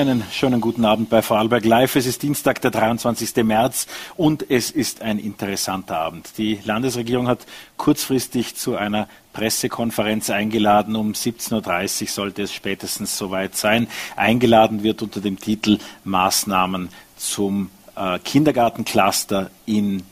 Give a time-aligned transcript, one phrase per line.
[0.00, 1.94] Einen schönen guten Abend bei Vorarlberg Live.
[1.94, 3.44] Es ist Dienstag, der 23.
[3.44, 6.38] März und es ist ein interessanter Abend.
[6.38, 7.40] Die Landesregierung hat
[7.76, 10.96] kurzfristig zu einer Pressekonferenz eingeladen.
[10.96, 13.88] Um 17.30 Uhr sollte es spätestens soweit sein.
[14.16, 20.02] Eingeladen wird unter dem Titel Maßnahmen zum äh, Kindergartencluster in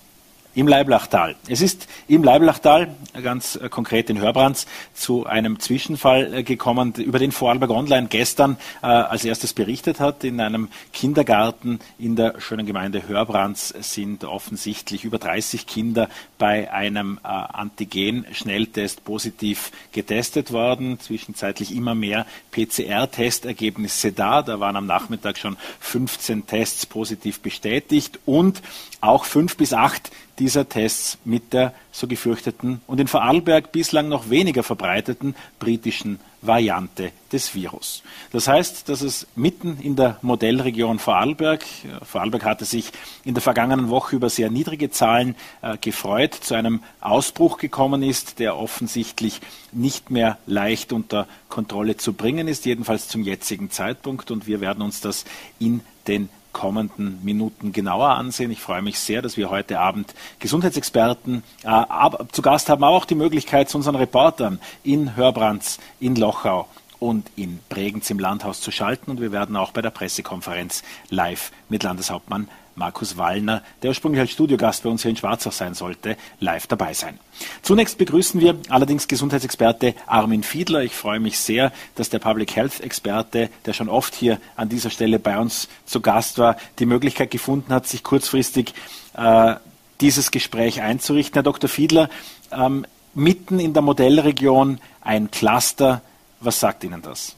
[0.58, 1.36] im Leiblachtal.
[1.48, 7.20] Es ist im Leiblachtal, ganz äh, konkret in Hörbrands, zu einem Zwischenfall äh, gekommen, über
[7.20, 10.24] den Vorarlberg Online gestern äh, als erstes berichtet hat.
[10.24, 16.08] In einem Kindergarten in der schönen Gemeinde Hörbrands sind offensichtlich über 30 Kinder
[16.38, 20.98] bei einem äh, Antigen-Schnelltest positiv getestet worden.
[20.98, 24.42] Zwischenzeitlich immer mehr PCR-Testergebnisse da.
[24.42, 28.60] Da waren am Nachmittag schon 15 Tests positiv bestätigt und
[29.00, 34.30] auch fünf bis acht dieser Tests mit der so gefürchteten und in Vorarlberg bislang noch
[34.30, 38.02] weniger verbreiteten britischen Variante des Virus.
[38.30, 41.64] Das heißt, dass es mitten in der Modellregion Vorarlberg,
[42.02, 42.92] Vorarlberg hatte sich
[43.24, 48.38] in der vergangenen Woche über sehr niedrige Zahlen äh, gefreut, zu einem Ausbruch gekommen ist,
[48.38, 49.40] der offensichtlich
[49.72, 54.30] nicht mehr leicht unter Kontrolle zu bringen ist, jedenfalls zum jetzigen Zeitpunkt.
[54.30, 55.24] Und wir werden uns das
[55.58, 56.28] in den
[56.58, 58.50] kommenden Minuten genauer ansehen.
[58.50, 63.04] Ich freue mich sehr, dass wir heute Abend Gesundheitsexperten äh, zu Gast haben, aber auch
[63.04, 66.66] die Möglichkeit, zu unseren Reportern in Hörbrands, in Lochau
[66.98, 69.12] und in Bregenz im Landhaus zu schalten.
[69.12, 74.30] Und wir werden auch bei der Pressekonferenz live mit Landeshauptmann Markus Wallner, der ursprünglich als
[74.30, 77.18] Studiogast bei uns hier in Schwarzach sein sollte, live dabei sein.
[77.62, 80.82] Zunächst begrüßen wir allerdings Gesundheitsexperte Armin Fiedler.
[80.82, 84.90] Ich freue mich sehr, dass der Public Health Experte, der schon oft hier an dieser
[84.90, 88.72] Stelle bei uns zu Gast war, die Möglichkeit gefunden hat, sich kurzfristig
[89.14, 89.56] äh,
[90.00, 91.34] dieses Gespräch einzurichten.
[91.34, 91.68] Herr Dr.
[91.68, 92.08] Fiedler,
[92.52, 96.02] ähm, mitten in der Modellregion ein Cluster.
[96.40, 97.34] Was sagt Ihnen das?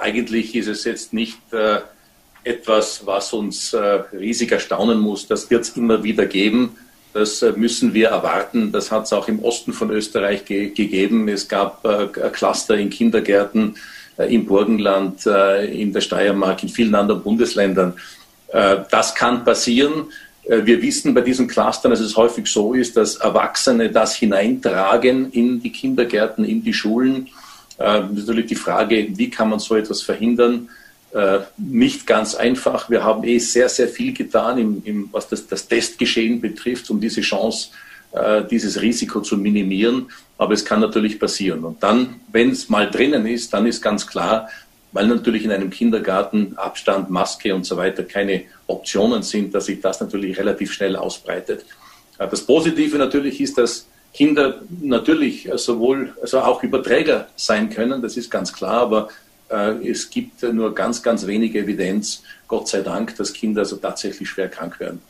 [0.00, 1.80] Eigentlich ist es jetzt nicht äh,
[2.44, 3.78] etwas, was uns äh,
[4.12, 5.26] riesig erstaunen muss.
[5.26, 6.76] Das wird es immer wieder geben.
[7.12, 8.72] Das äh, müssen wir erwarten.
[8.72, 11.28] Das hat es auch im Osten von Österreich ge gegeben.
[11.28, 13.76] Es gab äh, Cluster in Kindergärten
[14.18, 17.94] im Burgenland, in der Steiermark, in vielen anderen Bundesländern.
[18.52, 20.12] Das kann passieren.
[20.44, 25.62] Wir wissen bei diesen Clustern, dass es häufig so ist, dass Erwachsene das hineintragen in
[25.62, 27.28] die Kindergärten, in die Schulen.
[27.78, 30.68] Natürlich die Frage, wie kann man so etwas verhindern?
[31.12, 32.88] Äh, nicht ganz einfach.
[32.88, 37.02] Wir haben eh sehr, sehr viel getan, im, im, was das, das, Testgeschehen betrifft, um
[37.02, 37.68] diese Chance,
[38.12, 40.10] äh, dieses Risiko zu minimieren.
[40.38, 41.64] Aber es kann natürlich passieren.
[41.64, 44.48] Und dann, wenn es mal drinnen ist, dann ist ganz klar,
[44.92, 49.82] weil natürlich in einem Kindergarten Abstand, Maske und so weiter keine Optionen sind, dass sich
[49.82, 51.66] das natürlich relativ schnell ausbreitet.
[52.16, 58.16] Äh, das Positive natürlich ist, dass Kinder natürlich sowohl, also auch Überträger sein können, das
[58.16, 59.10] ist ganz klar, aber äh,
[59.52, 64.48] es gibt nur ganz, ganz wenig Evidenz, Gott sei Dank, dass Kinder also tatsächlich schwer
[64.48, 65.00] krank werden.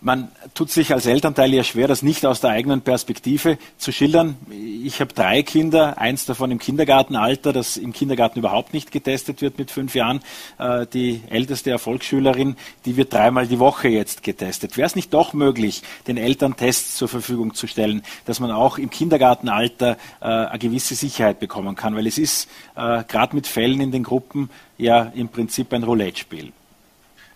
[0.00, 4.36] Man tut sich als Elternteil ja schwer, das nicht aus der eigenen Perspektive zu schildern.
[4.48, 9.58] Ich habe drei Kinder, eins davon im Kindergartenalter, das im Kindergarten überhaupt nicht getestet wird
[9.58, 10.20] mit fünf Jahren.
[10.58, 14.76] Äh, die älteste Erfolgsschülerin, die wird dreimal die Woche jetzt getestet.
[14.76, 18.78] Wäre es nicht doch möglich, den Eltern Tests zur Verfügung zu stellen, dass man auch
[18.78, 21.96] im Kindergartenalter äh, eine gewisse Sicherheit bekommen kann?
[21.96, 26.52] Weil es ist äh, gerade mit Fällen in den Gruppen ja im Prinzip ein Roulette-Spiel.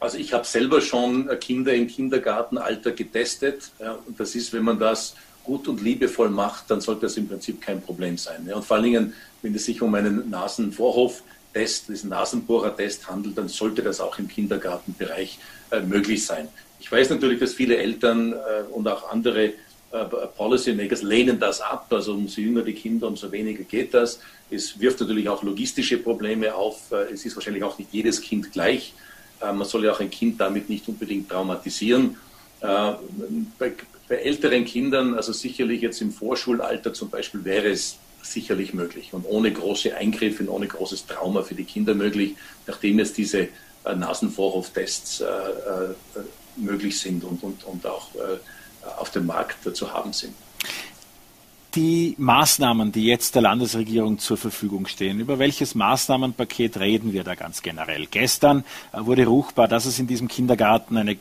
[0.03, 3.71] Also ich habe selber schon Kinder im Kindergartenalter getestet.
[3.79, 5.15] Ja, und das ist, wenn man das
[5.45, 8.45] gut und liebevoll macht, dann sollte das im Prinzip kein Problem sein.
[8.49, 13.47] Ja, und vor allen Dingen, wenn es sich um einen Nasenvorhof-Test, diesen Nasenbohrer-Test handelt, dann
[13.47, 15.39] sollte das auch im Kindergartenbereich
[15.71, 16.49] äh, möglich sein.
[16.81, 18.37] Ich weiß natürlich, dass viele Eltern äh,
[18.73, 19.53] und auch andere
[19.93, 20.05] äh,
[20.37, 21.87] Policymakers lehnen das ab.
[21.91, 24.19] Also umso jünger die Kinder, umso weniger geht das.
[24.51, 26.91] Es wirft natürlich auch logistische Probleme auf.
[26.91, 28.95] Äh, es ist wahrscheinlich auch nicht jedes Kind gleich.
[29.42, 32.16] Äh, man soll ja auch ein Kind damit nicht unbedingt traumatisieren.
[32.60, 32.92] Äh,
[33.59, 33.72] bei,
[34.09, 39.24] bei älteren Kindern, also sicherlich jetzt im Vorschulalter zum Beispiel, wäre es sicherlich möglich und
[39.24, 42.36] ohne große Eingriffe und ohne großes Trauma für die Kinder möglich,
[42.66, 43.48] nachdem jetzt diese
[43.84, 45.24] äh, Nasenvorhoftests
[46.56, 48.10] möglich sind und, und, und auch
[48.98, 50.34] auf dem Markt zu haben sind
[51.74, 57.34] die Maßnahmen, die jetzt der Landesregierung zur Verfügung stehen, über welches Maßnahmenpaket reden wir da
[57.34, 58.07] ganz generell?
[58.07, 61.16] Gestern äh, wurde ruchbar, dass es in diesem Kindergarten eine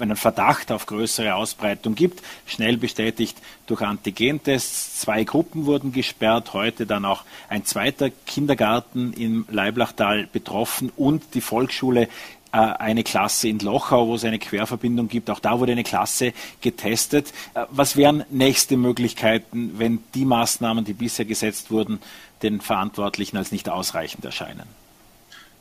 [0.00, 3.36] einen Verdacht auf größere Ausbreitung gibt, schnell bestätigt
[3.66, 5.00] durch Antigentests.
[5.00, 11.40] Zwei Gruppen wurden gesperrt, heute dann auch ein zweiter Kindergarten im Leiblachtal betroffen und die
[11.40, 12.08] Volksschule
[12.58, 15.30] eine Klasse in Lochau, wo es eine Querverbindung gibt.
[15.30, 17.32] Auch da wurde eine Klasse getestet.
[17.54, 22.00] Äh, was wären nächste Möglichkeiten, wenn die Maßnahmen, die bisher gesetzt wurden,
[22.42, 24.64] den Verantwortlichen als nicht ausreichend erscheinen?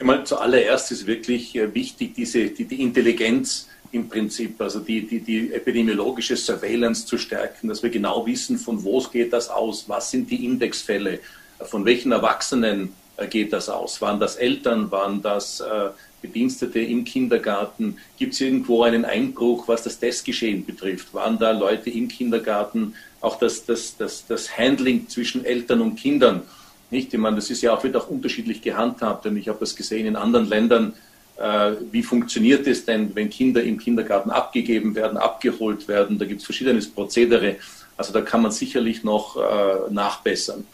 [0.03, 5.19] Meine, zuallererst ist wirklich äh, wichtig, diese, die, die Intelligenz im Prinzip, also die, die,
[5.19, 10.11] die epidemiologische Surveillance zu stärken, dass wir genau wissen, von wo geht das aus, was
[10.11, 11.19] sind die Indexfälle,
[11.59, 15.89] von welchen Erwachsenen äh, geht das aus, waren das Eltern, waren das äh,
[16.21, 21.89] Bedienstete im Kindergarten, gibt es irgendwo einen Einbruch, was das Testgeschehen betrifft, waren da Leute
[21.89, 26.43] im Kindergarten, auch das, das, das, das Handling zwischen Eltern und Kindern,
[26.89, 27.13] nicht?
[27.13, 30.05] Ich meine, das ist ja auch, wird auch unterschiedlich gehandhabt, und ich habe das gesehen
[30.05, 30.93] in anderen Ländern,
[31.37, 36.19] äh, wie funktioniert es denn, wenn Kinder im Kindergarten abgegeben werden, abgeholt werden?
[36.19, 37.55] Da gibt es verschiedenes Prozedere.
[37.97, 40.65] Also da kann man sicherlich noch äh, nachbessern.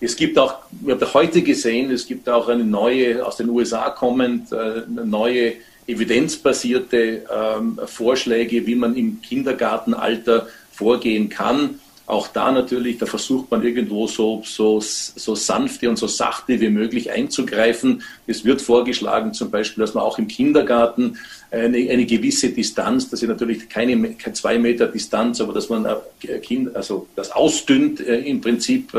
[0.00, 3.90] Es gibt auch, wir haben heute gesehen, es gibt auch eine neue, aus den USA
[3.90, 5.54] kommend, äh, neue
[5.88, 11.80] evidenzbasierte ähm, Vorschläge, wie man im Kindergartenalter vorgehen kann.
[12.06, 16.70] Auch da natürlich, da versucht man irgendwo so, so, so sanfte und so sachte wie
[16.70, 18.02] möglich einzugreifen.
[18.26, 21.18] Es wird vorgeschlagen, zum Beispiel, dass man auch im Kindergarten
[21.50, 25.84] eine, eine gewisse Distanz, das ist natürlich keine, keine zwei Meter Distanz, aber dass man
[25.86, 28.94] äh, kind, also das ausdünnt äh, im Prinzip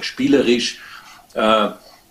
[0.00, 0.80] spielerisch.
[1.34, 1.68] Äh,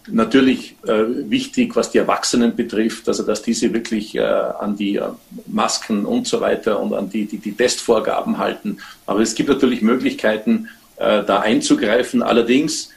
[0.09, 5.01] natürlich äh, wichtig, was die Erwachsenen betrifft, also dass diese wirklich äh, an die
[5.47, 8.77] Masken und so weiter und an die, die, die Testvorgaben halten.
[9.05, 10.69] Aber es gibt natürlich Möglichkeiten,
[10.99, 12.23] da einzugreifen.
[12.23, 12.89] Allerdings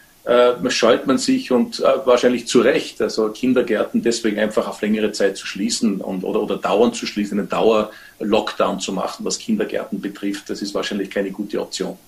[0.68, 5.46] scheut man sich und wahrscheinlich zu Recht, also Kindergärten deswegen einfach auf längere Zeit zu
[5.46, 10.48] schließen und, oder, oder dauernd zu schließen, einen Dauer-Lockdown zu machen, was Kindergärten betrifft.
[10.48, 11.98] Das ist wahrscheinlich keine gute Option.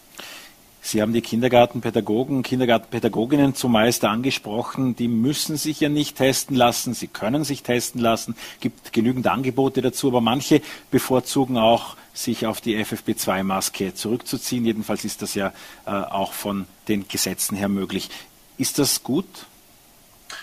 [0.84, 4.96] Sie haben die Kindergartenpädagogen, Kindergartenpädagoginnen zumeist angesprochen.
[4.96, 6.92] Die müssen sich ja nicht testen lassen.
[6.92, 8.34] Sie können sich testen lassen.
[8.56, 10.08] Es gibt genügend Angebote dazu.
[10.08, 14.66] Aber manche bevorzugen auch, sich auf die FFP2-Maske zurückzuziehen.
[14.66, 15.52] Jedenfalls ist das ja
[15.86, 18.10] äh, auch von den Gesetzen her möglich.
[18.58, 19.26] Ist das gut?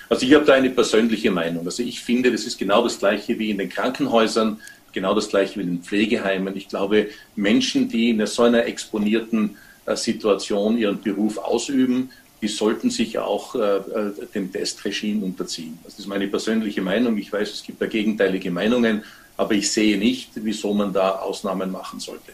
[0.07, 1.65] Also ich habe da eine persönliche Meinung.
[1.65, 4.61] Also ich finde, das ist genau das Gleiche wie in den Krankenhäusern,
[4.93, 6.55] genau das Gleiche wie in den Pflegeheimen.
[6.55, 9.57] Ich glaube, Menschen, die in so einer exponierten
[9.95, 12.09] Situation ihren Beruf ausüben,
[12.41, 15.77] die sollten sich auch äh, äh, dem Testregime unterziehen.
[15.83, 17.17] Das ist meine persönliche Meinung.
[17.17, 19.03] Ich weiß, es gibt da gegenteilige Meinungen,
[19.35, 22.31] aber ich sehe nicht, wieso man da Ausnahmen machen sollte.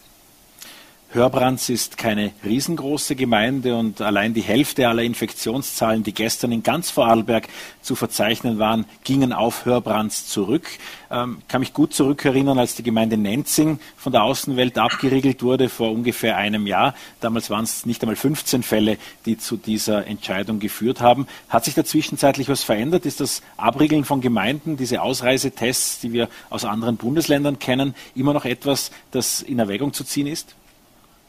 [1.16, 6.92] Hörbrands ist keine riesengroße Gemeinde und allein die Hälfte aller Infektionszahlen, die gestern in ganz
[6.92, 7.48] Vorarlberg
[7.82, 10.68] zu verzeichnen waren, gingen auf Hörbrands zurück.
[11.10, 15.90] Ähm, kann mich gut zurückerinnern, als die Gemeinde Nenzing von der Außenwelt abgeriegelt wurde vor
[15.90, 16.94] ungefähr einem Jahr.
[17.22, 21.28] Damals waren es nicht einmal 15 Fälle, die zu dieser Entscheidung geführt haben.
[21.48, 23.06] Hat sich da zwischenzeitlich was verändert?
[23.06, 28.44] Ist das Abriegeln von Gemeinden, diese Ausreisetests, die wir aus anderen Bundesländern kennen, immer noch
[28.44, 30.56] etwas, das in Erwägung zu ziehen ist?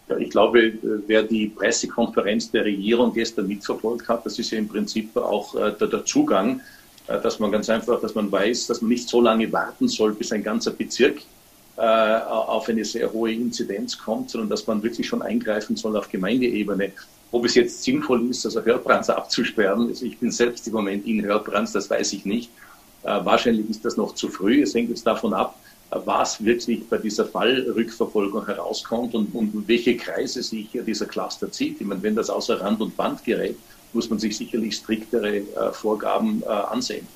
[0.09, 0.73] Ja, ich glaube,
[1.07, 5.73] wer die Pressekonferenz der Regierung gestern mitverfolgt hat, das ist ja im Prinzip auch äh,
[5.73, 6.61] der, der, Zugang,
[7.09, 10.13] äh, dass man ganz einfach, dass man weiß, dass man nicht so lange warten soll,
[10.13, 11.23] bis ein ganzer Bezirk
[11.77, 16.09] äh, auf eine sehr hohe Inzidenz kommt, sondern dass man wirklich schon eingreifen soll auf
[16.09, 16.93] Gemeindeebene.
[17.33, 21.25] Ob es jetzt sinnvoll ist, also Hörbrands abzusperren, also ich bin selbst im Moment in
[21.25, 22.51] Hörbrands, das weiß ich nicht.
[23.03, 24.63] Äh, wahrscheinlich ist das noch zu früh.
[24.63, 25.59] Es hängt jetzt davon ab,
[25.91, 31.81] was wirklich bei dieser Fallrückverfolgung herauskommt und, und welche Kreise sich dieser Cluster zieht.
[31.81, 33.57] Ich meine, wenn das außer Rand und Band gerät,
[33.93, 37.07] muss man sich sicherlich striktere äh, Vorgaben äh, ansehen.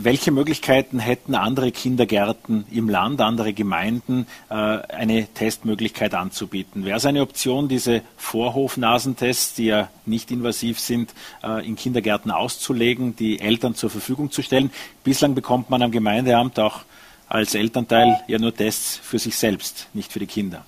[0.00, 6.84] Welche Möglichkeiten hätten andere Kindergärten im Land, andere Gemeinden, äh, eine Testmöglichkeit anzubieten?
[6.84, 13.16] Wäre es eine Option, diese Vorhofnasentests, die ja nicht invasiv sind, äh, in Kindergärten auszulegen,
[13.16, 14.70] die Eltern zur Verfügung zu stellen?
[15.02, 16.82] Bislang bekommt man am Gemeindeamt auch
[17.28, 20.64] als Elternteil ja nur Tests für sich selbst, nicht für die Kinder.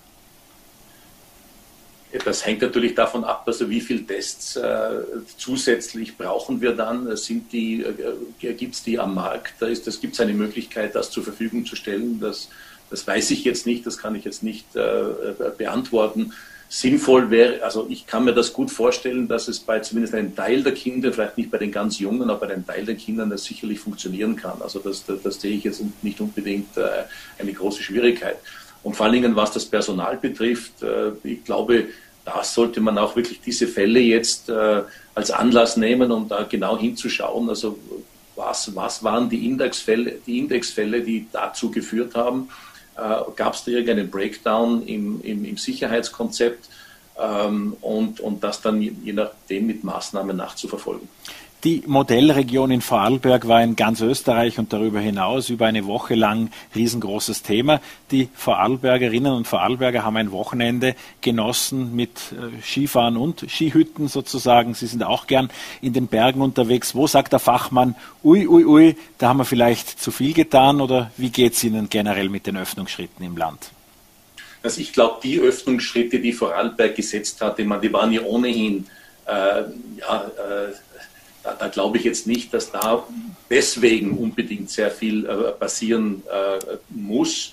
[2.24, 4.90] Das hängt natürlich davon ab, also wie viele Tests äh,
[5.36, 7.16] zusätzlich brauchen wir dann.
[7.16, 9.54] Sind die, äh, gibt es die am Markt?
[9.60, 12.18] Da ist, gibt es eine Möglichkeit, das zur Verfügung zu stellen.
[12.18, 12.48] Das,
[12.90, 16.32] das weiß ich jetzt nicht, das kann ich jetzt nicht äh, beantworten
[16.72, 20.62] sinnvoll wäre, also ich kann mir das gut vorstellen, dass es bei zumindest einem Teil
[20.62, 23.42] der Kinder, vielleicht nicht bei den ganz Jungen, aber bei einem Teil der Kinder das
[23.42, 24.62] sicherlich funktionieren kann.
[24.62, 27.02] Also das, das, das sehe ich jetzt nicht unbedingt äh,
[27.40, 28.36] eine große Schwierigkeit.
[28.84, 31.88] Und vor allen Dingen, was das Personal betrifft, äh, ich glaube,
[32.24, 34.82] da sollte man auch wirklich diese Fälle jetzt äh,
[35.16, 37.48] als Anlass nehmen, um da genau hinzuschauen.
[37.48, 37.80] Also
[38.36, 42.48] was, was waren die Indexfälle, die Indexfälle, die dazu geführt haben,
[43.36, 46.68] gab es da irgendeinen Breakdown im, im, im Sicherheitskonzept
[47.18, 51.08] ähm, und, und das dann je nachdem mit Maßnahmen nachzuverfolgen.
[51.62, 56.50] Die Modellregion in Vorarlberg war in ganz Österreich und darüber hinaus über eine Woche lang
[56.74, 57.82] riesengroßes Thema.
[58.10, 64.72] Die Vorarlbergerinnen und Vorarlberger haben ein Wochenende genossen mit äh, Skifahren und Skihütten sozusagen.
[64.72, 65.50] Sie sind auch gern
[65.82, 66.94] in den Bergen unterwegs.
[66.94, 71.10] Wo sagt der Fachmann, ui, ui, ui, da haben wir vielleicht zu viel getan oder
[71.18, 73.70] wie geht es Ihnen generell mit den Öffnungsschritten im Land?
[74.62, 78.86] Also ich glaube, die Öffnungsschritte, die Vorarlberg gesetzt hat, die waren ja ohnehin
[79.26, 79.62] äh,
[79.98, 80.72] ja, äh,
[81.42, 83.06] da, da glaube ich jetzt nicht, dass da
[83.48, 87.52] deswegen unbedingt sehr viel äh, passieren äh, muss.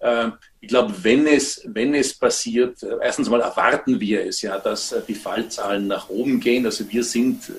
[0.00, 4.58] Äh, ich glaube, wenn es, wenn es passiert, äh, erstens mal erwarten wir es ja,
[4.58, 6.66] dass äh, die Fallzahlen nach oben gehen.
[6.66, 7.50] Also wir sind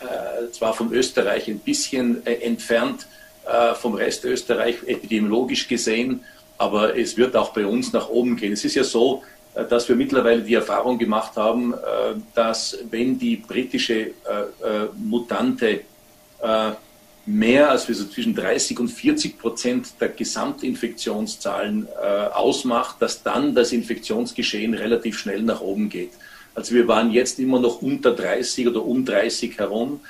[0.00, 3.06] äh, zwar von Österreich ein bisschen entfernt
[3.74, 6.24] vom Rest Österreich epidemiologisch gesehen,
[6.56, 8.54] aber es wird auch bei uns nach oben gehen.
[8.54, 9.22] Es ist ja so,
[9.54, 11.76] dass wir mittlerweile die Erfahrung gemacht haben, äh,
[12.34, 14.12] dass wenn die britische äh,
[14.96, 15.80] Mutante
[17.24, 21.88] mehr als so zwischen 30 und 40 Prozent der Gesamtinfektionszahlen
[22.34, 26.10] ausmacht, dass dann das Infektionsgeschehen relativ schnell nach oben geht.
[26.54, 30.00] Also wir waren jetzt immer noch unter 30 oder um 30 herum.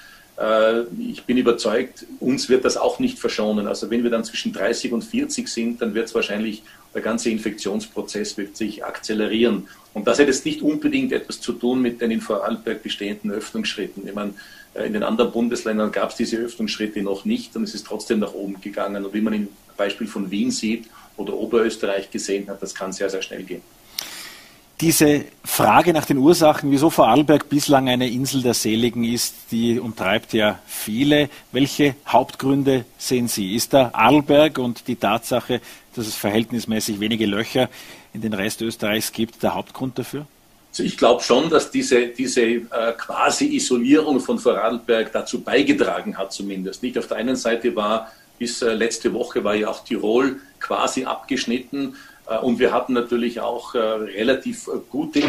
[0.99, 3.69] Ich bin überzeugt, uns wird das auch nicht verschonen.
[3.69, 7.31] Also wenn wir dann zwischen 30 und 40 sind, dann wird es wahrscheinlich der ganze
[7.31, 9.69] Infektionsprozess wird sich akzelerieren.
[9.93, 14.07] Und das hat jetzt nicht unbedingt etwas zu tun mit den in Vorarlberg bestehenden Öffnungsschritten.
[14.07, 14.35] Ich meine,
[14.75, 18.21] äh, in den anderen Bundesländern gab es diese Öffnungsschritte noch nicht und es ist trotzdem
[18.21, 19.05] nach oben gegangen.
[19.05, 20.87] Und wie man im Beispiel von Wien sieht
[21.17, 23.63] oder Oberösterreich gesehen hat, das kann sehr, sehr schnell gehen.
[24.81, 30.33] Diese Frage nach den Ursachen, wieso Vorarlberg bislang eine Insel der Seligen ist, die umtreibt
[30.33, 31.31] ja viele.
[31.53, 33.55] Welche Hauptgründe sehen Sie?
[33.55, 35.61] Ist der Arlberg und die Tatsache,
[35.95, 37.69] dass es verhältnismäßig wenige Löcher
[38.13, 40.27] in den Rest Österreichs gibt, der Hauptgrund dafür?
[40.73, 42.65] Also ich glaube schon, dass diese, diese äh,
[42.99, 46.83] quasi Isolierung von Vorarlberg dazu beigetragen hat, zumindest.
[46.83, 51.05] Nicht auf der einen Seite war bis äh, letzte Woche war ja auch Tirol quasi
[51.05, 51.95] abgeschnitten.
[52.27, 55.23] Äh, und wir hatten natürlich auch äh, relativ gute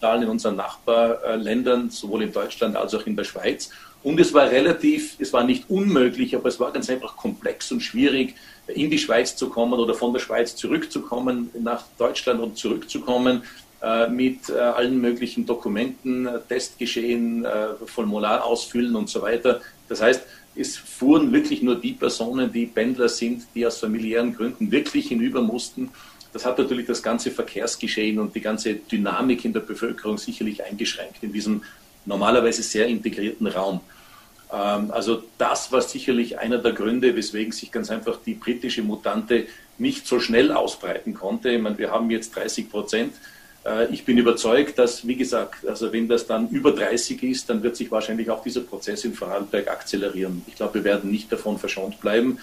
[0.00, 3.70] Zahlen in unseren Nachbarländern, sowohl in Deutschland als auch in der Schweiz.
[4.02, 7.80] Und es war relativ, es war nicht unmöglich, aber es war ganz einfach komplex und
[7.80, 8.34] schwierig,
[8.66, 13.42] in die Schweiz zu kommen oder von der Schweiz zurückzukommen, nach Deutschland und zurückzukommen
[13.82, 17.46] äh, mit allen möglichen Dokumenten, Testgeschehen,
[17.86, 19.60] Formular ausfüllen und so weiter.
[19.88, 20.22] Das heißt,
[20.56, 25.42] es fuhren wirklich nur die Personen, die Pendler sind, die aus familiären Gründen wirklich hinüber
[25.42, 25.90] mussten.
[26.34, 31.22] Das hat natürlich das ganze Verkehrsgeschehen und die ganze Dynamik in der Bevölkerung sicherlich eingeschränkt
[31.22, 31.62] in diesem
[32.06, 33.80] normalerweise sehr integrierten Raum.
[34.52, 39.46] Ähm, also das war sicherlich einer der Gründe, weswegen sich ganz einfach die britische Mutante
[39.78, 41.50] nicht so schnell ausbreiten konnte.
[41.50, 43.14] Ich meine, wir haben jetzt 30 Prozent.
[43.64, 47.62] Äh, ich bin überzeugt, dass, wie gesagt, also wenn das dann über 30 ist, dann
[47.62, 50.42] wird sich wahrscheinlich auch dieser Prozess in Vorarlberg akzelerieren.
[50.48, 52.40] Ich glaube, wir werden nicht davon verschont bleiben.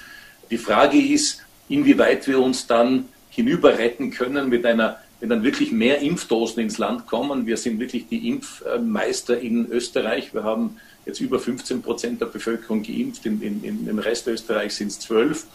[0.50, 5.71] Die Frage ist, inwieweit wir uns dann hinüber retten können mit einer wenn dann wirklich
[5.71, 7.45] mehr Impfdosen ins Land kommen.
[7.45, 10.33] Wir sind wirklich die Impfmeister in Österreich.
[10.33, 13.25] Wir haben jetzt über 15 Prozent der Bevölkerung geimpft.
[13.27, 15.45] In, in, in, Im Rest Österreichs sind es 12.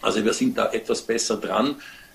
[0.00, 1.74] Also wir sind da etwas besser dran.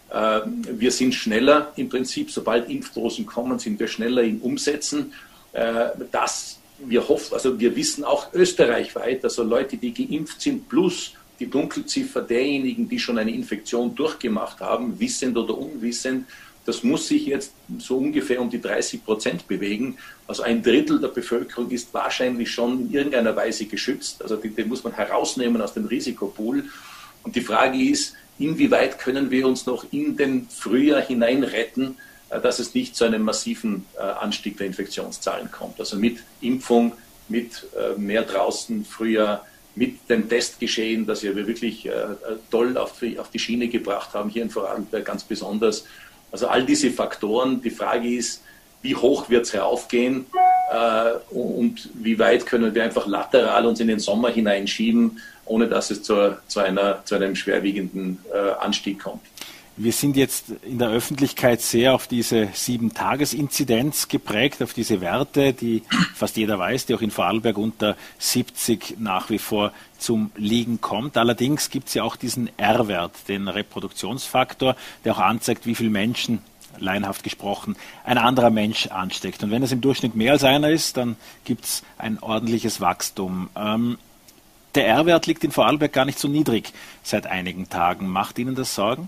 [0.09, 5.11] Äh, wir sind schneller im Prinzip, sobald Impfdosen kommen, sind wir schneller im Umsetzen.
[5.51, 11.13] Äh, das wir hoffen, also wir wissen auch österreichweit, also Leute, die geimpft sind, plus
[11.39, 16.25] die Dunkelziffer derjenigen, die schon eine Infektion durchgemacht haben, wissend oder unwissend,
[16.65, 19.97] das muss sich jetzt so ungefähr um die 30 Prozent bewegen.
[20.27, 24.21] Also ein Drittel der Bevölkerung ist wahrscheinlich schon in irgendeiner Weise geschützt.
[24.21, 26.65] Also den, den muss man herausnehmen aus dem Risikopool.
[27.23, 31.97] Und die Frage ist, inwieweit können wir uns noch in den Frühjahr hinein retten,
[32.29, 35.79] äh, dass es nicht zu einem massiven äh, Anstieg der Infektionszahlen kommt.
[35.79, 36.93] Also mit Impfung,
[37.29, 39.45] mit äh, mehr draußen Frühjahr,
[39.75, 41.91] mit dem Testgeschehen, das wir wirklich äh,
[42.51, 45.85] toll auf die, auf die Schiene gebracht haben, hier in Vorarlberg ganz besonders.
[46.31, 48.41] Also all diese Faktoren, die Frage ist,
[48.81, 50.25] wie hoch wird es raufgehen
[50.71, 55.91] äh, und wie weit können wir einfach lateral uns in den Sommer hineinschieben, ohne dass
[55.91, 59.21] es zu, zu, einer, zu einem schwerwiegenden äh, Anstieg kommt.
[59.81, 65.83] Wir sind jetzt in der Öffentlichkeit sehr auf diese Sieben-Tages-Inzidenz geprägt, auf diese Werte, die
[66.15, 71.15] fast jeder weiß, die auch in Vorarlberg unter 70 nach wie vor zum Liegen kommt.
[71.15, 76.39] Allerdings gibt es ja auch diesen R-Wert, den Reproduktionsfaktor, der auch anzeigt, wie viele Menschen
[76.77, 79.43] laienhaft gesprochen, ein anderer Mensch ansteckt.
[79.43, 83.49] Und wenn es im Durchschnitt mehr als einer ist, dann gibt es ein ordentliches Wachstum.
[83.55, 83.97] Ähm,
[84.75, 88.09] der R-Wert liegt in Vorarlberg gar nicht so niedrig seit einigen Tagen.
[88.09, 89.07] Macht Ihnen das Sorgen?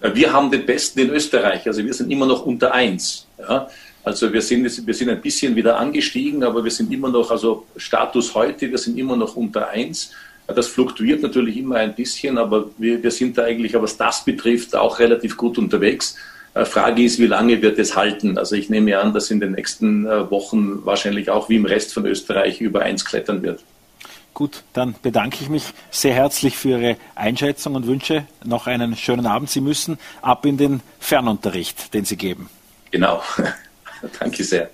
[0.00, 3.26] Wir haben den besten in Österreich, also wir sind immer noch unter eins.
[3.38, 3.68] Ja?
[4.04, 7.66] Also wir sind, wir sind ein bisschen wieder angestiegen, aber wir sind immer noch, also
[7.76, 10.12] Status heute, wir sind immer noch unter 1.
[10.46, 14.74] Das fluktuiert natürlich immer ein bisschen, aber wir, wir sind da eigentlich, was das betrifft,
[14.74, 16.16] auch relativ gut unterwegs.
[16.54, 18.38] Äh, Frage ist, wie lange wird es halten?
[18.38, 21.92] Also ich nehme an, dass in den nächsten äh, Wochen wahrscheinlich auch wie im Rest
[21.92, 23.60] von Österreich über 1 klettern wird.
[24.34, 29.26] Gut, dann bedanke ich mich sehr herzlich für Ihre Einschätzung und wünsche noch einen schönen
[29.26, 29.50] Abend.
[29.50, 32.48] Sie müssen ab in den Fernunterricht, den Sie geben.
[32.90, 33.22] Genau.
[34.20, 34.70] Danke sehr.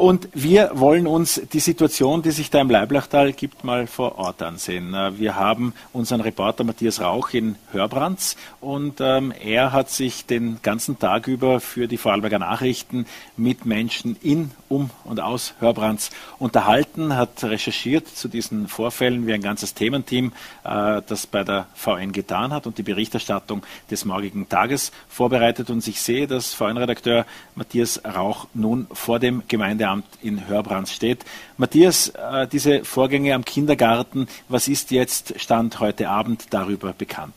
[0.00, 4.40] Und wir wollen uns die Situation, die sich da im Leiblachtal gibt, mal vor Ort
[4.40, 4.94] ansehen.
[4.94, 10.58] Äh, wir haben unseren Reporter Matthias Rauch in Hörbrands und ähm, er hat sich den
[10.62, 13.04] ganzen Tag über für die Vorarlberger Nachrichten
[13.36, 19.42] mit Menschen in, um und aus Hörbrands unterhalten, hat recherchiert zu diesen Vorfällen wie ein
[19.42, 20.32] ganzes Thementeam,
[20.64, 25.68] äh, das bei der VN getan hat und die Berichterstattung des morgigen Tages vorbereitet.
[25.68, 31.24] Und ich sehe, dass VN-Redakteur Matthias Rauch nun vor dem Gemeindeamt Jugendamt in Hörbrands steht.
[31.56, 37.34] Matthias, äh, diese Vorgänge am Kindergarten, was ist jetzt Stand heute Abend darüber bekannt?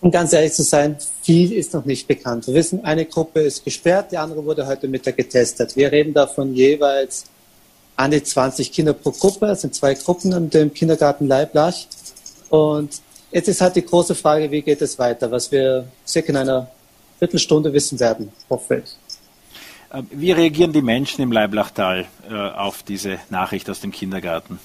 [0.00, 2.46] Um ganz ehrlich zu sein, viel ist noch nicht bekannt.
[2.46, 5.76] Wir wissen, eine Gruppe ist gesperrt, die andere wurde heute Mittag getestet.
[5.76, 7.24] Wir reden davon jeweils
[7.96, 9.46] an die 20 Kinder pro Gruppe.
[9.46, 11.76] Es sind zwei Gruppen in dem Kindergarten Leiblach.
[12.50, 13.00] Und
[13.30, 16.68] jetzt ist halt die große Frage, wie geht es weiter, was wir circa in einer
[17.18, 19.03] Viertelstunde wissen werden, hoffe ich.
[19.94, 24.58] Äh, wie reagieren die Menschen im Leiblachtal äh, auf diese Nachricht aus dem Kindergarten?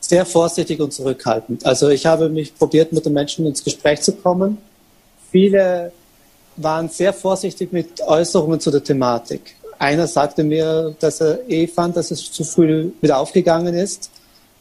[0.00, 1.64] Sehr vorsichtig und zurückhaltend.
[1.64, 4.58] Also ich habe mich probiert, mit den Menschen ins Gespräch zu kommen.
[5.32, 5.92] Viele
[6.56, 9.56] waren sehr vorsichtig mit Äußerungen zu der Thematik.
[9.78, 14.10] Einer sagte mir, dass er eh fand, dass es zu früh wieder aufgegangen ist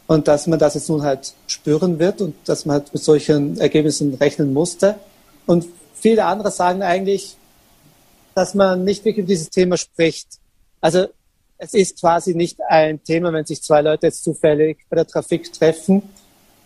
[0.08, 3.60] und dass man das jetzt nun halt spüren wird und dass man halt mit solchen
[3.60, 4.96] Ergebnissen rechnen musste.
[5.46, 7.36] Und viele andere sagen eigentlich,
[8.36, 10.28] dass man nicht wirklich über dieses Thema spricht.
[10.82, 11.08] Also
[11.58, 15.52] es ist quasi nicht ein Thema, wenn sich zwei Leute jetzt zufällig bei der Trafik
[15.54, 16.04] treffen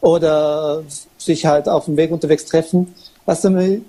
[0.01, 0.83] oder
[1.17, 2.95] sich halt auf dem Weg unterwegs treffen,
[3.25, 3.83] was, damit,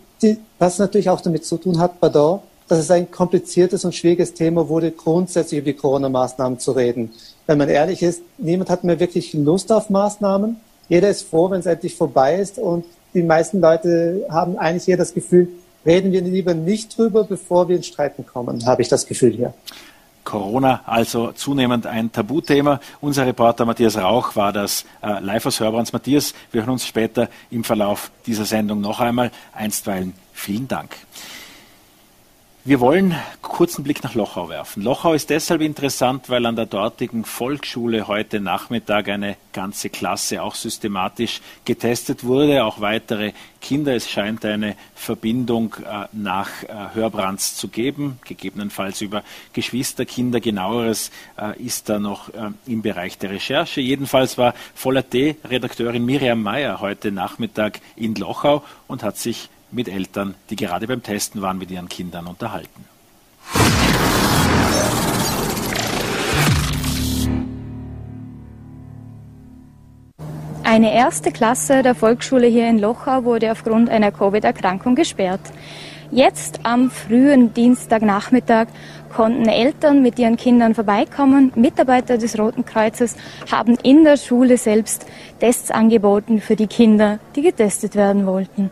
[0.59, 4.69] was natürlich auch damit zu tun hat, pardon, dass es ein kompliziertes und schwieriges Thema
[4.69, 7.13] wurde, grundsätzlich über die Corona-Maßnahmen zu reden.
[7.47, 10.61] Wenn man ehrlich ist, niemand hat mehr wirklich Lust auf Maßnahmen.
[10.89, 14.99] Jeder ist froh, wenn es endlich vorbei ist und die meisten Leute haben eigentlich eher
[14.99, 15.49] das Gefühl,
[15.85, 19.55] reden wir lieber nicht drüber, bevor wir ins Streiten kommen, habe ich das Gefühl hier.
[20.29, 22.81] Corona also zunehmend ein Tabuthema.
[23.01, 25.95] Unser Reporter Matthias Rauch war das äh, live aus Hörbrands.
[25.95, 29.31] Matthias, wir hören uns später im Verlauf dieser Sendung noch einmal.
[29.55, 30.97] Einstweilen vielen Dank.
[32.69, 34.83] Wir wollen kurzen Blick nach Lochau werfen.
[34.83, 40.55] Lochau ist deshalb interessant, weil an der dortigen Volksschule heute Nachmittag eine ganze Klasse auch
[40.55, 43.97] systematisch getestet wurde, auch weitere Kinder.
[43.97, 49.23] Es scheint eine Verbindung äh, nach äh, Hörbrands zu geben, gegebenenfalls über
[49.55, 50.41] Geschwisterkinder.
[50.41, 53.81] Genaueres äh, ist da noch äh, im Bereich der Recherche.
[53.81, 60.57] Jedenfalls war Voller-T-Redakteurin Miriam Mayer heute Nachmittag in Lochau und hat sich mit Eltern, die
[60.57, 62.85] gerade beim Testen waren, mit ihren Kindern unterhalten.
[70.65, 75.41] Eine erste Klasse der Volksschule hier in Lochau wurde aufgrund einer Covid-Erkrankung gesperrt.
[76.11, 78.69] Jetzt am frühen Dienstagnachmittag
[79.15, 81.53] konnten Eltern mit ihren Kindern vorbeikommen.
[81.55, 83.17] Mitarbeiter des Roten Kreuzes
[83.51, 85.07] haben in der Schule selbst
[85.41, 88.71] Tests angeboten für die Kinder, die getestet werden wollten.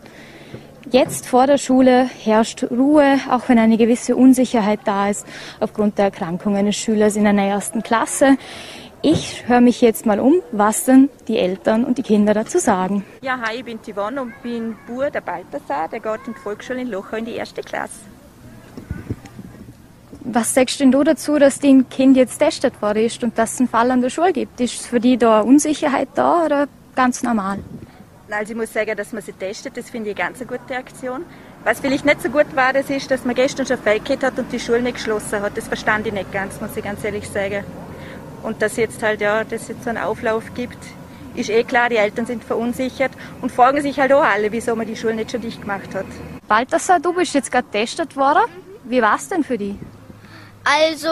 [0.91, 5.27] Jetzt vor der Schule herrscht Ruhe, auch wenn eine gewisse Unsicherheit da ist
[5.59, 8.37] aufgrund der Erkrankung eines Schülers in einer ersten Klasse.
[9.01, 13.03] Ich höre mich jetzt mal um, was denn die Eltern und die Kinder dazu sagen.
[13.21, 16.81] Ja, hi, ich bin Yvonne und bin Bur der Balthasar, der geht in die Volksschule
[16.81, 17.99] in Lochau in die erste Klasse.
[20.21, 23.59] Was sagst denn du dazu, dass dein Kind jetzt testet worden ist und dass es
[23.59, 24.61] einen Fall an der Schule gibt?
[24.61, 27.59] Ist für die da Unsicherheit da oder ganz normal?
[28.29, 31.25] Also ich muss sagen, dass man sie testet, das finde ich eine ganz gute Aktion.
[31.63, 34.51] Was vielleicht nicht so gut war, das ist, dass man gestern schon Fake hat und
[34.51, 35.55] die Schule nicht geschlossen hat.
[35.55, 37.63] Das verstand ich nicht ganz, muss ich ganz ehrlich sagen.
[38.43, 40.77] Und dass jetzt halt, ja, dass jetzt so einen Auflauf gibt,
[41.35, 43.11] ist eh klar, die Eltern sind verunsichert
[43.41, 46.05] und fragen sich halt auch alle, wieso man die Schule nicht schon dicht gemacht hat.
[46.47, 48.43] Balthasar, du bist jetzt gerade getestet worden.
[48.83, 49.75] Wie war es denn für dich?
[50.63, 51.09] Also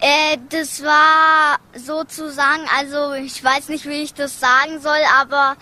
[0.00, 5.56] äh, das war sozusagen, also ich weiß nicht, wie ich das sagen soll, aber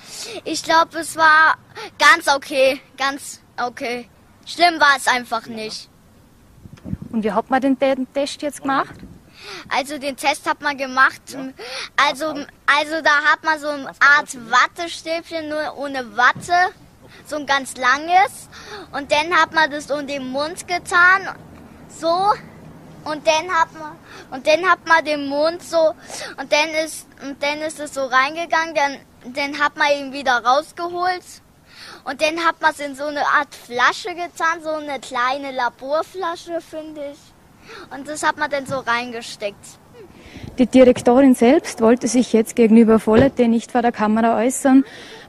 [0.44, 1.56] ich glaube, es war
[1.98, 4.08] ganz okay, ganz okay.
[4.46, 5.88] Schlimm war es einfach nicht.
[7.10, 7.78] Und wie hat man den
[8.12, 8.94] Test jetzt gemacht?
[9.68, 11.22] Also den Test hat man gemacht.
[11.96, 12.26] Also,
[12.66, 16.72] also da hat man so eine Art Wattestäbchen, nur ohne Watte,
[17.26, 18.48] so ein ganz langes.
[18.92, 21.28] Und dann hat man das um den Mund getan
[21.88, 22.32] so
[23.04, 23.92] und dann hat man
[24.30, 25.94] und dann hat man den Mond so
[26.36, 28.96] und dann ist und dann ist es so reingegangen, dann
[29.34, 31.22] dann hat man ihn wieder rausgeholt
[32.04, 36.60] und dann hat man es in so eine Art Flasche getan, so eine kleine Laborflasche,
[36.60, 37.18] finde ich.
[37.94, 39.78] Und das hat man dann so reingesteckt.
[40.58, 44.84] Die Direktorin selbst wollte sich jetzt gegenüber Vollete nicht vor der Kamera äußern.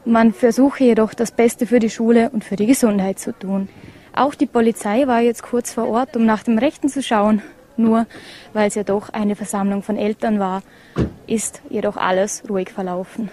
[0.05, 3.69] Man versuche jedoch das Beste für die Schule und für die Gesundheit zu tun.
[4.13, 7.41] Auch die Polizei war jetzt kurz vor Ort, um nach dem Rechten zu schauen.
[7.81, 8.05] Nur
[8.53, 10.61] weil es ja doch eine Versammlung von Eltern war,
[11.25, 13.29] ist jedoch alles ruhig verlaufen.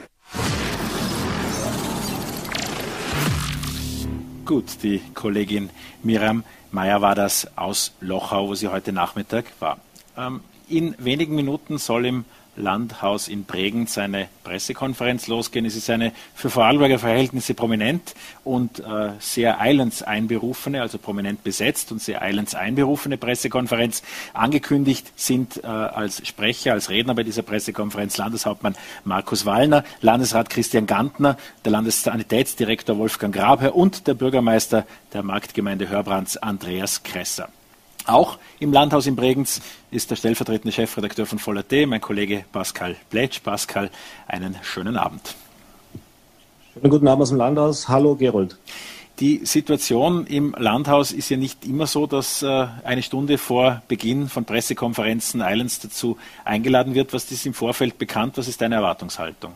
[4.47, 5.69] Gut, die Kollegin
[6.03, 9.79] Miriam Meyer war das aus Lochau, wo sie heute Nachmittag war.
[10.17, 12.25] Ähm, in wenigen Minuten soll im
[12.59, 15.65] Landhaus in Bregenz eine Pressekonferenz losgehen.
[15.65, 21.93] Es ist eine für Vorarlberger Verhältnisse prominent und äh, sehr eilends einberufene, also prominent besetzt
[21.93, 24.03] und sehr eilends einberufene Pressekonferenz.
[24.35, 30.87] Angekündigt sind äh, als Sprecher, als Redner bei dieser Pressekonferenz Landeshauptmann Markus Wallner, Landesrat Christian
[30.87, 37.49] Gantner, der Landessanitätsdirektor Wolfgang Grabherr und der Bürgermeister der Marktgemeinde Hörbrands Andreas Kresser.
[38.09, 42.97] Auch im Landhaus in Bregenz ist der stellvertretende Chefredakteur von Voller T, mein Kollege Pascal
[43.11, 43.43] Pletsch.
[43.43, 43.91] Pascal,
[44.27, 45.35] einen schönen Abend.
[46.73, 47.87] Schönen guten Abend aus dem Landhaus.
[47.87, 48.57] Hallo Gerold.
[49.21, 54.31] Die Situation im Landhaus ist ja nicht immer so, dass äh, eine Stunde vor Beginn
[54.31, 56.17] von Pressekonferenzen Islands dazu
[56.47, 57.13] eingeladen wird.
[57.13, 58.39] Was ist im Vorfeld bekannt?
[58.39, 59.53] Was ist deine Erwartungshaltung?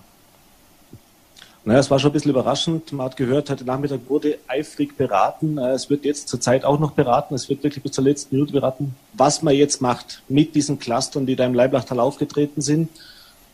[1.65, 2.93] Naja, es war schon ein bisschen überraschend.
[2.93, 5.59] Man hat gehört, heute Nachmittag wurde eifrig beraten.
[5.59, 7.35] Es wird jetzt zurzeit auch noch beraten.
[7.35, 11.25] Es wird wirklich bis zur letzten Minute beraten, was man jetzt macht mit diesen Clustern,
[11.25, 12.89] die da im Leiblachtal aufgetreten sind.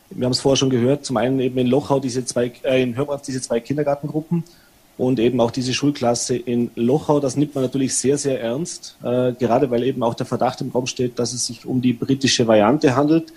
[0.09, 1.05] Wir haben es vorher schon gehört.
[1.05, 4.43] Zum einen eben in Lochau diese zwei, äh, in Hörbrands diese zwei Kindergartengruppen
[4.97, 7.19] und eben auch diese Schulklasse in Lochau.
[7.19, 10.71] Das nimmt man natürlich sehr, sehr ernst, äh, gerade weil eben auch der Verdacht im
[10.71, 13.31] Raum steht, dass es sich um die britische Variante handelt.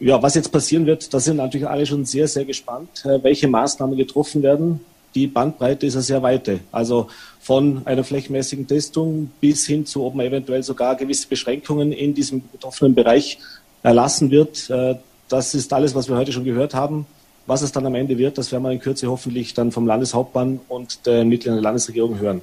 [0.00, 3.48] Ja, was jetzt passieren wird, da sind natürlich alle schon sehr, sehr gespannt, äh, welche
[3.48, 4.80] Maßnahmen getroffen werden.
[5.14, 6.60] Die Bandbreite ist ja sehr weite.
[6.70, 7.08] Also
[7.40, 12.42] von einer flächenmäßigen Testung bis hin zu, ob man eventuell sogar gewisse Beschränkungen in diesem
[12.48, 13.38] betroffenen Bereich
[13.82, 14.70] erlassen wird.
[14.70, 14.96] Äh,
[15.28, 17.06] das ist alles, was wir heute schon gehört haben.
[17.46, 20.60] Was es dann am Ende wird, das werden wir in Kürze hoffentlich dann vom Landeshauptmann
[20.68, 22.40] und der Mittleren Landesregierung hören.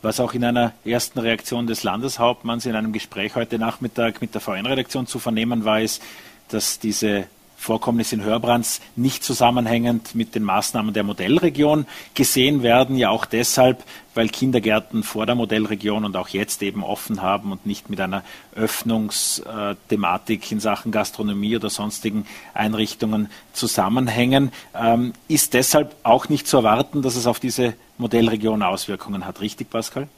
[0.00, 4.40] Was auch in einer ersten Reaktion des Landeshauptmanns in einem Gespräch heute Nachmittag mit der
[4.40, 6.02] VN-Redaktion zu vernehmen war, ist,
[6.48, 7.26] dass diese
[7.64, 12.98] Vorkommnisse in Hörbrands nicht zusammenhängend mit den Maßnahmen der Modellregion gesehen werden.
[12.98, 13.82] Ja auch deshalb,
[14.14, 18.22] weil Kindergärten vor der Modellregion und auch jetzt eben offen haben und nicht mit einer
[18.54, 24.52] Öffnungsthematik in Sachen Gastronomie oder sonstigen Einrichtungen zusammenhängen.
[24.74, 29.40] Ähm, ist deshalb auch nicht zu erwarten, dass es auf diese Modellregion Auswirkungen hat.
[29.40, 30.08] Richtig, Pascal?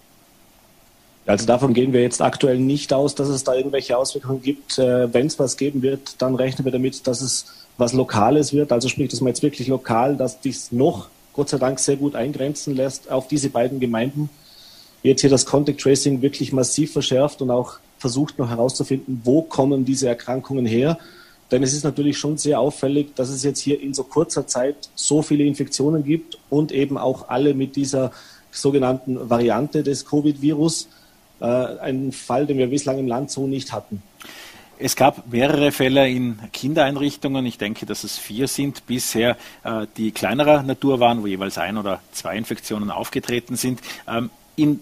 [1.27, 4.79] Also davon gehen wir jetzt aktuell nicht aus, dass es da irgendwelche Auswirkungen gibt.
[4.79, 7.47] Äh, Wenn es was geben wird, dann rechnen wir damit, dass es
[7.79, 8.73] was Lokales wird.
[8.73, 12.15] Also sprich, dass man jetzt wirklich lokal, dass dies noch, Gott sei Dank, sehr gut
[12.15, 14.31] eingrenzen lässt auf diese beiden Gemeinden.
[15.03, 19.85] Jetzt hier das Contact Tracing wirklich massiv verschärft und auch versucht noch herauszufinden, wo kommen
[19.85, 20.99] diese Erkrankungen her.
[21.51, 24.89] Denn es ist natürlich schon sehr auffällig, dass es jetzt hier in so kurzer Zeit
[24.95, 28.11] so viele Infektionen gibt und eben auch alle mit dieser
[28.51, 30.89] sogenannten Variante des Covid-Virus.
[31.41, 34.03] Äh, ein Fall, den wir bislang im Land so nicht hatten.
[34.79, 37.47] Es gab mehrere Fälle in Kindereinrichtungen.
[37.47, 41.79] Ich denke, dass es vier sind bisher, äh, die kleinerer Natur waren, wo jeweils ein
[41.79, 43.81] oder zwei Infektionen aufgetreten sind.
[44.07, 44.81] Ähm, in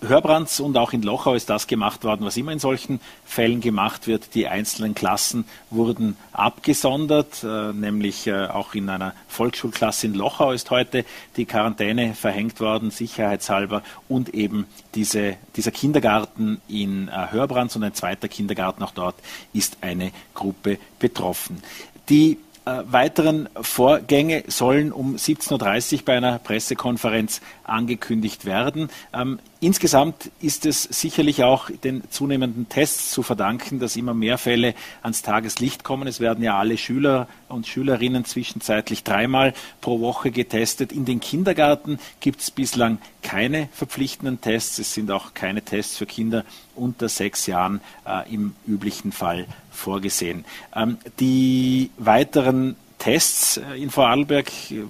[0.00, 4.06] Hörbrands und auch in Lochau ist das gemacht worden, was immer in solchen Fällen gemacht
[4.06, 4.34] wird.
[4.34, 10.70] Die einzelnen Klassen wurden abgesondert, äh, nämlich äh, auch in einer Volksschulklasse in Lochau ist
[10.70, 11.04] heute
[11.36, 17.94] die Quarantäne verhängt worden, sicherheitshalber, und eben diese, dieser Kindergarten in äh, Hörbrands und ein
[17.94, 19.16] zweiter Kindergarten auch dort
[19.52, 21.62] ist eine Gruppe betroffen.
[22.08, 28.90] Die äh, weiteren Vorgänge sollen um 17.30 Uhr bei einer Pressekonferenz angekündigt werden.
[29.14, 34.74] Ähm, insgesamt ist es sicherlich auch den zunehmenden Tests zu verdanken, dass immer mehr Fälle
[35.02, 36.08] ans Tageslicht kommen.
[36.08, 40.90] Es werden ja alle Schüler und Schülerinnen zwischenzeitlich dreimal pro Woche getestet.
[40.90, 44.78] In den Kindergarten gibt es bislang keine verpflichtenden Tests.
[44.80, 49.46] Es sind auch keine Tests für Kinder unter sechs Jahren äh, im üblichen Fall
[49.76, 50.44] vorgesehen.
[50.74, 54.84] Ähm, die weiteren Tests äh, in Vorarlberg äh,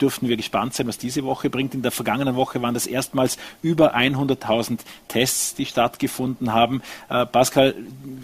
[0.00, 1.74] dürften wir gespannt sein, was diese Woche bringt.
[1.74, 6.82] In der vergangenen Woche waren das erstmals über 100.000 Tests, die stattgefunden haben.
[7.08, 7.74] Äh, Pascal,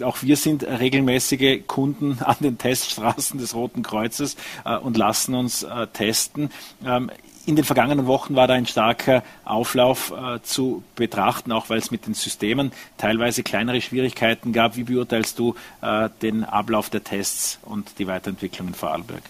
[0.01, 5.63] auch wir sind regelmäßige Kunden an den Teststraßen des Roten Kreuzes äh, und lassen uns
[5.63, 6.49] äh, testen.
[6.85, 7.09] Ähm,
[7.45, 11.91] in den vergangenen Wochen war da ein starker Auflauf äh, zu betrachten, auch weil es
[11.91, 14.75] mit den Systemen teilweise kleinere Schwierigkeiten gab.
[14.75, 19.23] Wie beurteilst du äh, den Ablauf der Tests und die Weiterentwicklung in Vorarlberg?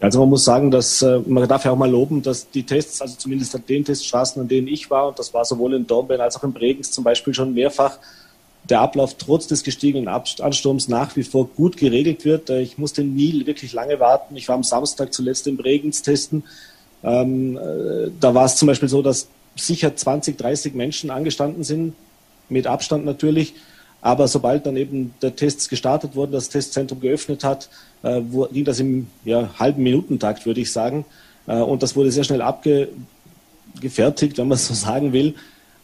[0.00, 3.00] Also man muss sagen, dass äh, man darf ja auch mal loben, dass die Tests,
[3.00, 6.20] also zumindest an den Teststraßen, an denen ich war, und das war sowohl in Dornbirn
[6.20, 7.98] als auch in Bregenz zum Beispiel schon mehrfach,
[8.64, 12.50] der Ablauf trotz des gestiegenen Ansturms nach wie vor gut geregelt wird.
[12.50, 14.36] Äh, ich musste nie wirklich lange warten.
[14.36, 16.44] Ich war am Samstag zuletzt in Bregenz testen.
[17.02, 21.94] Ähm, äh, da war es zum Beispiel so, dass sicher 20, 30 Menschen angestanden sind,
[22.48, 23.54] mit Abstand natürlich.
[24.00, 27.68] Aber sobald dann eben der Test gestartet wurde, das Testzentrum geöffnet hat,
[28.02, 31.04] äh, wo, ging das im ja, halben Minutentakt, würde ich sagen.
[31.46, 35.34] Äh, und das wurde sehr schnell abgefertigt, wenn man so sagen will.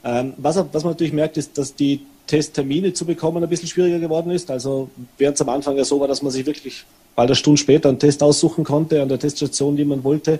[0.04, 3.98] Ähm, was, was man natürlich merkt, ist, dass die Testtermine zu bekommen ein bisschen schwieriger
[3.98, 4.50] geworden ist.
[4.50, 6.84] Also während es am Anfang ja so war, dass man sich wirklich
[7.16, 10.38] bald eine Stunde später einen Test aussuchen konnte an der Teststation, die man wollte,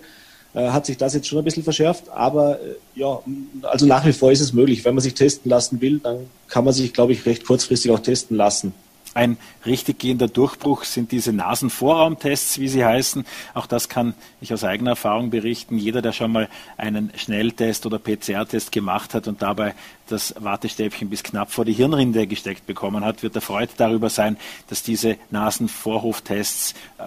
[0.55, 2.09] äh, hat sich das jetzt schon ein bisschen verschärft.
[2.11, 3.21] Aber äh, ja,
[3.63, 4.85] also nach wie vor ist es möglich.
[4.85, 7.99] Wenn man sich testen lassen will, dann kann man sich, glaube ich, recht kurzfristig auch
[7.99, 8.73] testen lassen.
[9.15, 13.25] Ein richtig gehender Durchbruch sind diese Nasenvorraumtests, wie sie heißen.
[13.55, 15.77] Auch das kann ich aus eigener Erfahrung berichten.
[15.77, 19.75] Jeder, der schon mal einen Schnelltest oder PCR-Test gemacht hat und dabei
[20.09, 24.37] das Wattestäbchen bis knapp vor die Hirnrinde gesteckt bekommen hat, wird erfreut darüber sein,
[24.69, 27.03] dass diese Nasenvorhoftests äh,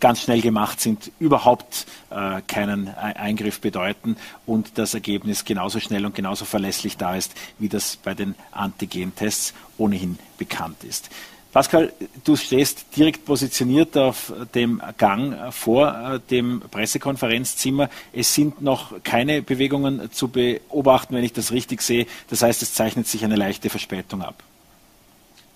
[0.00, 6.14] ganz schnell gemacht sind, überhaupt äh, keinen Eingriff bedeuten und das Ergebnis genauso schnell und
[6.14, 11.10] genauso verlässlich da ist, wie das bei den Antigen-Tests ohnehin bekannt ist.
[11.56, 11.90] Pascal,
[12.22, 17.88] du stehst direkt positioniert auf dem Gang vor äh, dem Pressekonferenzzimmer.
[18.12, 22.04] Es sind noch keine Bewegungen zu beobachten, wenn ich das richtig sehe.
[22.28, 24.42] Das heißt, es zeichnet sich eine leichte Verspätung ab.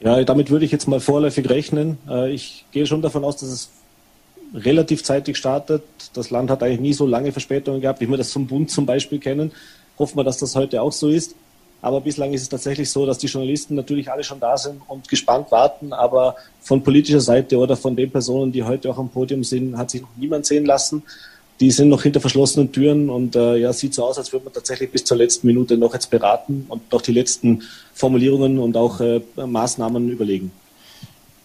[0.00, 1.98] Ja, damit würde ich jetzt mal vorläufig rechnen.
[2.08, 3.70] Äh, ich gehe schon davon aus, dass es
[4.54, 5.82] relativ zeitig startet.
[6.14, 8.86] Das Land hat eigentlich nie so lange Verspätungen gehabt, wie wir das zum Bund zum
[8.86, 9.52] Beispiel kennen.
[9.98, 11.34] Hoffen wir, dass das heute auch so ist.
[11.82, 15.08] Aber bislang ist es tatsächlich so, dass die Journalisten natürlich alle schon da sind und
[15.08, 15.92] gespannt warten.
[15.92, 19.90] Aber von politischer Seite oder von den Personen, die heute auch am Podium sind, hat
[19.90, 21.02] sich noch niemand sehen lassen.
[21.60, 24.54] Die sind noch hinter verschlossenen Türen und äh, ja, sieht so aus, als würde man
[24.54, 27.62] tatsächlich bis zur letzten Minute noch jetzt beraten und noch die letzten
[27.92, 30.52] Formulierungen und auch äh, Maßnahmen überlegen.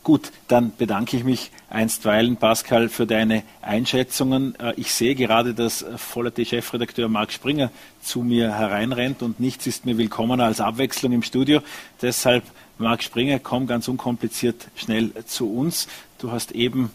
[0.05, 4.53] Gut, dann bedanke ich mich einstweilen, Pascal, für deine Einschätzungen.
[4.59, 7.71] Äh, ich sehe gerade, dass Vollert-Chefredakteur Marc Springer
[8.03, 11.61] zu mir hereinrennt und nichts ist mir willkommener als Abwechslung im Studio.
[12.03, 12.43] Deshalb,
[12.77, 15.87] Marc Springer, komm ganz unkompliziert schnell zu uns.
[16.19, 16.91] Du hast eben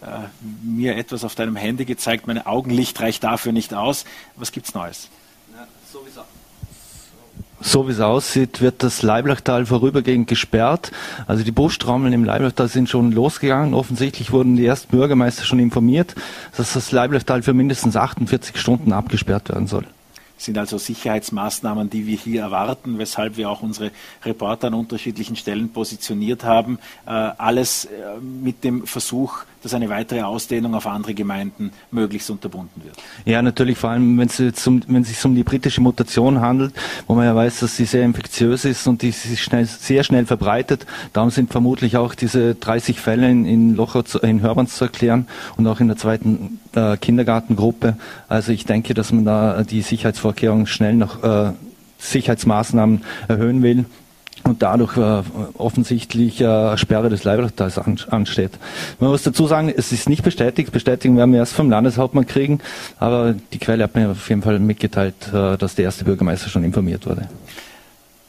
[0.00, 0.28] äh,
[0.62, 2.28] mir etwas auf deinem Handy gezeigt.
[2.28, 4.04] Meine Augenlicht reicht dafür nicht aus.
[4.36, 5.08] Was gibt's Neues?
[5.52, 6.22] Ja, sowieso
[7.62, 10.92] so wie es aussieht, wird das Leiblachtal vorübergehend gesperrt.
[11.26, 13.74] Also die Buschtrommeln im Leiblachtal sind schon losgegangen.
[13.74, 16.14] Offensichtlich wurden die ersten Bürgermeister schon informiert,
[16.56, 19.86] dass das Leiblachtal für mindestens 48 Stunden abgesperrt werden soll
[20.44, 23.92] sind also Sicherheitsmaßnahmen, die wir hier erwarten, weshalb wir auch unsere
[24.24, 26.78] Reporter an unterschiedlichen Stellen positioniert haben.
[27.06, 32.82] Äh, alles äh, mit dem Versuch, dass eine weitere Ausdehnung auf andere Gemeinden möglichst unterbunden
[32.84, 32.96] wird.
[33.24, 36.74] Ja, natürlich, vor allem wenn es, um, wenn es sich um die britische Mutation handelt,
[37.06, 40.26] wo man ja weiß, dass sie sehr infektiös ist und die sich schnell, sehr schnell
[40.26, 40.86] verbreitet.
[41.12, 45.66] Darum sind vermutlich auch diese 30 Fälle in, in Locher, in Hörbans zu erklären und
[45.66, 47.96] auch in der zweiten äh, Kindergartengruppe.
[48.28, 51.52] Also ich denke, dass man da die Sicherheitsvorkehrungen schnell noch äh,
[51.98, 53.84] Sicherheitsmaßnahmen erhöhen will
[54.44, 55.22] und dadurch äh,
[55.58, 58.52] offensichtlich äh, Sperre des Leibertals an, ansteht.
[59.00, 60.72] Man muss dazu sagen, es ist nicht bestätigt.
[60.72, 62.60] Bestätigung werden wir erst vom Landeshauptmann kriegen,
[62.98, 66.64] aber die Quelle hat mir auf jeden Fall mitgeteilt, äh, dass der erste Bürgermeister schon
[66.64, 67.28] informiert wurde.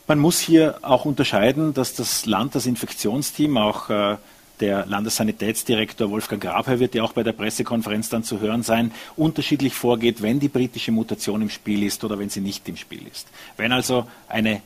[0.07, 4.17] Man muss hier auch unterscheiden, dass das Land, das Infektionsteam, auch äh,
[4.59, 9.73] der Landessanitätsdirektor Wolfgang Grabherr wird ja auch bei der Pressekonferenz dann zu hören sein, unterschiedlich
[9.73, 13.27] vorgeht, wenn die britische Mutation im Spiel ist oder wenn sie nicht im Spiel ist.
[13.57, 14.61] Wenn also eine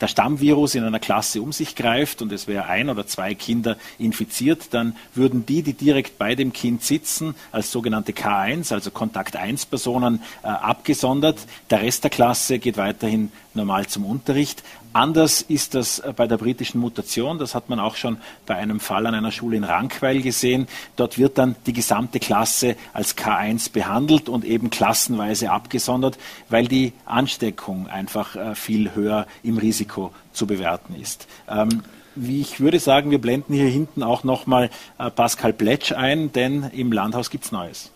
[0.00, 3.76] der Stammvirus in einer Klasse um sich greift und es wäre ein oder zwei Kinder
[3.98, 9.36] infiziert, dann würden die, die direkt bei dem Kind sitzen, als sogenannte K1, also Kontakt
[9.36, 11.38] 1 Personen, äh, abgesondert.
[11.70, 14.62] Der Rest der Klasse geht weiterhin normal zum Unterricht.
[14.92, 17.38] Anders ist das äh, bei der britischen Mutation.
[17.38, 20.66] Das hat man auch schon bei einem Fall an einer Schule in Rankweil gesehen.
[20.96, 26.92] Dort wird dann die gesamte Klasse als K1 behandelt und eben klassenweise abgesondert, weil die
[27.06, 31.26] Ansteckung einfach äh, viel höher im Risiko zu bewerten ist.
[31.48, 31.82] Ähm,
[32.16, 36.64] wie ich würde sagen, wir blenden hier hinten auch nochmal äh, Pascal Pletsch ein, denn
[36.72, 37.90] im Landhaus gibt es Neues.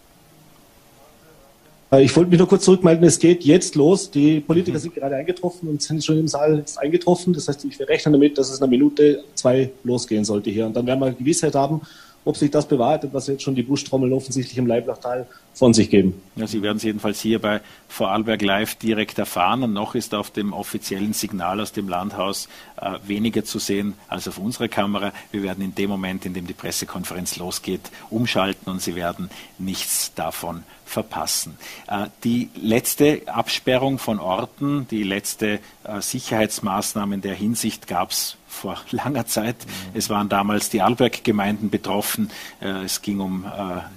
[1.90, 4.11] Äh, ich wollte mich nur kurz zurückmelden, es geht jetzt los.
[4.11, 7.33] Die Politiker sind gerade eingetroffen und sind schon im Saal jetzt eingetroffen.
[7.33, 10.66] Das heißt, ich rechne damit, dass es in einer Minute, zwei losgehen sollte hier.
[10.66, 11.81] Und dann werden wir Gewissheit haben
[12.25, 16.20] ob sich das bewahrheitet, was jetzt schon die Buschtrommeln offensichtlich im Leiblachtal von sich geben.
[16.37, 20.31] Ja, Sie werden es jedenfalls hier bei Vorarlberg Live direkt erfahren und noch ist auf
[20.31, 22.49] dem offiziellen Signal aus dem Landhaus
[22.81, 25.12] äh, weniger zu sehen als auf unserer Kamera.
[25.33, 30.12] Wir werden in dem Moment, in dem die Pressekonferenz losgeht, umschalten und Sie werden nichts
[30.14, 31.57] davon verpassen.
[31.87, 38.37] Äh, die letzte Absperrung von Orten, die letzte äh, Sicherheitsmaßnahme in der Hinsicht gab es
[38.49, 39.57] vor langer Zeit.
[39.66, 39.99] Mhm.
[39.99, 42.31] Es waren damals die Arlberg-Gemeinden betroffen.
[42.61, 43.44] Äh, es ging um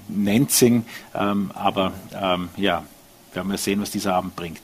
[0.08, 2.84] Nenzing, ähm, aber ähm, ja,
[3.38, 4.60] werden wir sehen, was dieser Abend bringt.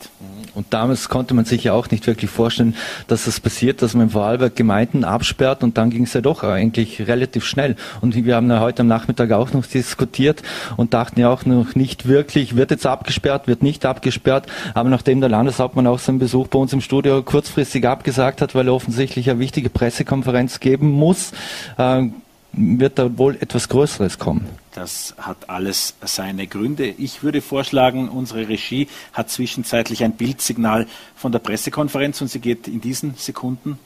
[0.56, 2.76] Und damals konnte man sich ja auch nicht wirklich vorstellen,
[3.08, 6.44] dass das passiert, dass man in Vorarlberg Gemeinden absperrt und dann ging es ja doch
[6.44, 7.76] eigentlich relativ schnell.
[8.02, 10.42] Und wir haben ja heute am Nachmittag auch noch diskutiert
[10.76, 14.48] und dachten ja auch noch nicht wirklich, wird jetzt abgesperrt, wird nicht abgesperrt.
[14.74, 18.68] Aber nachdem der Landeshauptmann auch seinen Besuch bei uns im Studio kurzfristig abgesagt hat, weil
[18.68, 21.32] er offensichtlich eine wichtige Pressekonferenz geben muss,
[21.78, 22.08] äh,
[22.54, 24.63] wird da wohl etwas Größeres kommen.
[24.74, 26.88] Das hat alles seine Gründe.
[26.88, 32.68] Ich würde vorschlagen, unsere Regie hat zwischenzeitlich ein Bildsignal von der Pressekonferenz und sie geht
[32.68, 33.78] in diesen Sekunden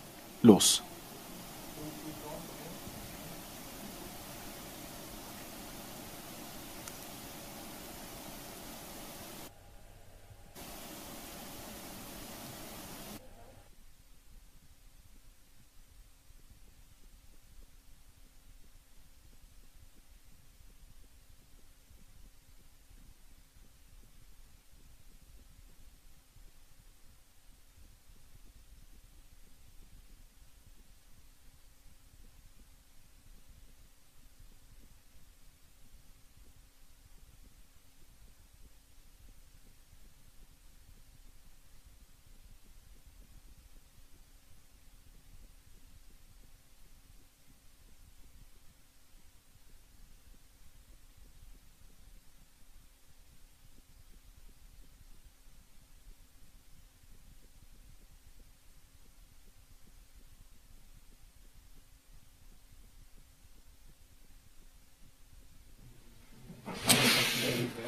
[0.41, 0.82] los.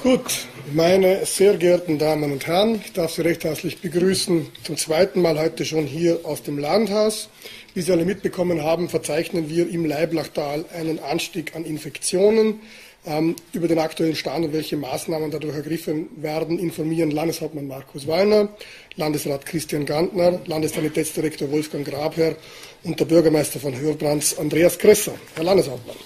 [0.09, 5.21] Gut, meine sehr geehrten Damen und Herren, ich darf Sie recht herzlich begrüßen, zum zweiten
[5.21, 7.29] Mal heute schon hier aus dem Landhaus.
[7.75, 12.59] Wie Sie alle mitbekommen haben, verzeichnen wir im Leiblachtal einen Anstieg an Infektionen.
[13.05, 18.49] Ähm, über den aktuellen Stand und welche Maßnahmen dadurch ergriffen werden, informieren Landeshauptmann Markus Wallner,
[18.95, 22.35] Landesrat Christian Gantner, Landessanitätsdirektor Wolfgang Grabherr
[22.83, 25.13] und der Bürgermeister von Hörbrands Andreas Kresser.
[25.35, 25.97] Herr Landeshauptmann.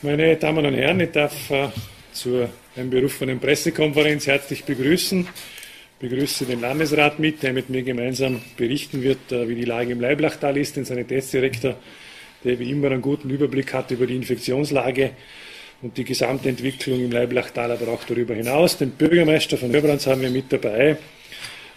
[0.00, 1.70] Meine Damen und Herren, ich darf äh,
[2.12, 5.22] zur berufenen Pressekonferenz herzlich begrüßen.
[5.22, 9.90] Ich begrüße den Landesrat mit, der mit mir gemeinsam berichten wird, äh, wie die Lage
[9.90, 11.74] im Leiblachtal ist, den Sanitätsdirektor,
[12.44, 15.10] der wie immer einen guten Überblick hat über die Infektionslage
[15.82, 18.78] und die Gesamtentwicklung im Leiblachtal, aber auch darüber hinaus.
[18.78, 20.96] Den Bürgermeister von Hörbrands haben wir mit dabei,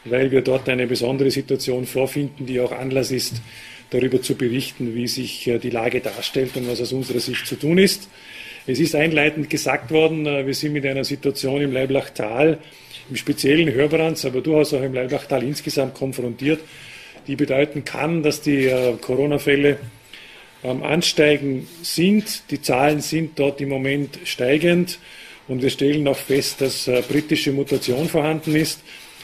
[0.06, 3.42] weil wir dort eine besondere Situation vorfinden, die auch Anlass ist,
[3.92, 7.56] darüber zu berichten, wie sich äh, die Lage darstellt und was aus unserer Sicht zu
[7.56, 8.10] tun ist.
[8.66, 12.58] Es ist einleitend gesagt worden, äh, wir sind mit einer Situation im Leiblachtal,
[13.10, 16.62] im speziellen Hörbrands, aber durchaus auch im Leiblachtal insgesamt konfrontiert,
[17.28, 19.78] die bedeuten kann, dass die äh, Corona-Fälle
[20.64, 22.50] am Ansteigen sind.
[22.50, 25.00] Die Zahlen sind dort im Moment steigend
[25.48, 28.82] und wir stellen auch fest, dass britische Mutation vorhanden ist.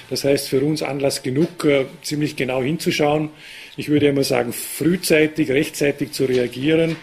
[0.10, 1.68] Das heißt für uns Anlass genug,
[2.02, 3.30] ziemlich genau hinzuschauen
[3.78, 6.96] ich würde einmal sagen, frühzeitig, rechtzeitig zu reagieren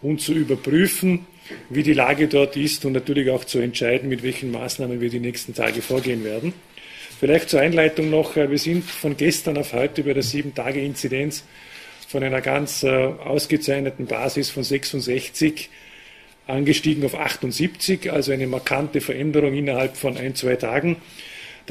[0.00, 1.26] und zu überprüfen,
[1.68, 5.20] wie die Lage dort ist und natürlich auch zu entscheiden, mit welchen Maßnahmen wir die
[5.20, 6.54] nächsten Tage vorgehen werden.
[7.20, 11.44] Vielleicht zur Einleitung noch, äh, wir sind von gestern auf heute bei der Sieben-Tage-Inzidenz
[12.08, 15.70] von einer ganz äh, ausgezeichneten Basis von 66
[16.46, 20.96] angestiegen auf 78, also eine markante Veränderung innerhalb von ein, zwei Tagen.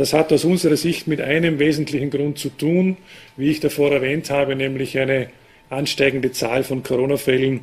[0.01, 2.97] Das hat aus unserer Sicht mit einem wesentlichen Grund zu tun,
[3.37, 5.27] wie ich davor erwähnt habe, nämlich eine
[5.69, 7.59] ansteigende Zahl von Corona-Fällen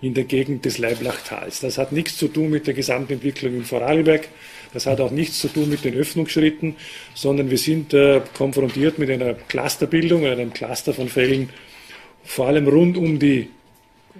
[0.00, 1.60] in der Gegend des Leiblachtals.
[1.60, 4.26] Das hat nichts zu tun mit der Gesamtentwicklung in Vorarlberg.
[4.72, 6.76] Das hat auch nichts zu tun mit den Öffnungsschritten,
[7.12, 11.50] sondern wir sind äh, konfrontiert mit einer Clusterbildung, einem Cluster von Fällen,
[12.24, 13.50] vor allem rund um die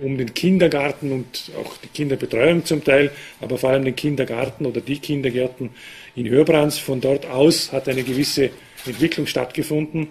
[0.00, 4.80] um den Kindergarten und auch die Kinderbetreuung zum Teil, aber vor allem den Kindergarten oder
[4.80, 5.70] die Kindergärten
[6.16, 6.78] in Hörbrands.
[6.78, 8.50] Von dort aus hat eine gewisse
[8.86, 10.08] Entwicklung stattgefunden,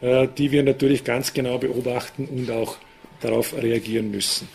[0.00, 2.76] äh, die wir natürlich ganz genau beobachten und auch
[3.20, 4.48] darauf reagieren müssen.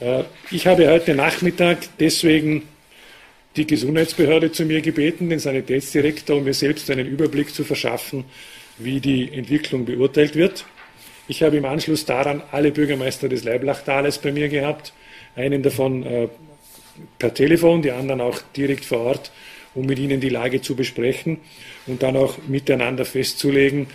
[0.00, 2.62] Äh, ich habe heute Nachmittag deswegen
[3.56, 8.24] die Gesundheitsbehörde zu mir gebeten, den Sanitätsdirektor, um mir selbst einen Überblick zu verschaffen,
[8.78, 10.64] wie die Entwicklung beurteilt wird.
[11.26, 14.92] Ich habe im Anschluss daran alle Bürgermeister des Leiblachtal bei mir gehabt,
[15.36, 16.28] einen davon äh,
[17.18, 19.32] per Telefon, die anderen auch direkt vor Ort,
[19.74, 21.38] um mit ihnen die Lage zu besprechen
[21.86, 23.86] und dann auch miteinander festzulegen,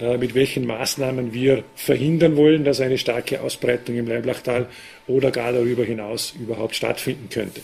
[0.00, 4.66] äh, mit welchen Maßnahmen wir verhindern wollen, dass eine starke Ausbreitung im Leiblachtal
[5.06, 7.62] oder gar darüber hinaus überhaupt stattfinden könnte.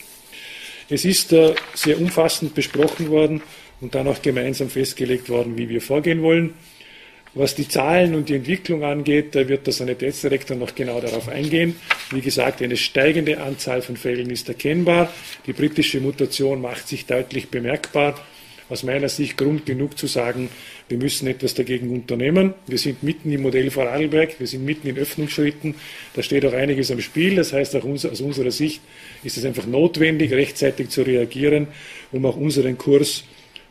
[0.88, 3.42] Es ist äh, sehr umfassend besprochen worden
[3.80, 6.54] und dann auch gemeinsam festgelegt worden, wie wir vorgehen wollen.
[7.39, 11.76] Was die Zahlen und die Entwicklung angeht, da wird der Sanitätsdirektor noch genau darauf eingehen.
[12.11, 15.12] Wie gesagt, eine steigende Anzahl von Fällen ist erkennbar.
[15.47, 18.18] Die britische Mutation macht sich deutlich bemerkbar.
[18.68, 20.49] Aus meiner Sicht Grund genug zu sagen,
[20.89, 22.55] wir müssen etwas dagegen unternehmen.
[22.66, 25.76] Wir sind mitten im Modell Vorarlberg, wir sind mitten in Öffnungsschritten.
[26.14, 27.36] Da steht auch einiges am Spiel.
[27.36, 28.80] Das heißt, auch aus unserer Sicht
[29.22, 31.68] ist es einfach notwendig, rechtzeitig zu reagieren,
[32.11, 33.22] um auch unseren Kurs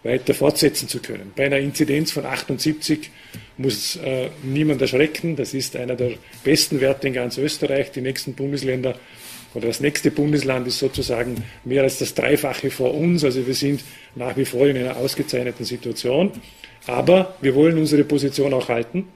[0.08, 1.34] weiter fortsetzen zu können.
[1.36, 3.12] Bei einer Inzidenz von 78
[3.58, 5.36] muss äh, niemand erschrecken.
[5.36, 7.92] Das ist einer der besten Werte in ganz Österreich.
[7.92, 8.96] Die nächsten Bundesländer
[9.54, 13.24] oder das nächste Bundesland ist sozusagen mehr als das Dreifache vor uns.
[13.24, 13.84] Also wir sind
[14.16, 16.32] nach wie vor in einer ausgezeichneten Situation.
[16.86, 19.08] Aber wir wollen unsere Position auch halten.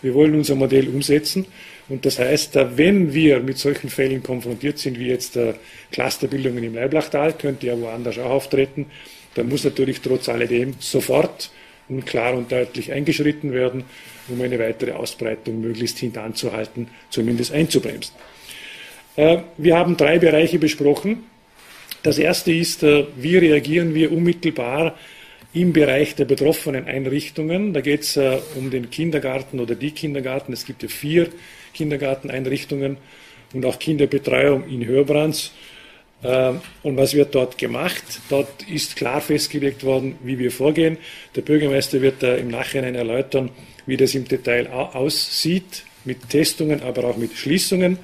[0.00, 1.46] Wir wollen unser Modell umsetzen.
[1.88, 5.38] Und das heißt, wenn wir mit solchen Fällen konfrontiert sind, wie jetzt
[5.90, 8.86] Clusterbildungen im Leiblachtal, könnte ja woanders auch auftreten,
[9.38, 11.50] dann muss natürlich trotz alledem sofort
[11.88, 13.84] und klar und deutlich eingeschritten werden,
[14.28, 18.14] um eine weitere Ausbreitung möglichst hintanzuhalten, zumindest einzubremsen.
[19.14, 21.24] Äh, wir haben drei Bereiche besprochen.
[22.02, 24.96] Das erste ist, äh, wie reagieren wir unmittelbar
[25.54, 27.72] im Bereich der betroffenen Einrichtungen.
[27.72, 30.52] Da geht es äh, um den Kindergarten oder die Kindergarten.
[30.52, 31.28] Es gibt ja vier
[31.74, 32.96] Kindergarteneinrichtungen
[33.54, 35.52] und auch Kinderbetreuung in Hörbrands.
[36.22, 36.52] Äh,
[36.82, 38.02] und was wird dort gemacht?
[38.28, 40.98] Dort ist klar festgelegt worden, wie wir vorgehen.
[41.36, 43.50] Der Bürgermeister wird da im Nachhinein erläutern,
[43.86, 47.98] wie das im Detail aussieht, mit Testungen, aber auch mit Schließungen.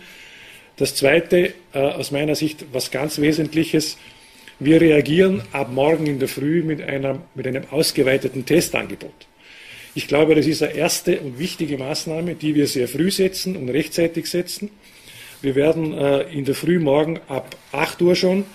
[0.76, 3.96] Das Zweite, äh, aus meiner Sicht, was ganz Wesentliches,
[4.60, 9.26] wir reagieren ab morgen in der Früh mit, einer, mit einem ausgeweiteten Testangebot.
[9.96, 13.68] Ich glaube, das ist eine erste und wichtige Maßnahme, die wir sehr früh setzen und
[13.68, 14.70] rechtzeitig setzen.
[15.44, 18.46] Wir werden äh, in der Früh morgen ab 8 Uhr schon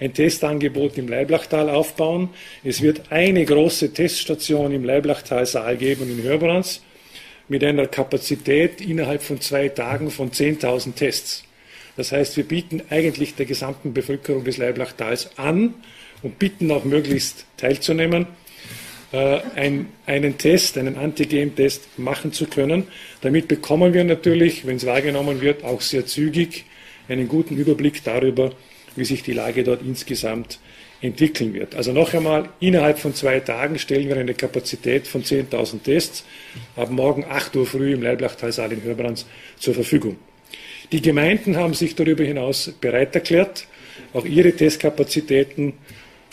[0.00, 2.30] ein Testangebot im Leiblachtal aufbauen.
[2.64, 6.82] Es wird eine große Teststation im Leiblachtal-Saal geben in Hörbrands
[7.46, 11.44] mit einer Kapazität innerhalb von zwei Tagen von 10.000 Tests.
[11.96, 15.74] Das heißt, wir bieten eigentlich der gesamten Bevölkerung des Leiblach-Tals an
[16.22, 18.26] und bitten auch möglichst teilzunehmen,
[19.14, 22.88] äh, ein, einen Test, einen Antigen-Test machen zu können.
[23.20, 26.64] Damit bekommen wir natürlich, wenn es wahrgenommen wird, auch sehr zügig
[27.08, 28.50] einen guten Überblick darüber,
[28.96, 30.58] wie sich die Lage dort insgesamt
[31.00, 31.76] entwickeln wird.
[31.76, 36.24] Also noch einmal, innerhalb von zwei Tagen stellen wir eine Kapazität von 10.000 Tests
[36.74, 39.26] ab morgen 8 Uhr früh im Leiblachtalsaal in Hörbrands
[39.60, 40.16] zur Verfügung.
[40.90, 43.68] Die Gemeinden haben sich darüber hinaus bereit erklärt,
[44.12, 45.74] auch ihre Testkapazitäten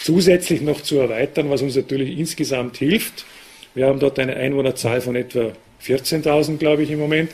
[0.03, 3.25] zusätzlich noch zu erweitern, was uns natürlich insgesamt hilft.
[3.73, 5.53] Wir haben dort eine Einwohnerzahl von etwa
[5.85, 7.31] 14.000, glaube ich, im Moment.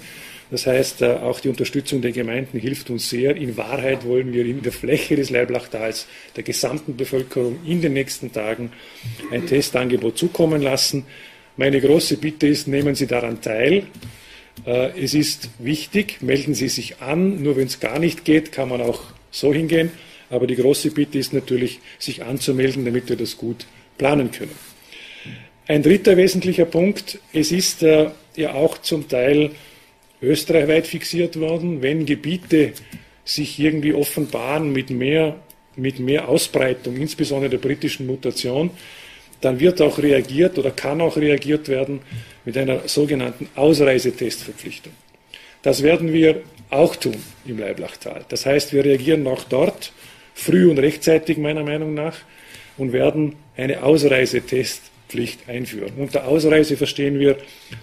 [0.49, 3.35] Das heißt, äh, auch die Unterstützung der Gemeinden hilft uns sehr.
[3.35, 8.31] In Wahrheit wollen wir in der Fläche des Leiblachstals der gesamten Bevölkerung in den nächsten
[8.31, 8.71] Tagen
[9.29, 11.03] ein Testangebot zukommen lassen.
[11.57, 13.87] Meine große Bitte ist, nehmen Sie daran teil.
[14.65, 17.43] Äh, es ist wichtig, melden Sie sich an.
[17.43, 19.01] Nur wenn es gar nicht geht, kann man auch
[19.31, 19.91] so hingehen.
[20.29, 23.65] Aber die große Bitte ist natürlich, sich anzumelden, damit wir das gut
[23.97, 24.55] planen können.
[25.67, 27.19] Ein dritter wesentlicher Punkt.
[27.33, 29.51] Es ist äh, ja auch zum Teil
[30.21, 32.73] österreichweit fixiert worden, wenn Gebiete
[33.25, 35.35] sich irgendwie offenbaren mit mehr,
[35.75, 38.71] mit mehr Ausbreitung, insbesondere der britischen Mutation,
[39.41, 41.99] dann wird auch reagiert oder kann auch reagiert werden
[42.45, 44.93] mit einer sogenannten Ausreisetestverpflichtung.
[45.61, 48.25] Das werden wir auch tun im Leiblachtal.
[48.29, 49.91] Das heißt, wir reagieren auch dort
[50.37, 52.15] früh und rechtzeitig meiner Meinung nach
[52.77, 55.93] und werden eine Ausreisetestpflicht einführen.
[55.97, 57.37] Unter Ausreise verstehen wir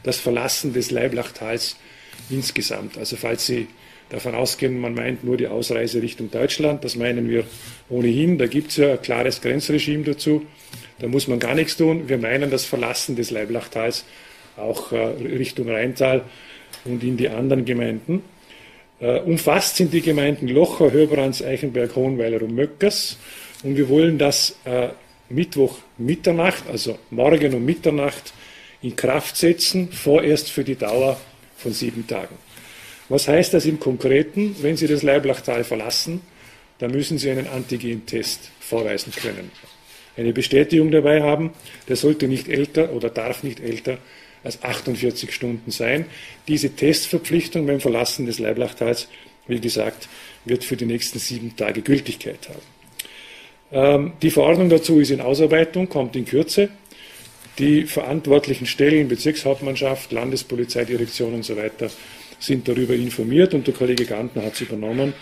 [0.05, 1.77] das Verlassen des Leiblachtals
[2.31, 2.97] insgesamt.
[2.97, 3.67] Also falls Sie
[4.09, 7.45] davon ausgehen, man meint nur die Ausreise Richtung Deutschland, das meinen wir
[7.89, 8.39] ohnehin.
[8.39, 10.47] Da gibt es ja ein klares Grenzregime dazu.
[11.01, 12.09] Da muss man gar nichts tun.
[12.09, 14.05] Wir meinen das Verlassen des Leiblachttals
[14.57, 16.23] auch äh, Richtung Rheintal
[16.85, 18.23] und in die anderen Gemeinden.
[19.01, 23.19] Äh, umfasst sind die Gemeinden Locher, Hörbrands, Eichenberg, Hohenweiler und Möckers.
[23.63, 24.89] Und wir wollen das äh,
[25.29, 28.33] Mittwoch Mitternacht, also morgen um Mitternacht,
[28.83, 31.19] in Kraft setzen, vorerst für die Dauer
[31.57, 32.37] von sieben Tagen.
[33.09, 34.57] Was heißt das im Konkreten?
[34.61, 36.21] Wenn Sie das Leiblachtal verlassen,
[36.79, 39.51] dann müssen Sie einen Antigen-Test vorweisen können.
[40.17, 41.53] Eine Bestätigung dabei haben,
[41.89, 43.99] der sollte nicht älter oder darf nicht älter
[44.45, 46.07] als 48 Stunden sein.
[46.47, 49.09] Diese Testverpflichtung beim Verlassen des Leiblachttals,
[49.49, 50.09] wie gesagt,
[50.45, 52.75] wird für die nächsten sieben Tage Gültigkeit haben.
[53.73, 56.69] Ähm, die Verordnung dazu ist in Ausarbeitung, kommt in Kürze.
[57.59, 61.91] Die verantwortlichen Stellen, Bezirkshauptmannschaft, Landespolizeidirektion und so weiter
[62.39, 65.15] sind darüber informiert und der Kollege Gantner hat es übernommen,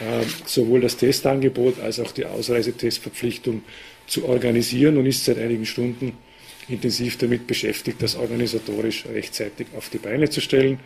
[0.00, 3.62] äh, sowohl das Testangebot als auch die Ausreisetestverpflichtung
[4.06, 6.12] zu organisieren und ist seit einigen Stunden
[6.68, 10.78] intensiv damit beschäftigt, das organisatorisch rechtzeitig auf die Beine zu stellen.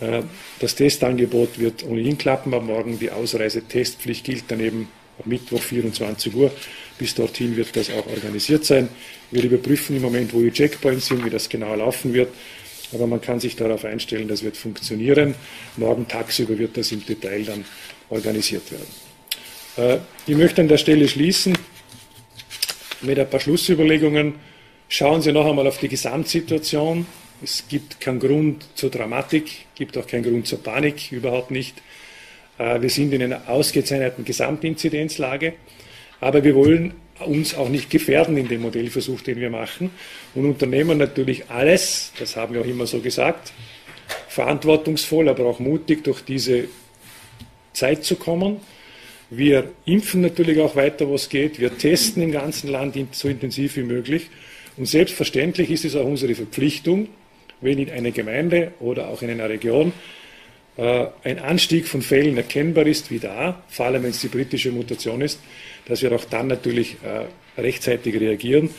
[0.00, 0.22] Äh,
[0.58, 2.98] das Testangebot wird ohnehin klappen am Morgen.
[2.98, 4.88] Die Ausreisetestpflicht gilt daneben
[5.22, 6.50] am Mittwoch 24 Uhr.
[6.98, 8.88] Bis dorthin wird das auch organisiert sein.
[9.30, 12.28] Wir überprüfen im Moment, wo die Checkpoints sind, wie das genau laufen wird.
[12.92, 15.34] Aber man kann sich darauf einstellen, das wird funktionieren.
[15.76, 17.64] Morgen tagsüber wird das im Detail dann
[18.10, 18.86] organisiert werden.
[19.76, 19.98] Äh,
[20.30, 21.56] ich möchte an der Stelle schließen
[23.00, 24.34] mit ein paar Schlussüberlegungen.
[24.94, 27.06] Schauen Sie noch einmal auf die Gesamtsituation.
[27.42, 31.80] Es gibt keinen Grund zur Dramatik, gibt auch keinen Grund zur Panik, überhaupt nicht.
[32.58, 35.54] Äh, wir sind in einer ausgezeichneten Gesamtinzidenzlage,
[36.20, 39.92] aber wir wollen uns auch nicht gefährden in dem Modellversuch, den wir machen
[40.34, 43.54] und unternehmen natürlich alles, das haben wir auch immer so gesagt,
[44.28, 46.64] verantwortungsvoll, aber auch mutig durch diese
[47.72, 48.60] Zeit zu kommen.
[49.30, 51.58] Wir impfen natürlich auch weiter, wo es geht.
[51.58, 54.28] Wir testen im ganzen Land so intensiv wie möglich.
[54.76, 57.08] Und selbstverständlich ist es auch unsere Verpflichtung,
[57.60, 59.92] wenn in einer Gemeinde oder auch in einer Region
[60.76, 64.72] äh, ein Anstieg von Fällen erkennbar ist wie da, vor allem wenn es die britische
[64.72, 65.38] Mutation ist,
[65.86, 68.70] dass wir auch dann natürlich äh, rechtzeitig reagieren.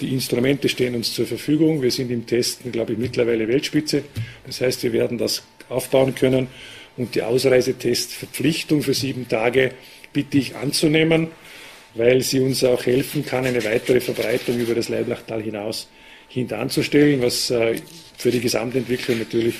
[0.00, 1.82] Die Instrumente stehen uns zur Verfügung.
[1.82, 4.04] Wir sind im Testen, glaube ich, mittlerweile Weltspitze.
[4.46, 6.48] Das heißt, wir werden das aufbauen können.
[6.96, 9.72] Und die Ausreisetestverpflichtung für sieben Tage
[10.12, 11.28] bitte ich anzunehmen,
[11.94, 15.88] weil sie uns auch helfen kann, eine weitere Verbreitung über das Leiblachtal hinaus
[16.28, 17.76] hintanzustellen, was äh,
[18.16, 19.56] für die Gesamtentwicklung natürlich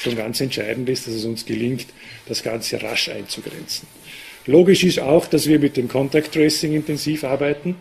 [0.00, 1.86] schon ganz entscheidend ist, dass es uns gelingt,
[2.26, 3.86] das Ganze rasch einzugrenzen.
[4.46, 7.76] Logisch ist auch, dass wir mit dem Contact Tracing intensiv arbeiten.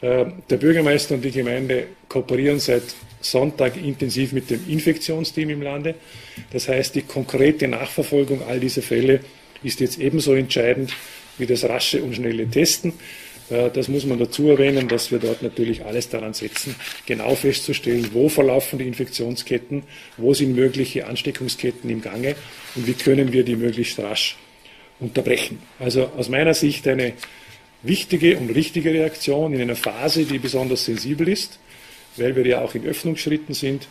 [0.00, 2.82] Äh, der Bürgermeister und die Gemeinde kooperieren seit
[3.20, 5.94] Sonntag intensiv mit dem Infektionsteam im Lande.
[6.50, 9.20] Das heißt, die konkrete Nachverfolgung all dieser Fälle
[9.62, 10.92] ist jetzt ebenso entscheidend
[11.38, 12.92] wie das rasche und schnelle Testen.
[13.52, 16.74] Äh, das muss man dazu erwähnen, dass wir dort natürlich alles daran setzen,
[17.06, 19.82] genau festzustellen, wo verlaufen die Infektionsketten,
[20.16, 22.34] wo sind mögliche Ansteckungsketten im Gange
[22.74, 24.36] und wie können wir die möglichst rasch
[25.00, 25.58] unterbrechen.
[25.78, 27.12] Also aus meiner Sicht eine
[27.82, 31.58] wichtige und richtige Reaktion in einer Phase, die besonders sensibel ist,
[32.16, 33.88] weil wir ja auch in Öffnungsschritten sind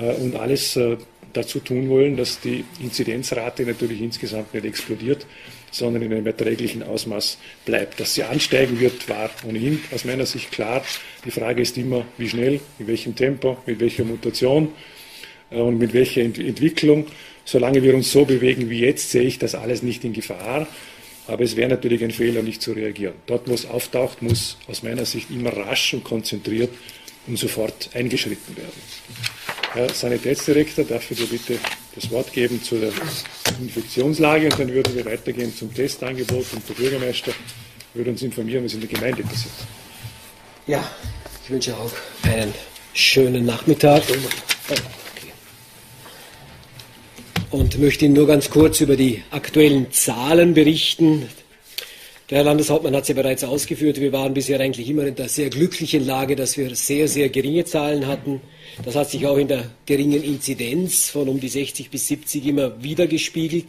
[0.00, 0.96] äh, und alles äh,
[1.32, 5.26] dazu tun wollen, dass die Inzidenzrate natürlich insgesamt nicht explodiert,
[5.74, 7.98] sondern in einem erträglichen Ausmaß bleibt.
[7.98, 10.84] Dass sie ansteigen wird, war ohnehin aus meiner Sicht klar.
[11.24, 14.72] Die Frage ist immer, wie schnell, in welchem Tempo, mit welcher Mutation
[15.50, 17.06] äh, und mit welcher Ent Entwicklung.
[17.44, 20.66] Solange wir uns so bewegen wie jetzt, sehe ich das alles nicht in Gefahr.
[21.26, 23.14] Aber es wäre natürlich ein Fehler, nicht zu reagieren.
[23.26, 26.70] Dort, wo es auftaucht, muss aus meiner Sicht immer rasch und konzentriert
[27.26, 28.72] und sofort eingeschritten werden.
[29.74, 31.58] Herr Sanitätsdirektor, darf ich dir bitte
[31.96, 32.92] das Wort geben zu der
[33.60, 37.32] Infektionslage und dann würden wir weitergehen zum Testangebot und der Bürgermeister
[37.92, 39.52] würde uns informieren, was in der Gemeinde passiert.
[40.68, 40.88] Ja,
[41.42, 41.90] ich wünsche auch
[42.22, 42.54] einen
[42.92, 44.04] schönen Nachmittag.
[47.50, 51.28] Und möchte Ihnen nur ganz kurz über die aktuellen Zahlen berichten.
[52.30, 54.00] Der Herr Landeshauptmann hat es bereits ausgeführt.
[54.00, 57.66] Wir waren bisher eigentlich immer in der sehr glücklichen Lage, dass wir sehr, sehr geringe
[57.66, 58.40] Zahlen hatten.
[58.82, 62.82] Das hat sich auch in der geringen Inzidenz von um die 60 bis 70 immer
[62.82, 63.66] wieder gespiegelt.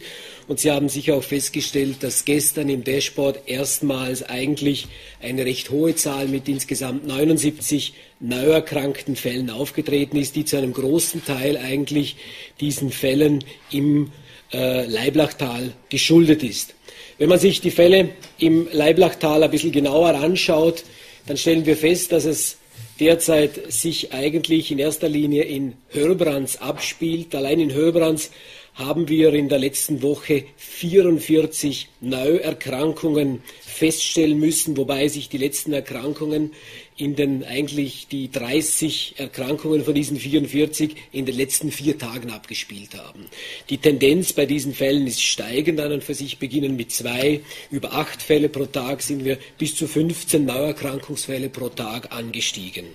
[0.48, 4.88] Und Sie haben sicher auch festgestellt, dass gestern im Dashboard erstmals eigentlich
[5.20, 11.22] eine recht hohe Zahl mit insgesamt 79 neuerkrankten Fällen aufgetreten ist, die zu einem großen
[11.26, 12.16] Teil eigentlich
[12.58, 14.12] diesen Fällen im
[14.50, 16.75] äh, Leiblachtal geschuldet ist.
[17.18, 20.84] Wenn man sich die Fälle im Leiblachtal ein bisschen genauer anschaut,
[21.26, 22.58] dann stellen wir fest, dass es
[23.00, 27.34] derzeit sich eigentlich in erster Linie in Hörbrands abspielt.
[27.34, 28.30] Allein in Hörbrands
[28.76, 36.52] haben wir in der letzten Woche 44 Neuerkrankungen feststellen müssen, wobei sich die letzten Erkrankungen
[36.98, 42.94] in den eigentlich die 30 Erkrankungen von diesen 44 in den letzten vier Tagen abgespielt
[42.96, 43.26] haben.
[43.70, 47.40] Die Tendenz bei diesen Fällen ist steigend an und für sich beginnen mit zwei.
[47.70, 52.86] Über acht Fälle pro Tag sind wir bis zu 15 Neuerkrankungsfälle pro Tag angestiegen.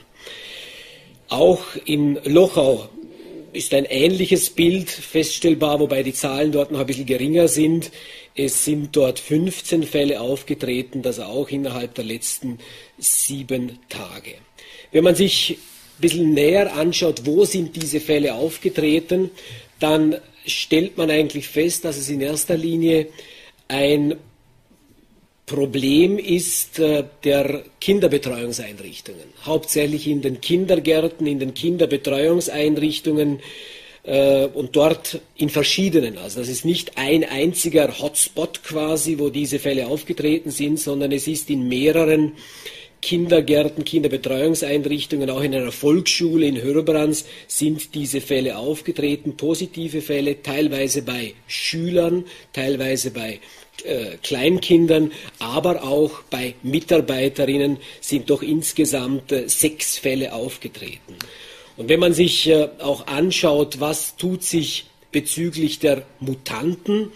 [1.27, 2.89] Auch in Lochau
[3.53, 7.91] ist ein ähnliches Bild feststellbar, wobei die Zahlen dort noch ein bisschen geringer sind.
[8.35, 12.59] Es sind dort 15 Fälle aufgetreten, das auch innerhalb der letzten
[12.97, 14.35] sieben Tage.
[14.91, 15.57] Wenn man sich
[16.01, 19.29] bisschen näher anschaut, wo sind diese Fälle aufgetreten,
[19.79, 23.07] dann stellt man eigentlich fest, dass es in erster Linie
[23.67, 24.15] ein
[25.51, 29.25] Problem ist äh, der Kinderbetreuungseinrichtungen.
[29.43, 33.41] Hauptsächlich in den Kindergärten, in den Kinderbetreuungseinrichtungen
[34.03, 36.17] äh, und dort in verschiedenen.
[36.17, 41.27] Also das ist nicht ein einziger Hotspot quasi, wo diese Fälle aufgetreten sind, sondern es
[41.27, 42.31] ist in mehreren
[43.01, 51.01] Kindergärten, Kinderbetreuungseinrichtungen, auch in einer Volksschule in Hörbrands sind diese Fälle aufgetreten, positive Fälle, teilweise
[51.01, 53.39] bei Schülern, teilweise bei
[53.85, 61.15] äh, Kleinkindern, aber auch bei Mitarbeiterinnen sind doch insgesamt äh, sechs Fälle aufgetreten.
[61.77, 67.11] Und wenn man sich äh, auch anschaut, was tut sich bezüglich der Mutanten,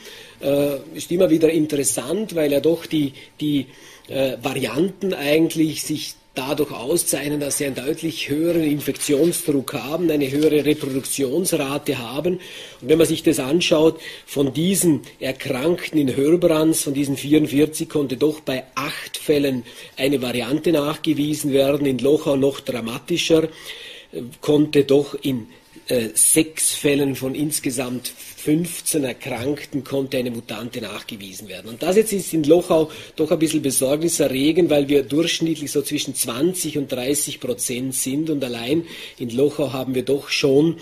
[0.93, 3.67] ist immer wieder interessant, weil ja doch die, die
[4.09, 11.97] Varianten eigentlich sich dadurch auszeichnen, dass sie einen deutlich höheren Infektionsdruck haben, eine höhere Reproduktionsrate
[11.97, 12.35] haben.
[12.81, 18.17] Und wenn man sich das anschaut, von diesen Erkrankten in Hörbrands, von diesen 44, konnte
[18.17, 19.63] doch bei acht Fällen
[19.97, 25.47] eine Variante nachgewiesen werden, in Lochau noch dramatischer, äh, konnte doch in
[25.87, 28.11] äh, sechs Fällen von insgesamt
[28.45, 31.67] 15 Erkrankten konnte eine Mutante nachgewiesen werden.
[31.67, 36.13] Und das jetzt ist in Lochau doch ein bisschen besorgniserregend, weil wir durchschnittlich so zwischen
[36.13, 38.85] 20 und 30 Prozent sind und allein
[39.17, 40.77] in Lochau haben wir doch schon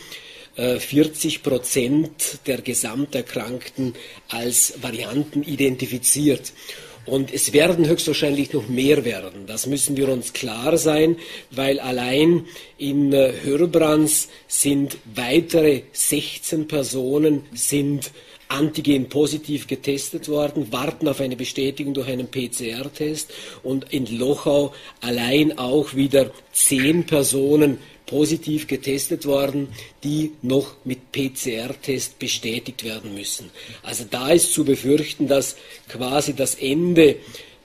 [0.55, 3.95] 40 äh, Prozent der Gesamterkrankten
[4.27, 6.51] als Varianten identifiziert.
[7.05, 9.45] Und es werden höchstwahrscheinlich noch mehr werden.
[9.45, 11.17] Das müssen wir uns klar sein,
[11.51, 12.45] weil allein
[12.77, 18.11] in äh, Hörbrands sind weitere 16 Personen sind
[18.47, 23.33] antigen positiv getestet worden, warten auf eine Bestätigung durch einen PCR-Test
[23.63, 27.79] und in Lochau allein auch wieder zehn Personen
[28.13, 29.69] positiv getestet worden,
[30.03, 33.49] die noch mit PCR-Test bestätigt werden müssen.
[33.81, 35.55] Also da ist zu befürchten, dass
[35.89, 37.15] quasi das Ende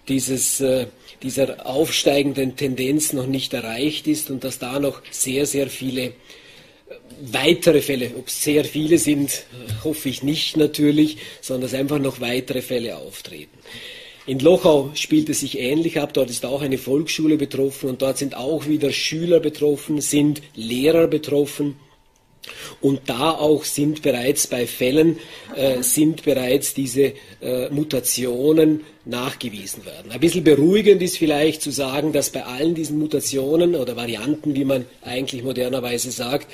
[0.09, 0.87] dieses, äh,
[1.23, 6.13] dieser aufsteigenden Tendenz noch nicht erreicht ist und dass da noch sehr, sehr viele äh,
[7.21, 11.99] weitere Fälle, ob es sehr viele sind, äh, hoffe ich nicht natürlich, sondern dass einfach
[11.99, 13.59] noch weitere Fälle auftreten.
[14.29, 16.13] In Lochau spielt es sich ähnlich ab.
[16.13, 21.07] Dort ist auch eine Volksschule betroffen und dort sind auch wieder Schüler betroffen, sind Lehrer
[21.07, 21.77] betroffen.
[22.83, 25.19] Und da auch sind bereits bei Fällen
[25.57, 30.13] äh, sind bereits diese äh, Mutationen nachgewiesen werden.
[30.13, 34.67] Ein bisschen beruhigend ist vielleicht zu sagen, dass bei allen diesen Mutationen oder Varianten, wie
[34.67, 36.49] man eigentlich modernerweise sagt,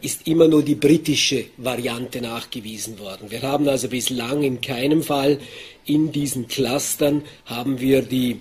[0.00, 3.30] ist immer nur die britische Variante nachgewiesen worden.
[3.30, 5.40] Wir haben also bislang in keinem Fall
[5.86, 8.40] in diesen Clustern haben wir die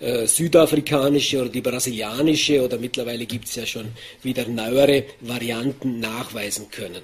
[0.00, 3.88] äh, südafrikanische oder die brasilianische oder mittlerweile gibt es ja schon
[4.22, 7.02] wieder neuere Varianten nachweisen können.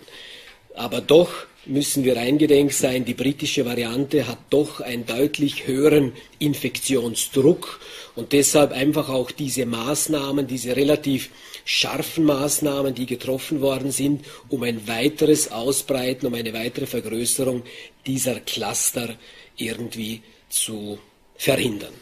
[0.74, 1.30] Aber doch
[1.64, 7.80] müssen wir eingedenk sein, die britische Variante hat doch einen deutlich höheren Infektionsdruck
[8.16, 11.30] und deshalb einfach auch diese Maßnahmen, diese relativ
[11.64, 17.62] scharfen Maßnahmen, die getroffen worden sind, um ein weiteres Ausbreiten, um eine weitere Vergrößerung
[18.06, 19.16] dieser Cluster
[19.56, 20.98] irgendwie zu
[21.36, 21.94] verhindern.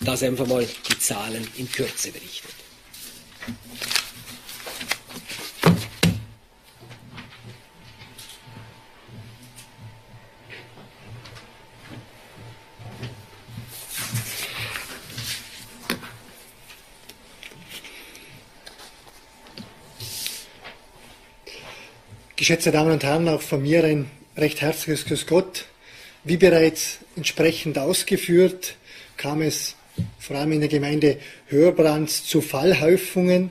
[0.00, 2.54] Das einfach mal die Zahlen in Kürze berichtet.
[22.40, 25.66] Geschätzte Damen und Herren, auch von mir ein recht herzliches Grüß Gott.
[26.24, 28.76] Wie bereits entsprechend ausgeführt,
[29.18, 29.76] kam es
[30.18, 31.18] vor allem in der Gemeinde
[31.48, 33.50] Hörbrands zu Fallhäufungen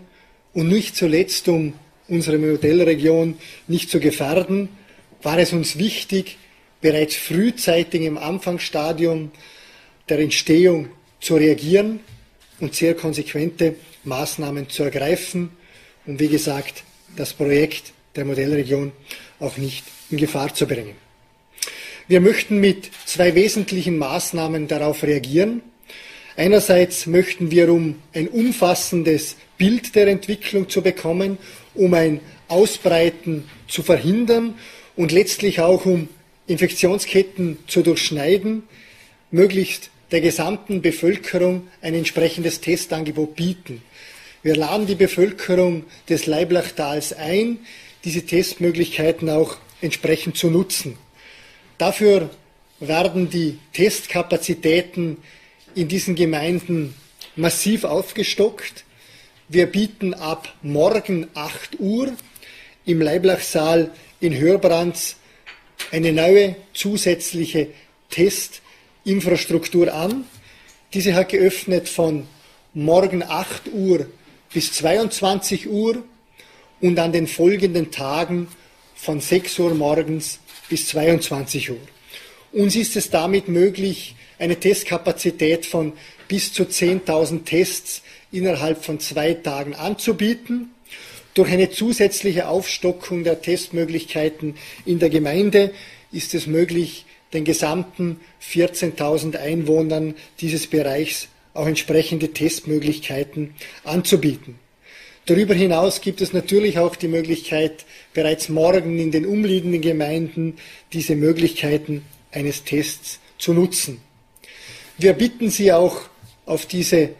[0.56, 1.76] und nicht zuletzt, um
[2.08, 3.38] unsere Modellregion
[3.68, 4.70] nicht zu gefährden,
[5.22, 6.40] war es uns wichtig,
[6.82, 9.32] bereits frühzeitig im Anfangsstadium
[10.10, 10.90] der Entstehung
[11.22, 12.00] zu reagieren
[12.60, 15.52] und sehr konsequente Maßnahmen zu ergreifen,
[16.08, 16.84] um wie gesagt
[17.16, 18.92] das Projekt der Modellregion
[19.40, 20.96] auch nicht in Gefahr zu bringen.
[22.08, 25.62] Wir möchten mit zwei wesentlichen Maßnahmen darauf reagieren.
[26.36, 31.38] Einerseits möchten wir, um ein umfassendes Bild der Entwicklung zu bekommen,
[31.76, 34.56] um ein Ausbreiten zu verhindern
[34.96, 36.10] und letztlich auch um
[36.48, 38.64] Infektionsketten zu durchschneiden,
[39.30, 43.84] möglichst der gesamten Bevölkerung ein entsprechendes Testangebot bieten.
[44.42, 47.60] Wir laden die Bevölkerung des Leiblachstals ein,
[48.04, 50.98] diese Testmöglichkeiten auch entsprechend zu nutzen.
[51.78, 52.30] Dafür
[52.80, 55.18] werden die Testkapazitäten
[55.76, 56.94] in diesen Gemeinden
[57.36, 58.86] massiv aufgestockt.
[59.48, 62.14] Wir bieten ab morgen 8 Uhr
[62.86, 65.18] im Leiblachsaal in Hörbrands
[65.92, 67.68] eine neue zusätzliche
[68.10, 70.26] Testinfrastruktur an.
[70.94, 72.28] Diese hat geöffnet von
[72.74, 74.08] morgen 8 Uhr
[74.54, 76.04] bis 22 Uhr
[76.82, 78.48] und an den folgenden Tagen
[78.96, 81.78] von 6 Uhr morgens bis 22 Uhr.
[82.52, 85.94] Uns ist es damit möglich, eine Testkapazität von
[86.28, 88.02] bis zu 10.000 Tests
[88.32, 90.72] innerhalb von zwei Tagen anzubieten.
[91.34, 94.56] Durch eine zusätzliche Aufstockung der Testmöglichkeiten
[94.86, 95.72] in der Gemeinde
[96.12, 103.54] ist es möglich, den gesamten 14.000 Einwohnern dieses Bereichs auch entsprechende Testmöglichkeiten
[103.84, 104.56] anzubieten.
[105.30, 110.58] Darüber hinaus gibt es natürlich auch die Möglichkeit, bereits morgen in den umliegenden Gemeinden
[110.92, 114.02] diese Möglichkeiten eines Tests zu nutzen.
[114.98, 116.02] Wir bitten Sie auch
[116.48, 117.12] auf diese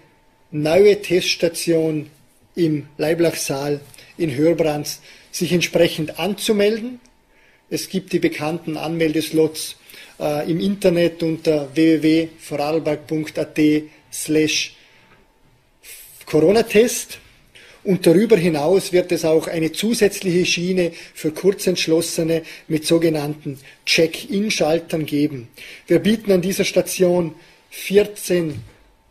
[0.50, 2.10] neue Teststation
[2.56, 3.80] im Leiblachsaal
[4.18, 7.00] in Hörbrands sich entsprechend anzumelden.
[7.70, 9.76] Es gibt die bekannten Anmeldeslots
[10.20, 13.60] äh, im Internet unter www.vorarlberg.at
[14.12, 14.76] slash
[16.26, 17.20] Corona-Test.
[17.84, 25.48] Und darüber hinaus wird es auch eine zusätzliche Schiene für Kurzentschlossene mit sogenannten Check-in-Schaltern geben.
[25.88, 27.36] Wir bieten an dieser Station
[27.70, 28.56] 14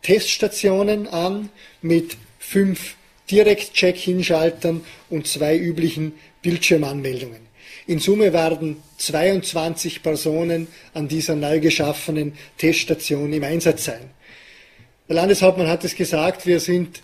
[0.01, 1.49] Teststationen an
[1.81, 2.95] mit fünf
[3.31, 7.49] Direkt-Check-in-Schaltern und zwei üblichen Bildschirmanmeldungen.
[7.87, 14.11] In Summe werden 22 Personen an dieser neu geschaffenen Teststation im Einsatz sein.
[15.07, 17.01] Der Landeshauptmann hat es gesagt, wir sind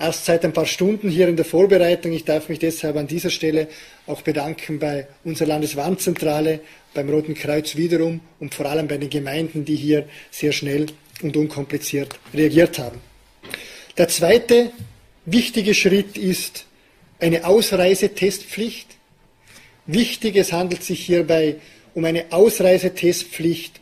[0.00, 2.12] erst seit ein paar Stunden hier in der Vorbereitung.
[2.12, 3.68] Ich darf mich deshalb an dieser Stelle
[4.06, 6.60] auch bedanken bei unserer Landeswarnzentrale,
[6.94, 10.86] beim Roten Kreuz wiederum und vor allem bei den Gemeinden, die hier sehr schnell
[11.22, 12.98] und unkompliziert reagiert haben.
[13.98, 14.72] Der zweite
[15.26, 16.64] wichtige Schritt ist
[17.20, 18.88] eine Ausreisetestpflicht.
[19.86, 21.56] Wichtig, es handelt sich hierbei
[21.94, 23.80] um eine Ausreisetestpflicht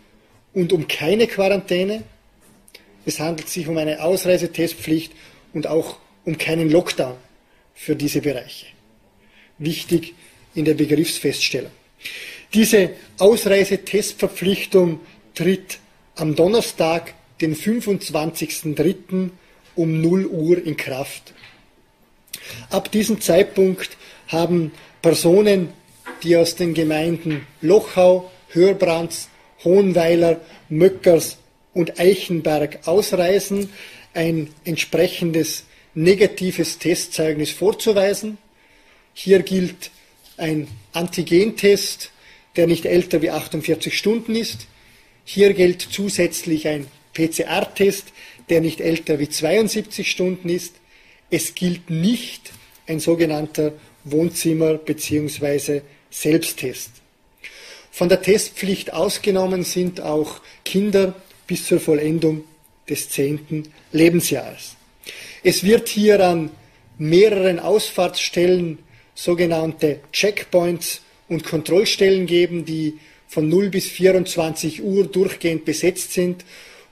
[0.53, 2.03] und um keine Quarantäne.
[3.07, 5.13] Es handelt sich um eine Ausreisetestpflicht
[5.53, 5.99] und auch
[6.29, 7.17] um keinen Lockdown
[7.75, 8.67] für diese Bereiche.
[9.57, 10.15] Wichtig
[10.55, 11.71] in der Begriffsfeststellung.
[12.53, 15.01] Diese Ausreisetestverpflichtung
[15.35, 15.79] tritt
[16.17, 19.31] am Donnerstag, den 25.03.
[19.75, 21.33] um 0 Uhr in Kraft.
[22.69, 25.71] Ab diesem Zeitpunkt haben Personen,
[26.23, 29.31] die aus den Gemeinden Lochau, Hörbrands,
[29.65, 31.39] Hohenweiler, Möckers
[31.73, 33.73] und Eichenberg ausreisen,
[34.13, 35.65] ein entsprechendes
[35.99, 38.39] negatives Testzeugnis vorzuweisen.
[39.15, 39.91] Hier gilt
[40.37, 42.13] ein Antigentest,
[42.57, 44.67] der nicht älter wie 48 Stunden ist.
[45.25, 48.07] Hier gilt zusätzlich ein PCR-Test,
[48.49, 50.77] der nicht älter wie 72 Stunden ist.
[51.31, 52.53] Es gilt nicht
[52.87, 53.73] ein sogenannter
[54.05, 55.83] Wohnzimmer- bzw.
[56.11, 56.93] Selbsttest.
[57.91, 61.15] Von der Testpflicht ausgenommen sind auch Kinder
[61.49, 62.45] bis zur Vollendung
[62.89, 64.78] des zehnten Lebensjahres.
[65.51, 66.51] Es wird hier an
[66.99, 68.81] mehreren Ausfahrtsstellen
[69.15, 76.45] sogenannte Checkpoints und Kontrollstellen geben, die von 0 bis 24 Uhr durchgehend besetzt sind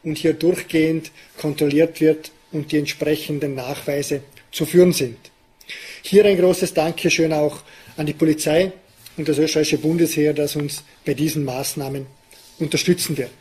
[0.03, 5.19] und hier durchgehend kontrolliert wird und die entsprechenden Nachweise zu führen sind.
[6.01, 7.59] Hier ein großes Dankeschön auch
[7.99, 8.73] an die Polizei
[9.19, 12.07] und das österreichische Bundesheer, das uns bei diesen Maßnahmen
[12.59, 13.33] unterstützen wird.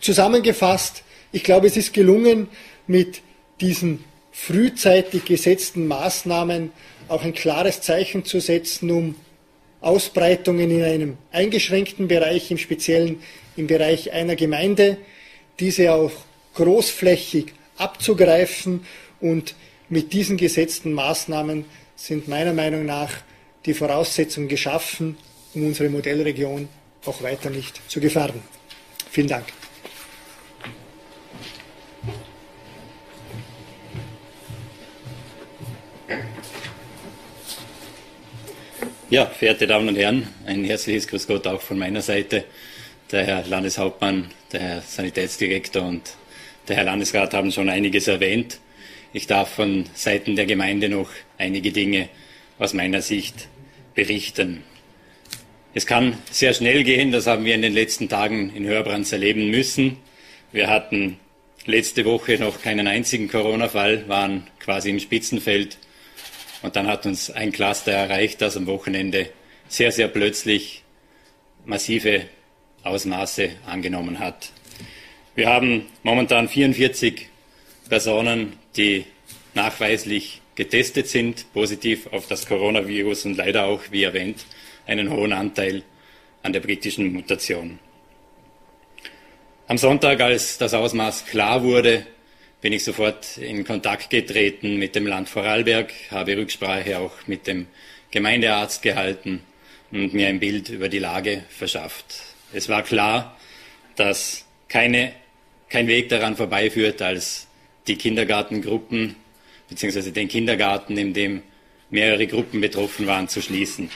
[0.00, 1.02] Zusammengefasst,
[1.32, 2.46] ich glaube, es ist gelungen,
[2.86, 3.22] mit
[3.60, 6.72] diesen frühzeitig gesetzten Maßnahmen
[7.08, 9.14] auch ein klares Zeichen zu setzen, um
[9.80, 13.20] Ausbreitungen in einem eingeschränkten Bereich, im Speziellen
[13.56, 14.96] im Bereich einer Gemeinde,
[15.60, 16.12] diese auch
[16.54, 18.86] großflächig abzugreifen
[19.20, 19.54] und
[19.88, 21.64] mit diesen gesetzten Maßnahmen
[21.96, 23.12] sind meiner Meinung nach
[23.66, 25.16] die Voraussetzungen geschaffen,
[25.54, 26.68] um unsere Modellregion
[27.04, 28.42] auch weiter nicht zu gefährden.
[29.10, 29.44] Vielen Dank.
[39.12, 42.44] Ja, verehrte Damen und Herren, ein herzliches Grüß Gott auch von meiner Seite.
[43.10, 46.14] Der Herr Landeshauptmann, der Herr Sanitätsdirektor und
[46.66, 48.58] der Herr Landesrat haben schon einiges erwähnt.
[49.12, 52.08] Ich darf von Seiten der Gemeinde noch einige Dinge
[52.58, 53.48] aus meiner Sicht
[53.94, 54.64] berichten.
[55.74, 59.50] Es kann sehr schnell gehen, das haben wir in den letzten Tagen in Hörbrands erleben
[59.50, 59.98] müssen.
[60.52, 61.18] Wir hatten
[61.66, 65.76] letzte Woche noch keinen einzigen Corona-Fall, waren quasi im Spitzenfeld
[66.62, 69.28] und dann hat uns ein Cluster erreicht, das am Wochenende
[69.68, 70.82] sehr, sehr plötzlich
[71.64, 72.26] massive
[72.84, 74.50] Ausmaße angenommen hat.
[75.34, 77.28] Wir haben momentan 44
[77.88, 79.04] Personen, die
[79.54, 84.44] nachweislich getestet sind, positiv auf das Coronavirus und leider auch, wie erwähnt,
[84.86, 85.82] einen hohen Anteil
[86.42, 87.78] an der britischen Mutation.
[89.68, 92.06] Am Sonntag, als das Ausmaß klar wurde,
[92.62, 97.66] bin ich sofort in Kontakt getreten mit dem Land Vorarlberg, habe Rücksprache auch mit dem
[98.12, 99.42] Gemeindearzt gehalten
[99.90, 102.06] und mir ein Bild über die Lage verschafft.
[102.52, 103.36] Es war klar,
[103.96, 105.12] dass keine,
[105.68, 107.48] kein Weg daran vorbeiführt, als
[107.88, 109.16] die Kindergartengruppen
[109.68, 110.12] bzw.
[110.12, 111.42] den Kindergarten, in dem
[111.90, 113.90] mehrere Gruppen betroffen waren, zu schließen.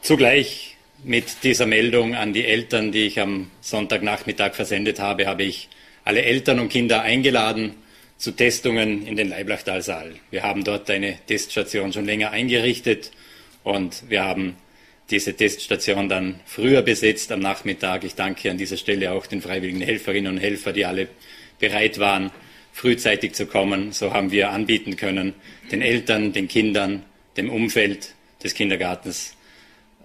[0.00, 5.68] Zugleich mit dieser Meldung an die Eltern, die ich am Sonntagnachmittag versendet habe, habe ich
[6.04, 7.74] alle Eltern und Kinder eingeladen
[8.18, 10.14] zu Testungen in den Leiblachtalsaal.
[10.30, 13.10] Wir haben dort eine Teststation schon länger eingerichtet
[13.64, 14.56] und wir haben
[15.10, 18.04] diese Teststation dann früher besetzt am Nachmittag.
[18.04, 21.08] Ich danke an dieser Stelle auch den freiwilligen Helferinnen und Helfern, die alle
[21.58, 22.30] bereit waren,
[22.72, 23.92] frühzeitig zu kommen.
[23.92, 25.34] So haben wir anbieten können,
[25.70, 27.04] den Eltern, den Kindern,
[27.36, 29.36] dem Umfeld des Kindergartens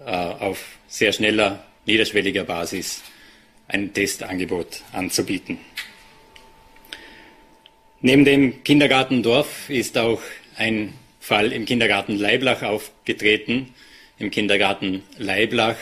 [0.04, 3.02] äh, auf sehr schneller, niederschwelliger Basis
[3.68, 5.58] ein Testangebot anzubieten.
[8.00, 10.20] Neben dem Kindergarten Dorf ist auch
[10.56, 13.74] ein Fall im Kindergarten Leiblach aufgetreten.
[14.18, 15.76] Im Kindergarten Leiblach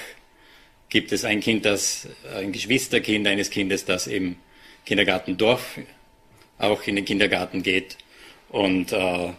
[0.89, 4.37] gibt es ein Kind, das ein Geschwisterkind eines Kindes, das im
[4.85, 5.79] Kindergarten Dorf
[6.59, 7.97] auch in den Kindergarten geht.
[8.49, 9.33] Und äh,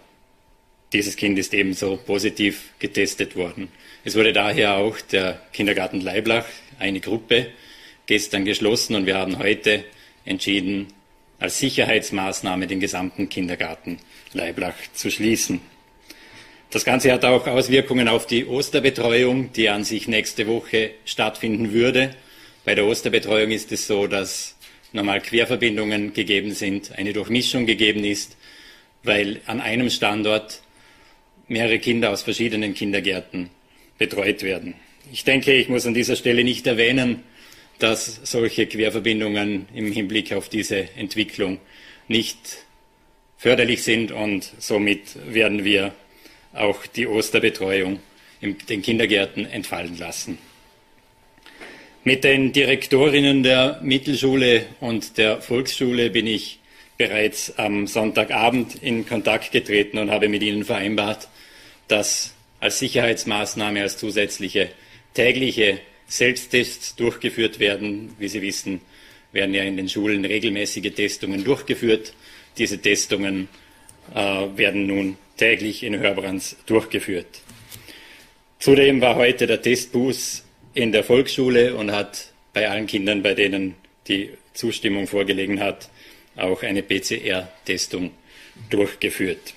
[0.93, 3.69] dieses Kind ist ebenso positiv getestet worden.
[4.03, 6.45] Es wurde daher auch der Kindergarten Leiblach,
[6.79, 7.47] eine Gruppe,
[8.07, 9.83] gestern geschlossen und wir haben heute
[10.25, 10.87] entschieden,
[11.39, 13.99] als Sicherheitsmaßnahme den gesamten Kindergarten
[14.33, 15.61] Leiblach zu schließen.
[16.71, 22.15] Das Ganze hat auch Auswirkungen auf die Osterbetreuung, die an sich nächste Woche stattfinden würde.
[22.65, 24.55] Bei der Osterbetreuung ist es so, dass
[24.91, 28.35] normal Querverbindungen gegeben sind, eine Durchmischung gegeben ist,
[29.03, 30.61] weil an einem Standort
[31.47, 33.49] mehrere Kinder aus verschiedenen Kindergärten
[33.97, 34.73] betreut werden.
[35.11, 37.23] Ich denke, ich muss an dieser Stelle nicht erwähnen,
[37.79, 41.59] dass solche Querverbindungen im Hinblick auf diese Entwicklung
[42.07, 42.65] nicht
[43.37, 45.93] förderlich sind und somit werden wir
[46.53, 47.99] auch die Osterbetreuung
[48.41, 50.37] in den Kindergärten entfallen lassen.
[52.03, 56.59] Mit den Direktorinnen der Mittelschule und der Volksschule bin ich
[56.97, 61.27] bereits am Sonntagabend in Kontakt getreten und habe mit ihnen vereinbart,
[61.87, 64.71] dass als Sicherheitsmaßnahme, als zusätzliche
[65.13, 68.15] tägliche Selbsttests durchgeführt werden.
[68.17, 68.81] Wie Sie wissen,
[69.31, 72.13] werden ja in den Schulen regelmäßige Testungen durchgeführt.
[72.57, 73.49] Diese Testungen
[74.15, 74.17] äh,
[74.55, 77.41] werden nun täglich in Hörbrands durchgeführt.
[78.59, 80.43] Zudem war heute der Testbus
[80.73, 83.75] in der Volksschule und hat bei allen Kindern, bei denen
[84.07, 85.89] die Zustimmung vorgelegen hat,
[86.35, 88.11] auch eine PCR-Testung
[88.69, 89.53] durchgeführt.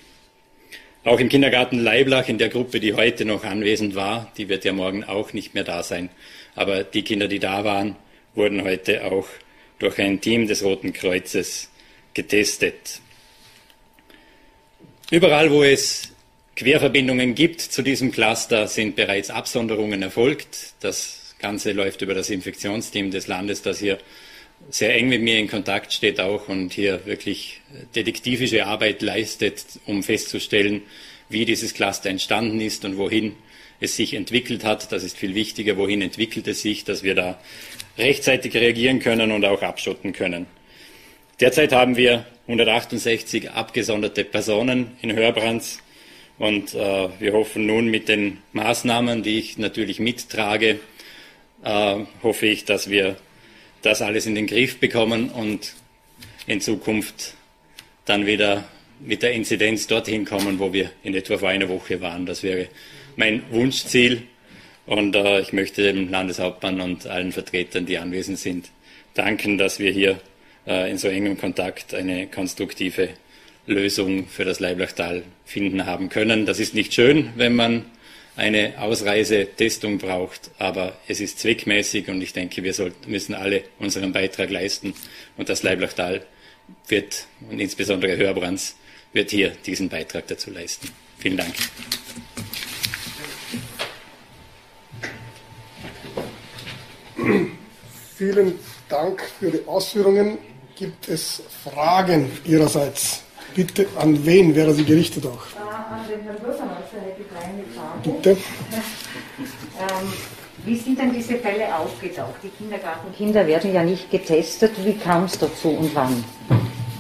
[1.02, 4.74] Auch im Kindergarten Leiblach, in der Gruppe, die heute noch anwesend war, die wird ja
[4.74, 6.10] morgen auch nicht mehr da sein,
[6.60, 7.96] aber die Kinder, die da waren,
[8.34, 9.26] wurden heute auch
[9.78, 11.70] durch ein Team des Roten Kreuzes
[12.12, 13.00] getestet.
[15.10, 16.12] Überall, wo es
[16.56, 20.74] Querverbindungen gibt zu diesem Cluster, sind bereits Absonderungen erfolgt.
[20.80, 23.98] Das Ganze läuft über das Infektionsteam des Landes, das hier
[24.68, 27.62] sehr eng mit mir in Kontakt steht auch und hier wirklich
[27.94, 30.82] detektivische Arbeit leistet, um festzustellen,
[31.30, 33.34] wie dieses Cluster entstanden ist und wohin
[33.80, 34.92] es sich entwickelt hat.
[34.92, 37.40] Das ist viel wichtiger, wohin entwickelt es sich, dass wir da
[37.98, 40.46] rechtzeitig reagieren können und auch abschotten können.
[41.40, 45.80] Derzeit haben wir 168 abgesonderte Personen in Hörbrands
[46.38, 50.80] und äh, wir hoffen nun mit den Maßnahmen, die ich natürlich mittrage,
[51.64, 53.16] äh, hoffe ich, dass wir
[53.82, 55.74] das alles in den Griff bekommen und
[56.46, 57.34] in Zukunft
[58.04, 58.64] dann wieder
[59.00, 62.26] mit der Inzidenz dorthin kommen, wo wir in etwa vor einer Woche waren.
[62.26, 62.68] Das wäre
[63.20, 64.22] mein Wunschziel.
[64.86, 68.70] Und äh, ich möchte dem Landeshauptmann und allen Vertretern, die anwesend sind,
[69.14, 70.18] danken, dass wir hier
[70.66, 73.10] äh, in so engem Kontakt eine konstruktive
[73.66, 76.46] Lösung für das Leiblachtal finden haben können.
[76.46, 77.84] Das ist nicht schön, wenn man
[78.36, 84.12] eine Ausreisetestung braucht, aber es ist zweckmäßig und ich denke, wir sollten, müssen alle unseren
[84.12, 84.94] Beitrag leisten
[85.36, 86.24] und das Leiblachtal
[86.88, 88.76] wird und insbesondere Hörbrands
[89.12, 90.88] wird hier diesen Beitrag dazu leisten.
[91.18, 91.54] Vielen Dank.
[98.16, 98.58] Vielen
[98.88, 100.38] Dank für die Ausführungen.
[100.76, 103.22] Gibt es Fragen Ihrerseits?
[103.54, 105.44] Bitte an wen wäre sie gerichtet auch?
[105.58, 108.10] An den Herrn Bürgermeister hätte ich eine Frage.
[108.10, 108.30] Bitte.
[109.80, 110.12] ähm,
[110.64, 112.36] wie sind denn diese Fälle aufgetaucht?
[112.42, 114.72] Die Kindergartenkinder werden ja nicht getestet.
[114.84, 116.24] Wie kam es dazu und wann?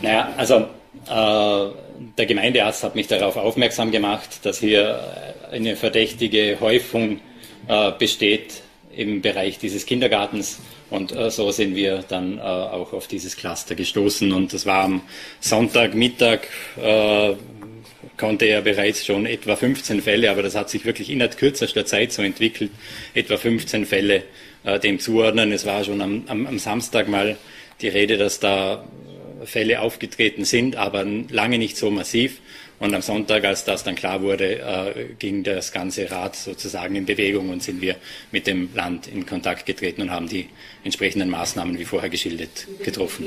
[0.02, 1.74] Naja, also äh,
[2.16, 5.00] der Gemeindearzt hat mich darauf aufmerksam gemacht, dass hier
[5.52, 7.20] eine verdächtige Häufung
[7.68, 8.62] äh, besteht
[8.94, 10.60] im Bereich dieses Kindergartens.
[10.90, 14.32] Und äh, so sind wir dann äh, auch auf dieses Cluster gestoßen.
[14.32, 15.02] Und das war am
[15.40, 16.40] Sonntagmittag,
[16.80, 17.34] äh,
[18.16, 22.12] konnte er bereits schon etwa 15 Fälle, aber das hat sich wirklich innerhalb kürzester Zeit
[22.12, 22.70] so entwickelt,
[23.14, 24.24] etwa 15 Fälle
[24.64, 25.52] äh, dem zuordnen.
[25.52, 27.36] Es war schon am, am, am Samstag mal
[27.80, 28.84] die Rede, dass da
[29.44, 32.40] Fälle aufgetreten sind, aber lange nicht so massiv.
[32.80, 37.04] Und am Sonntag, als das dann klar wurde, äh, ging das ganze Rad sozusagen in
[37.04, 37.96] Bewegung und sind wir
[38.32, 40.48] mit dem Land in Kontakt getreten und haben die
[40.82, 43.26] entsprechenden Maßnahmen, wie vorher geschildert, getroffen.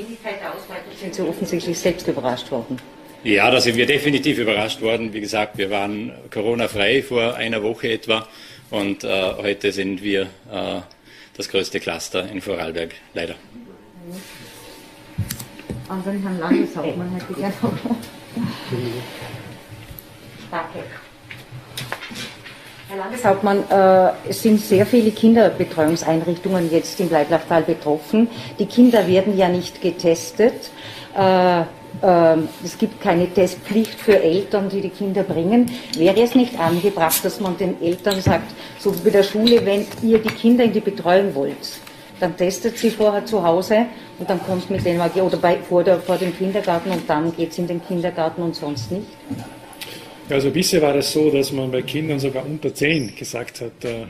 [1.00, 2.78] Sind Sie offensichtlich selbst überrascht worden?
[3.22, 5.14] Ja, da sind wir definitiv überrascht worden.
[5.14, 8.28] Wie gesagt, wir waren Corona-frei vor einer Woche etwa
[8.70, 10.80] und äh, heute sind wir äh,
[11.36, 13.36] das größte Cluster in Vorarlberg, leider.
[15.88, 17.60] An den Herrn Landeshauptmann hätte ich gerne.
[20.54, 20.86] Danke.
[22.88, 28.28] Herr Landeshauptmann, äh, es sind sehr viele Kinderbetreuungseinrichtungen jetzt im Leiblachtal betroffen.
[28.60, 30.70] Die Kinder werden ja nicht getestet.
[31.18, 31.64] Äh, äh,
[32.62, 35.72] es gibt keine Testpflicht für Eltern, die die Kinder bringen.
[35.96, 39.84] Wäre es nicht angebracht, dass man den Eltern sagt, so wie bei der Schule, wenn
[40.02, 41.80] ihr die Kinder in die Betreuung wollt,
[42.20, 43.86] dann testet sie vorher zu Hause
[44.20, 47.50] und dann kommt mit denen oder bei, vor, der, vor dem Kindergarten und dann geht
[47.50, 49.08] es in den Kindergarten und sonst nicht.
[50.30, 54.06] Also bisher war es so, dass man bei Kindern sogar unter 10 gesagt hat, äh,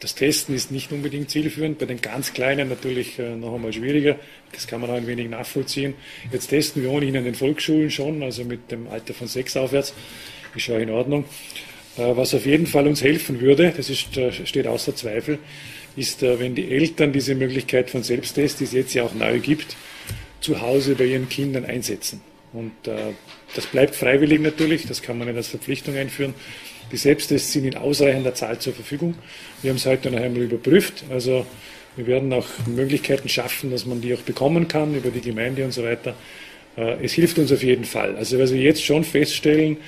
[0.00, 4.16] das Testen ist nicht unbedingt zielführend, bei den ganz Kleinen natürlich äh, noch einmal schwieriger,
[4.52, 5.94] das kann man auch ein wenig nachvollziehen.
[6.32, 9.94] Jetzt testen wir ohnehin in den Volksschulen schon, also mit dem Alter von 6 aufwärts,
[10.56, 11.24] ist ja in Ordnung.
[11.96, 15.38] Äh, was auf jeden Fall uns helfen würde, das ist, steht außer Zweifel,
[15.94, 19.76] ist, wenn die Eltern diese Möglichkeit von Selbsttest, die es jetzt ja auch neu gibt,
[20.40, 22.20] zu Hause bei ihren Kindern einsetzen.
[22.52, 22.72] Und
[23.56, 26.34] das bleibt freiwillig natürlich, das kann man nicht als Verpflichtung einführen.
[26.92, 29.14] Die Selbsttests sind in ausreichender Zahl zur Verfügung.
[29.62, 31.04] Wir haben es heute noch einmal überprüft.
[31.10, 31.46] Also
[31.96, 35.72] wir werden auch Möglichkeiten schaffen, dass man die auch bekommen kann über die Gemeinde und
[35.72, 36.14] so weiter.
[36.76, 38.16] Äh, es hilft uns auf jeden Fall.
[38.16, 39.78] Also was wir jetzt schon feststellen,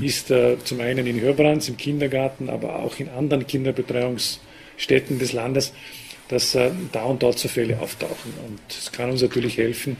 [0.00, 5.72] ist äh, zum einen in Hörbrands im Kindergarten, aber auch in anderen Kinderbetreuungsstätten des Landes,
[6.28, 8.34] dass äh, da und dort so Fälle auftauchen.
[8.46, 9.96] Und es kann uns natürlich helfen,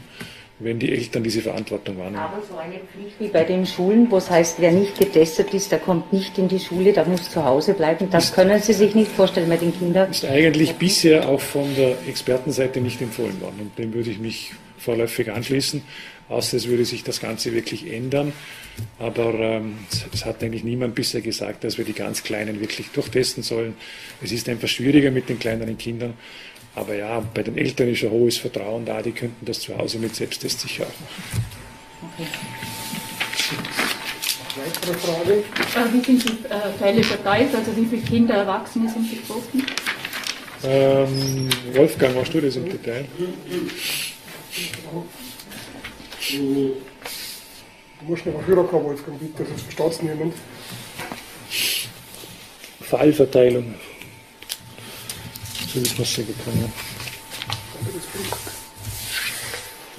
[0.59, 2.17] wenn die Eltern diese Verantwortung wahrnehmen.
[2.17, 5.71] Aber so eine Pflicht wie bei den Schulen, wo es heißt, wer nicht getestet ist,
[5.71, 8.95] der kommt nicht in die Schule, der muss zu Hause bleiben, das können Sie sich
[8.95, 10.11] nicht vorstellen bei den Kindern.
[10.11, 14.53] Ist eigentlich bisher auch von der Expertenseite nicht empfohlen worden und dem würde ich mich
[14.77, 15.81] vorläufig anschließen,
[16.29, 18.31] außer es würde sich das Ganze wirklich ändern.
[18.99, 19.79] Aber ähm,
[20.13, 23.75] es hat eigentlich niemand bisher gesagt, dass wir die ganz Kleinen wirklich durchtesten sollen.
[24.21, 26.13] Es ist einfach schwieriger mit den kleineren Kindern.
[26.75, 29.97] Aber ja, bei den Eltern ist ein hohes Vertrauen da, die könnten das zu Hause
[29.97, 31.45] mit Selbsttest sicher auch machen.
[32.13, 32.27] Okay.
[34.57, 35.33] Weitere Frage?
[35.33, 37.53] Äh, wie sind die äh, Fälle verteilt?
[37.53, 39.65] Also wie viele Kinder, Erwachsene sind betroffen?
[40.63, 43.05] Ähm, Wolfgang, warst du das im Detail?
[47.99, 50.33] Du musst noch kommen, Wolfgang, bitte, sonst versteht es niemand.
[52.81, 53.75] Fallverteilung.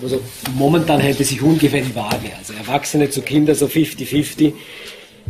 [0.02, 0.20] Also
[0.54, 2.32] momentan hält es sich ungefähr die Waage.
[2.36, 4.52] Also Erwachsene zu Kindern so 50-50.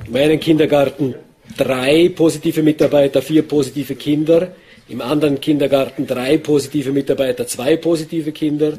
[0.06, 1.14] In meinem Kindergarten
[1.56, 4.54] drei positive Mitarbeiter, vier positive Kinder.
[4.88, 8.78] Im anderen Kindergarten drei positive Mitarbeiter, zwei positive Kinder.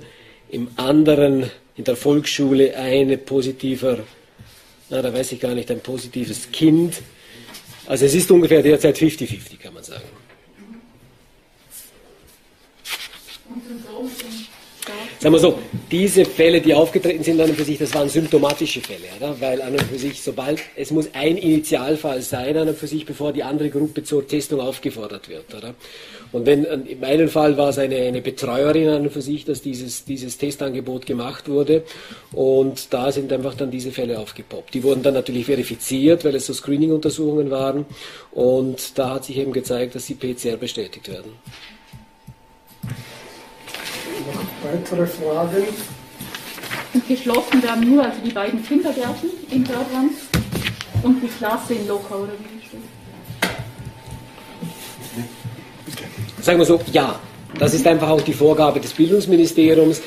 [0.50, 4.00] Im anderen, in der Volksschule, eine positiver,
[4.90, 7.02] na, da weiß ich gar nicht, ein positives Kind.
[7.86, 10.04] Also es ist ungefähr derzeit 50-50, kann man sagen.
[15.20, 15.58] Sagen wir so,
[15.90, 19.36] diese Fälle, die aufgetreten sind an und für sich, das waren symptomatische Fälle, oder?
[19.42, 23.04] weil an und für sich, sobald, es muss ein Initialfall sein an und für sich,
[23.04, 25.56] bevor die andere Gruppe zur Testung aufgefordert wird.
[25.56, 25.74] Oder?
[26.32, 29.64] Und wenn, in meinem Fall war es eine, eine Betreuerin an und für sich, dass
[29.64, 31.82] dieses, dieses Testangebot gemacht wurde
[32.32, 34.76] und da sind einfach dann diese Fälle aufgepoppt.
[34.76, 37.88] Die wurden dann natürlich verifiziert, weil es so Screening-Untersuchungen waren
[38.32, 41.32] und da hat sich eben gezeigt, dass sie PCR bestätigt werden.
[44.72, 45.64] Weitere Fragen?
[46.94, 50.12] Und geschlossen werden nur also die beiden Kindergärten in Dörrland
[51.04, 52.82] und die Klasse in Lochau, oder wie steht?
[56.42, 57.20] Sagen wir so, ja.
[57.58, 60.02] Das ist einfach auch die Vorgabe des Bildungsministeriums.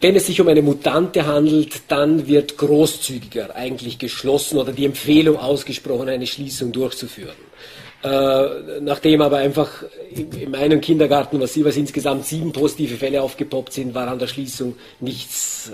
[0.00, 5.36] Wenn es sich um eine Mutante handelt, dann wird großzügiger eigentlich geschlossen oder die Empfehlung
[5.36, 7.34] ausgesprochen, eine Schließung durchzuführen.
[8.04, 9.70] Äh, nachdem aber einfach
[10.10, 14.76] in meinem Kindergarten, was, was insgesamt sieben positive Fälle aufgepoppt sind, war an der Schließung
[15.00, 15.72] nichts,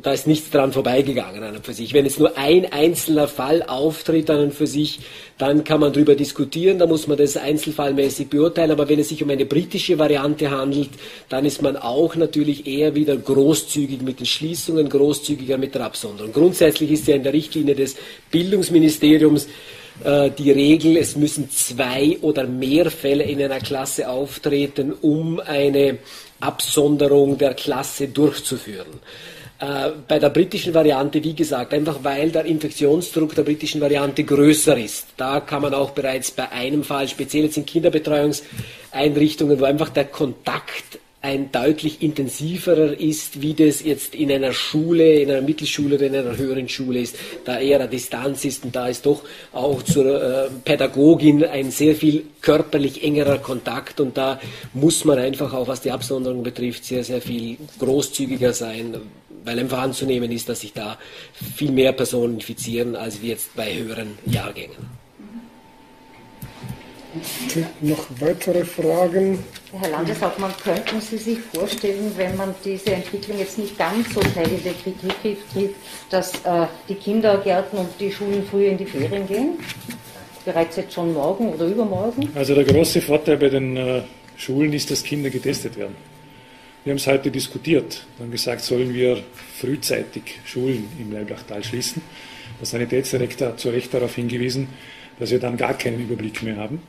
[0.00, 1.92] da ist nichts dran vorbeigegangen an und für sich.
[1.92, 5.00] Wenn jetzt nur ein einzelner Fall auftritt an und für sich,
[5.38, 9.24] dann kann man darüber diskutieren, da muss man das einzelfallmäßig beurteilen, aber wenn es sich
[9.24, 10.90] um eine britische Variante handelt,
[11.28, 16.32] dann ist man auch natürlich eher wieder großzügig mit den Schließungen, großzügiger mit der Absonderung.
[16.32, 17.96] Grundsätzlich ist ja in der Richtlinie des
[18.30, 19.48] Bildungsministeriums
[20.04, 25.98] äh, die Regel, es müssen zwei oder mehr Fälle in einer Klasse auftreten, um eine
[26.40, 29.00] Absonderung der Klasse durchzuführen.
[29.58, 34.76] Äh, bei der britischen Variante, wie gesagt, einfach weil der Infektionsdruck der britischen Variante größer
[34.76, 35.06] ist.
[35.16, 40.04] Da kann man auch bereits bei einem Fall, speziell jetzt in Kinderbetreuungseinrichtungen, wo einfach der
[40.04, 46.06] Kontakt ein deutlich intensiverer ist, wie das jetzt in einer Schule, in einer Mittelschule oder
[46.06, 49.22] in einer höheren Schule ist, da eher eine Distanz ist und da ist doch
[49.52, 54.38] auch zur äh, Pädagogin ein sehr viel körperlich engerer Kontakt und da
[54.72, 58.94] muss man einfach auch, was die Absonderung betrifft, sehr, sehr viel großzügiger sein,
[59.44, 60.96] weil einfach anzunehmen ist, dass sich da
[61.56, 65.05] viel mehr Personen infizieren, als wie jetzt bei höheren Jahrgängen.
[67.80, 69.38] Noch weitere Fragen?
[69.72, 74.48] Herr Landeshauptmann, könnten Sie sich vorstellen, wenn man diese Entwicklung jetzt nicht ganz so schnell
[74.48, 75.74] in den Kritik trifft,
[76.10, 79.58] dass äh, die Kindergärten und die Schulen früher in die Ferien gehen?
[80.44, 82.28] Bereits jetzt schon morgen oder übermorgen?
[82.34, 84.02] Also der große Vorteil bei den äh,
[84.36, 85.96] Schulen ist, dass Kinder getestet werden.
[86.84, 88.06] Wir haben es heute diskutiert.
[88.16, 89.18] Wir haben gesagt, sollen wir
[89.58, 92.00] frühzeitig Schulen im Leiblachtal schließen.
[92.60, 94.68] Der Sanitätsdirektor hat zu Recht darauf hingewiesen,
[95.18, 96.80] dass wir dann gar keinen Überblick mehr haben.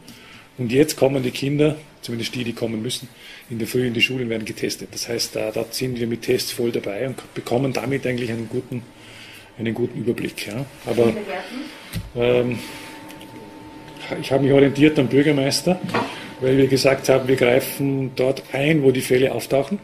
[0.58, 3.08] Und jetzt kommen die Kinder, zumindest die, die kommen müssen,
[3.50, 4.90] in der Früh in die Schulen werden getestet.
[4.92, 8.50] Das heißt, da, da sind wir mit Tests voll dabei und bekommen damit eigentlich einen
[8.50, 8.82] guten,
[9.60, 10.48] einen guten Überblick.
[10.48, 10.66] Ja.
[10.86, 11.14] Aber
[12.16, 12.58] ähm,
[14.22, 15.80] ich habe mich orientiert am Bürgermeister,
[16.42, 19.80] weil wir gesagt haben, wir greifen dort ein, wo die Fälle auftauchen.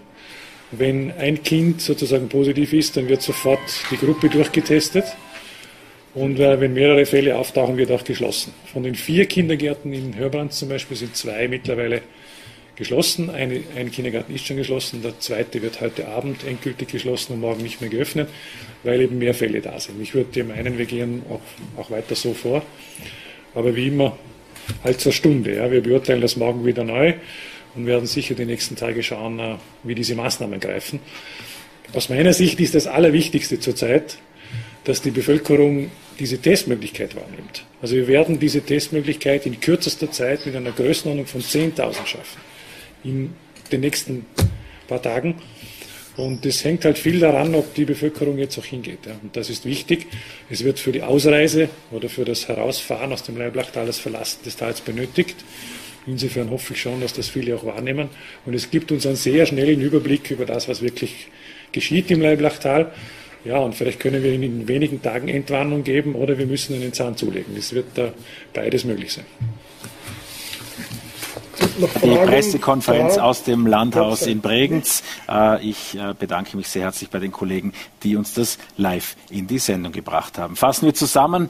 [0.71, 3.59] Wenn ein Kind sozusagen positiv ist, dann wird sofort
[3.91, 5.05] die Gruppe durchgetestet.
[6.13, 8.53] Und äh, wenn mehrere Fälle auftauchen, wird auch geschlossen.
[8.71, 12.01] Von den vier Kindergärten in Hörbrand zum Beispiel sind zwei mittlerweile
[12.75, 13.29] geschlossen.
[13.29, 17.63] Eine, ein Kindergarten ist schon geschlossen, der zweite wird heute Abend endgültig geschlossen und morgen
[17.63, 18.29] nicht mehr geöffnet,
[18.83, 20.01] weil eben mehr Fälle da sind.
[20.01, 22.63] Ich würde meinen, wir gehen auch, auch weiter so vor.
[23.55, 24.17] Aber wie immer,
[24.83, 25.55] halt zur Stunde.
[25.55, 25.71] Ja.
[25.71, 27.13] Wir beurteilen das morgen wieder neu
[27.75, 30.99] und werden sicher die nächsten Tage schauen, äh, wie diese Maßnahmen greifen.
[31.93, 34.17] Aus meiner Sicht ist das Allerwichtigste zurzeit,
[34.83, 37.65] dass die Bevölkerung diese Testmöglichkeit wahrnimmt.
[37.81, 42.41] Also wir werden diese Testmöglichkeit in kürzester Zeit mit einer Größenordnung von 10.000 schaffen.
[43.03, 43.33] In
[43.71, 44.25] den nächsten
[44.87, 45.35] paar Tagen.
[46.15, 48.99] Und das hängt halt viel daran, ob die Bevölkerung jetzt auch hingeht.
[49.07, 49.13] Ja.
[49.21, 50.05] Und das ist wichtig.
[50.49, 54.55] Es wird für die Ausreise oder für das Herausfahren aus dem Leiblachtal das Verlassen des
[54.55, 55.35] Tals benötigt.
[56.05, 58.09] Insofern hoffe ich schon, dass das viele auch wahrnehmen.
[58.45, 61.27] Und es gibt uns einen sehr schnellen Überblick über das, was wirklich
[61.71, 62.91] geschieht im Leiblachtal.
[63.45, 66.93] Ja, und vielleicht können wir Ihnen in wenigen Tagen Entwarnung geben oder wir müssen einen
[66.93, 67.55] Zahn zulegen.
[67.57, 68.13] Es wird da
[68.53, 69.25] beides möglich sein.
[72.03, 75.03] Die Pressekonferenz aus dem Landhaus in Bregenz.
[75.29, 77.73] Äh, ich äh, bedanke mich sehr herzlich bei den Kollegen,
[78.03, 80.55] die uns das live in die Sendung gebracht haben.
[80.55, 81.49] Fassen wir zusammen.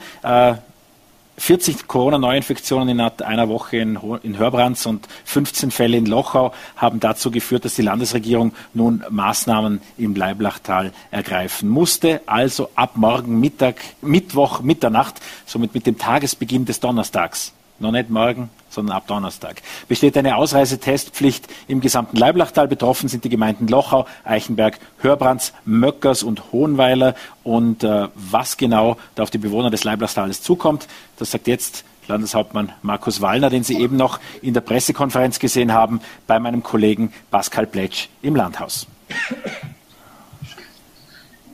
[1.35, 6.99] Äh, 40 Corona-Neuinfektionen in einer Woche in, in Hörbrands und 15 Fälle in Lochau haben
[6.99, 12.21] dazu geführt, dass die Landesregierung nun Maßnahmen im Leiblachtal ergreifen musste.
[12.25, 15.15] Also ab morgen Mittag, Mittwoch, Mitternacht,
[15.45, 17.53] somit mit dem Tagesbeginn des Donnerstags.
[17.79, 19.61] Noch nicht morgen, sondern ab Donnerstag.
[19.87, 22.67] Besteht eine Ausreisetestpflicht im gesamten Leiblachtal.
[22.67, 27.15] Betroffen sind die Gemeinden Lochau, Eichenberg, Hörbrands, Möckers und Hohenweiler.
[27.43, 30.87] Und äh, was genau da auf die Bewohner des Leiblachstales zukommt,
[31.17, 36.01] das sagt jetzt Landeshauptmann Markus Wallner, den Sie eben noch in der Pressekonferenz gesehen haben,
[36.27, 38.87] bei meinem Kollegen Pascal Pletsch im Landhaus.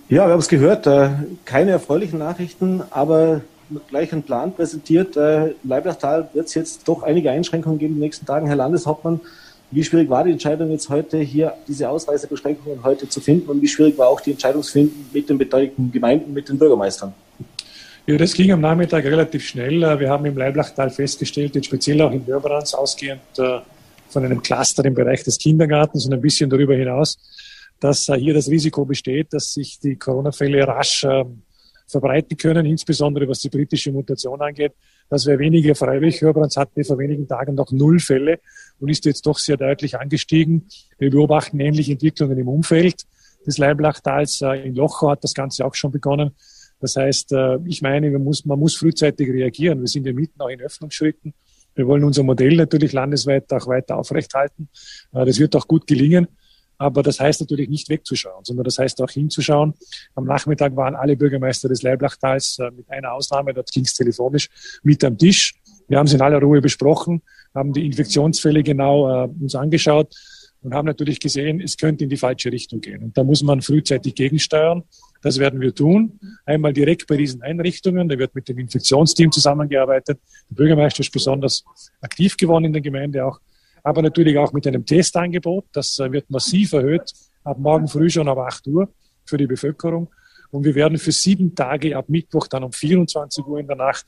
[0.10, 1.12] Ja, wir haben es gehört, äh,
[1.46, 3.42] keine erfreulichen Nachrichten, aber
[3.88, 5.16] gleich einen Plan präsentiert.
[5.18, 8.48] Äh, Leiblachtal wird es jetzt doch einige Einschränkungen geben in den nächsten Tagen.
[8.48, 9.20] Herr Landeshauptmann,
[9.72, 13.68] wie schwierig war die Entscheidung jetzt heute hier, diese Ausreisebeschränkungen heute zu finden und wie
[13.68, 17.14] schwierig war auch die Entscheidung zu finden mit den beteiligten Gemeinden, mit den Bürgermeistern?
[18.08, 19.84] Ja, das ging am Nachmittag relativ schnell.
[19.84, 23.60] Äh, wir haben im Leiblachtal festgestellt, jetzt speziell auch in Hörbrands ausgehend äh,
[24.10, 27.18] von einem Cluster im Bereich des Kindergartens und ein bisschen darüber hinaus,
[27.80, 31.44] dass äh, hier das Risiko besteht, dass sich die Corona-Fälle rasch ähm,
[31.90, 34.74] verbreiten können, insbesondere was die britische Mutation angeht.
[35.10, 36.22] Das wäre weniger freiwillig.
[36.22, 38.40] Hörbrands hatte vor wenigen Tagen noch null Fälle
[38.80, 40.68] und ist jetzt doch sehr deutlich angestiegen.
[40.98, 43.06] Wir beobachten ähnliche Entwicklungen im Umfeld
[43.46, 44.42] des Leiblachtals.
[44.42, 46.32] Äh, in Lochau hat das Ganze auch schon begonnen.
[46.80, 49.82] Das heißt, äh, ich meine, man muss, man muss frühzeitig reagieren.
[49.82, 51.34] Wir sind ja mitten auch in Öffnungsschritten.
[51.76, 54.70] Wir wollen unser Modell natürlich landesweit auch weiter aufrechthalten.
[55.14, 56.28] Äh, das wird auch gut gelingen.
[56.80, 59.74] Aber das heißt natürlich nicht wegzuschauen, sondern das heißt auch hinzuschauen.
[60.16, 64.50] Am Nachmittag waren alle Bürgermeister des Leiblachtal äh, mit einer Ausnahme, dort ging es telefonisch,
[64.82, 65.56] mit am Tisch.
[65.90, 67.22] Wir haben es in aller Ruhe besprochen,
[67.54, 70.16] haben die Infektionsfälle genau äh, uns angeschaut
[70.62, 73.04] und haben natürlich gesehen, es könnte in die falsche Richtung gehen.
[73.04, 74.84] Und da muss man frühzeitig gegensteuern.
[75.22, 76.20] Das werden wir tun.
[76.46, 78.08] Einmal direkt bei diesen Einrichtungen.
[78.08, 80.20] Da wird mit dem Infektionsteam zusammengearbeitet.
[80.50, 81.66] Der Bürgermeister ist besonders
[82.02, 83.40] aktiv geworden in der Gemeinde auch
[83.84, 85.66] aber natürlich auch mit einem Testangebot.
[85.72, 88.90] Das äh, wird massiv erhöht, ab morgen früh schon ab 8 Uhr
[89.26, 90.10] für die Bevölkerung.
[90.52, 94.06] Und wir werden für sieben Tage ab Mittwoch dann um 24 Uhr in der Nacht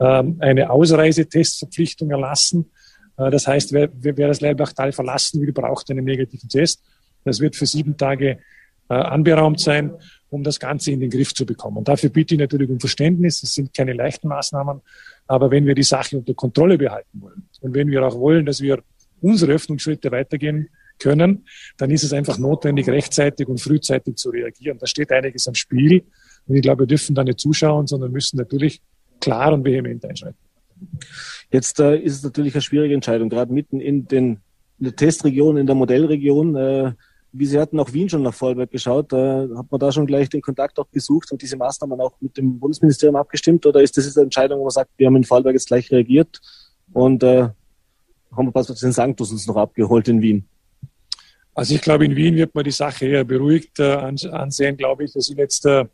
[0.00, 2.70] ähm, eine Ausreisetestverpflichtung erlassen.
[3.16, 6.82] Äh, das heißt, wer, wer das Leibachtal verlassen will, braucht einen negativen Test.
[7.24, 8.38] Das wird für sieben Tage
[8.88, 9.92] äh, anberaumt sein,
[10.28, 11.78] um das Ganze in den Griff zu bekommen.
[11.78, 13.40] Und dafür bitte ich natürlich um Verständnis.
[13.40, 14.80] Das sind keine leichten Maßnahmen.
[15.26, 18.60] Aber wenn wir die Sache unter Kontrolle behalten wollen und wenn wir auch wollen, dass
[18.60, 18.82] wir
[19.20, 20.68] unsere Öffnungsschritte weitergehen
[20.98, 24.78] können, dann ist es einfach notwendig, rechtzeitig und frühzeitig zu reagieren.
[24.78, 26.04] Da steht einiges am Spiel.
[26.46, 28.80] Und ich glaube, wir dürfen da nicht zuschauen, sondern müssen natürlich
[29.20, 30.38] klar und vehement einschreiten.
[31.50, 34.38] Jetzt äh, ist es natürlich eine schwierige Entscheidung, gerade mitten in, den,
[34.78, 36.56] in der Testregion, in der Modellregion.
[36.56, 36.92] Äh,
[37.32, 40.28] wie Sie hatten auch Wien schon nach Vorarlberg geschaut, äh, hat man da schon gleich
[40.28, 43.66] den Kontakt auch gesucht und diese Maßnahmen auch mit dem Bundesministerium abgestimmt?
[43.66, 45.90] Oder ist das jetzt eine Entscheidung, wo man sagt, wir haben in Vorarlberg jetzt gleich
[45.90, 46.40] reagiert
[46.92, 47.48] und äh,
[48.36, 50.48] haben wir fast den Sanctus uns noch abgeholt in Wien.
[51.56, 55.14] Also ich glaube, in Wien wird man die Sache eher beruhigt äh, ansehen, glaube ich.
[55.14, 55.86] Wir sind jetzt äh,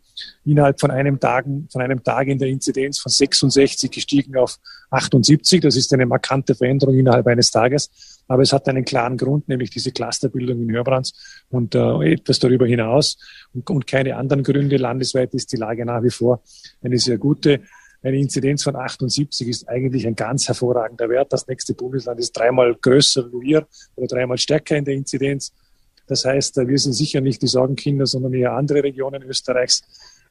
[0.44, 4.58] innerhalb von einem Tag, von einem Tag in der Inzidenz von 66 gestiegen auf
[4.90, 5.60] 78.
[5.60, 8.24] Das ist eine markante Veränderung innerhalb eines Tages.
[8.26, 12.66] Aber es hat einen klaren Grund, nämlich diese Clusterbildung in Hörbrands und äh, etwas darüber
[12.66, 13.16] hinaus
[13.52, 14.78] und keine anderen Gründe.
[14.78, 16.42] Landesweit ist die Lage nach wie vor
[16.82, 17.60] eine sehr gute.
[18.02, 21.32] Eine Inzidenz von 78 ist eigentlich ein ganz hervorragender Wert.
[21.32, 25.52] Das nächste Bundesland ist dreimal größer wie wir oder dreimal stärker in der Inzidenz.
[26.08, 29.82] Das heißt, wir sind sicher nicht die Sorgenkinder, sondern eher andere Regionen Österreichs.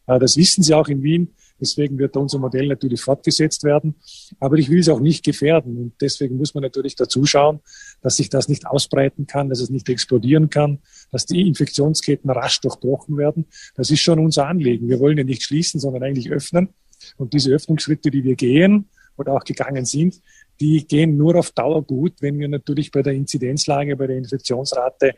[0.06, 1.34] Äh, das wissen Sie auch in Wien.
[1.62, 3.96] Deswegen wird unser Modell natürlich fortgesetzt werden.
[4.40, 5.78] Aber ich will es auch nicht gefährden.
[5.78, 7.62] Und deswegen muss man natürlich dazu schauen,
[8.02, 10.80] dass sich das nicht ausbreiten kann, dass es nicht explodieren kann,
[11.12, 13.46] dass die Infektionsketten rasch durchbrochen werden.
[13.76, 14.90] Das ist schon unser Anliegen.
[14.90, 16.70] Wir wollen ja nicht schließen, sondern eigentlich öffnen.
[17.18, 20.22] Und diese Öffnungsschritte, die wir gehen oder auch gegangen sind,
[20.60, 25.08] die gehen nur auf Dauer gut, wenn wir natürlich bei der Inzidenzlage, bei der Infektionsrate
[25.10, 25.14] äh,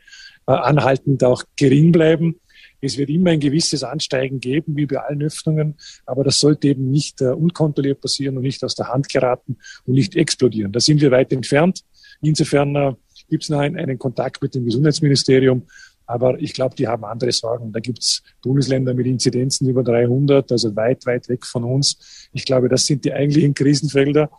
[0.46, 2.40] anhaltend auch gering bleiben.
[2.80, 6.90] Es wird immer ein gewisses Ansteigen geben, wie bei allen Öffnungen, aber das sollte eben
[6.90, 9.56] nicht äh, unkontrolliert passieren und nicht aus der Hand geraten
[9.86, 10.72] und nicht explodieren.
[10.72, 11.80] Da sind wir weit entfernt.
[12.20, 12.92] Insofern äh,
[13.28, 15.66] gibt es noch einen, einen Kontakt mit dem Gesundheitsministerium
[16.06, 17.72] aber ich glaube, die haben andere Sorgen.
[17.72, 22.28] Da gibt's Bundesländer mit Inzidenzen über 300, also weit, weit weg von uns.
[22.32, 24.30] Ich glaube, das sind die eigentlichen Krisenfelder.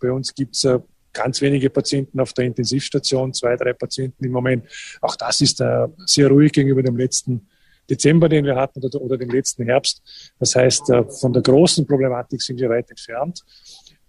[0.00, 0.78] Bei uns gibt's äh,
[1.12, 4.64] ganz wenige Patienten auf der Intensivstation, zwei, drei Patienten im Moment.
[5.00, 7.48] Auch das ist äh, sehr ruhig gegenüber dem letzten
[7.88, 10.02] Dezember, den wir hatten, oder, oder dem letzten Herbst.
[10.38, 13.44] Das heißt, äh, von der großen Problematik sind wir weit entfernt.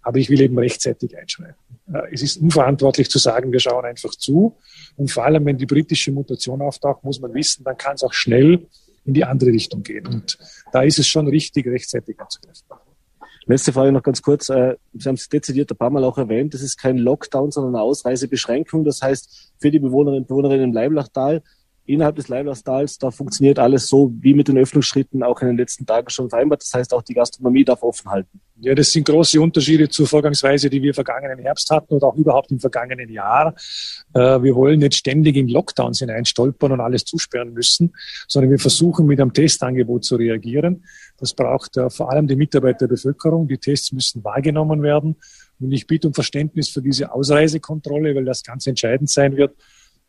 [0.02, 1.54] Aber ich will eben rechtzeitig einschreiten.
[1.92, 4.56] Äh, es ist unverantwortlich zu sagen, wir schauen einfach zu.
[4.96, 8.12] Und vor allem, wenn die britische Mutation auftaucht, muss man wissen, dann kann es auch
[8.12, 8.66] schnell
[9.04, 10.06] in die andere Richtung gehen.
[10.06, 10.38] Und
[10.72, 12.66] da ist es schon richtig, rechtzeitig anzugreifen.
[13.46, 14.48] Letzte Frage noch ganz kurz.
[14.48, 16.54] Äh, Sie haben es dezidiert ein paar Mal auch erwähnt.
[16.54, 18.84] Das ist kein Lockdown, sondern eine Ausreisebeschränkung.
[18.84, 21.42] Das heißt, für die Bewohnerinnen und Bewohner im Leiblachtal
[21.84, 25.84] innerhalb des Leiblerstals, da funktioniert alles so wie mit den Öffnungsschritten auch in den letzten
[25.84, 26.62] Tagen schon vereinbart.
[26.62, 28.40] Das heißt, auch die Gastronomie darf offen halten.
[28.60, 32.52] Ja, das sind große Unterschiede zur Vorgangsweise, die wir vergangenen Herbst hatten oder auch überhaupt
[32.52, 33.54] im vergangenen Jahr.
[34.14, 37.92] Äh, wir wollen nicht ständig in Lockdowns hineinstolpern und alles zusperren müssen,
[38.28, 40.84] sondern wir versuchen mit einem Testangebot zu reagieren.
[41.18, 43.48] Das braucht äh, vor allem die Mitarbeiter der Bevölkerung.
[43.48, 45.16] Die Tests müssen wahrgenommen werden.
[45.58, 49.56] Und ich bitte um Verständnis für diese Ausreisekontrolle, weil das ganz entscheidend sein wird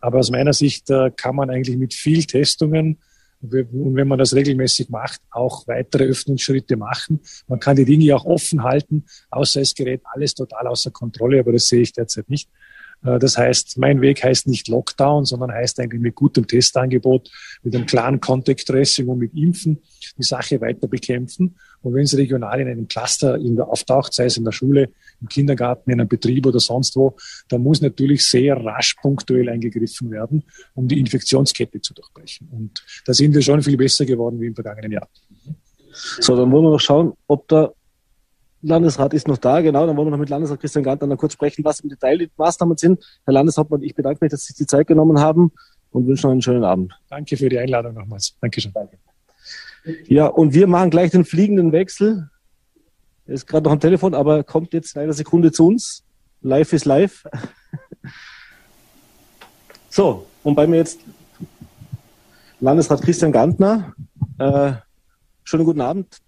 [0.04, 2.98] aber aus meiner Sicht äh, kann man eigentlich mit viel Testungen
[3.42, 7.20] und wenn man das regelmäßig macht, auch weitere Öffnungsschritte machen.
[7.48, 11.52] Man kann die Dinge auch offen halten, außer es gerät alles total außer Kontrolle, aber
[11.52, 12.50] das sehe ich derzeit nicht.
[13.04, 17.30] Äh, das heißt, mein Weg heißt nicht Lockdown, sondern heißt eigentlich mit gutem Testangebot,
[17.64, 19.82] mit einem klaren Contact Tracing und mit Impfen
[20.18, 21.56] die Sache weiter bekämpfen.
[21.82, 24.90] Und wenn es regional in einem Cluster auftaucht, sei es in der Schule,
[25.22, 27.18] im Kindergarten, in einem Betrieb oder sonst wo,
[27.50, 30.44] dann muss natürlich sehr rasch punktuell eingegriffen werden,
[30.76, 32.48] um die Infektionskette zu durchbrechen.
[32.52, 35.10] Und da sind wir schon viel besser geworden wie im vergangenen Jahr.
[36.20, 37.74] So, dann wollen wir noch schauen, ob der
[38.64, 39.86] Landesrat ist noch da, genau.
[39.86, 42.32] Dann wollen wir noch mit Landesrat Christian Ganter noch kurz sprechen, was im Detail die
[42.38, 43.04] Maßnahmen sind.
[43.26, 45.52] Herr Landeshauptmann, ich bedanke mich, dass Sie sich die Zeit genommen haben
[45.92, 46.98] und wünsche noch einen schönen Abend.
[47.10, 48.36] Danke für die Einladung nochmals.
[48.40, 48.72] Dankeschön.
[48.74, 48.98] Danke.
[50.08, 52.30] Ja, und wir machen gleich den fliegenden Wechsel.
[53.26, 56.04] Er ist gerade noch am Telefon, aber kommt jetzt in einer Sekunde zu uns.
[56.42, 57.26] Live ist live.
[59.90, 61.02] so, und bei mir jetzt
[62.62, 63.94] Landesrat Christian Gantner.
[64.40, 64.74] Äh,
[65.44, 66.23] schönen guten Abend.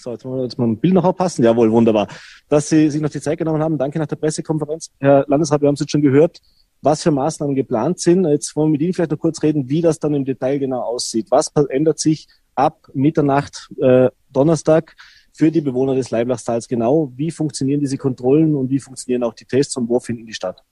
[0.00, 1.42] So, jetzt wollen wir uns mal ein Bild noch aufpassen.
[1.42, 2.06] Jawohl, wunderbar.
[2.48, 3.78] Dass Sie sich noch die Zeit genommen haben.
[3.78, 4.92] Danke nach der Pressekonferenz.
[5.00, 6.38] Herr Landesrat, wir haben es jetzt schon gehört,
[6.82, 8.24] was für Maßnahmen geplant sind.
[8.24, 10.82] Jetzt wollen wir mit Ihnen vielleicht noch kurz reden, wie das dann im Detail genau
[10.82, 11.32] aussieht.
[11.32, 14.94] Was ändert sich ab Mitternacht äh, Donnerstag
[15.32, 17.10] für die Bewohner des Leiblachstals genau?
[17.16, 20.62] Wie funktionieren diese Kontrollen und wie funktionieren auch die Tests und wo finden die statt?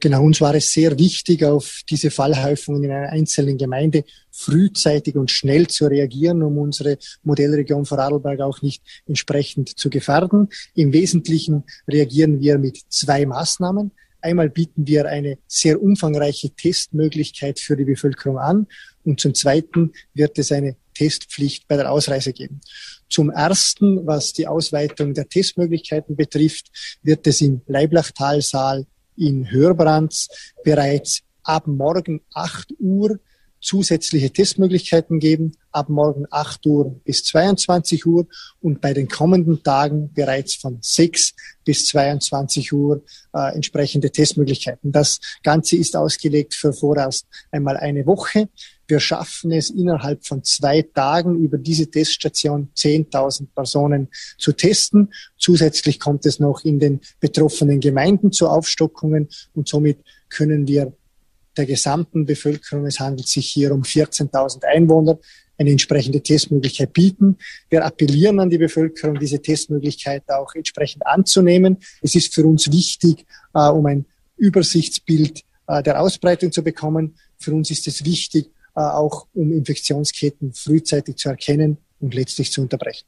[0.00, 5.32] Genau, uns war es sehr wichtig, auf diese Fallhäufungen in einer einzelnen Gemeinde frühzeitig und
[5.32, 10.50] schnell zu reagieren, um unsere Modellregion Vorarlberg auch nicht entsprechend zu gefährden.
[10.74, 13.90] Im Wesentlichen reagieren wir mit zwei Maßnahmen.
[14.20, 18.66] Einmal bieten wir eine sehr umfangreiche Testmöglichkeit für die Bevölkerung an
[19.04, 22.60] und zum Zweiten wird es eine Testpflicht bei der Ausreise geben.
[23.08, 28.86] Zum Ersten, was die Ausweitung der Testmöglichkeiten betrifft, wird es im Leiblachtalsaal
[29.18, 30.28] in Hörbrands
[30.64, 33.18] bereits ab morgen 8 Uhr
[33.60, 38.26] zusätzliche Testmöglichkeiten geben, ab morgen 8 Uhr bis 22 Uhr
[38.60, 41.34] und bei den kommenden Tagen bereits von 6
[41.64, 43.02] bis 22 Uhr
[43.34, 44.92] äh, entsprechende Testmöglichkeiten.
[44.92, 48.48] Das Ganze ist ausgelegt für vorerst einmal eine Woche.
[48.88, 54.08] Wir schaffen es innerhalb von zwei Tagen über diese Teststation 10.000 Personen
[54.38, 55.12] zu testen.
[55.36, 59.98] Zusätzlich kommt es noch in den betroffenen Gemeinden zu Aufstockungen und somit
[60.30, 60.94] können wir
[61.58, 65.18] der gesamten Bevölkerung, es handelt sich hier um 14.000 Einwohner,
[65.58, 67.36] eine entsprechende Testmöglichkeit bieten.
[67.68, 71.78] Wir appellieren an die Bevölkerung, diese Testmöglichkeit auch entsprechend anzunehmen.
[72.00, 74.06] Es ist für uns wichtig, äh, um ein
[74.36, 77.16] Übersichtsbild äh, der Ausbreitung zu bekommen.
[77.38, 83.06] Für uns ist es wichtig, auch um Infektionsketten frühzeitig zu erkennen und letztlich zu unterbrechen.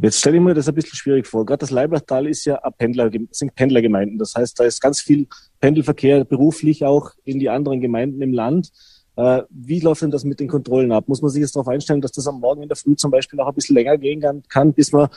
[0.00, 1.46] Jetzt stelle ich mir das ein bisschen schwierig vor.
[1.46, 4.18] Gerade das Leiblachtal ist ja Pendler, sind Pendlergemeinden.
[4.18, 5.26] Das heißt, da ist ganz viel
[5.60, 8.70] Pendelverkehr beruflich auch in die anderen Gemeinden im Land.
[9.16, 11.08] Äh, wie läuft denn das mit den Kontrollen ab?
[11.08, 13.40] Muss man sich jetzt darauf einstellen, dass das am Morgen in der Früh zum Beispiel
[13.40, 15.08] auch ein bisschen länger gehen kann, bis man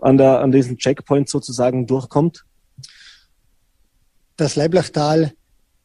[0.00, 2.44] an, der, an diesen Checkpoint sozusagen durchkommt?
[4.36, 5.32] Das Leiblachtal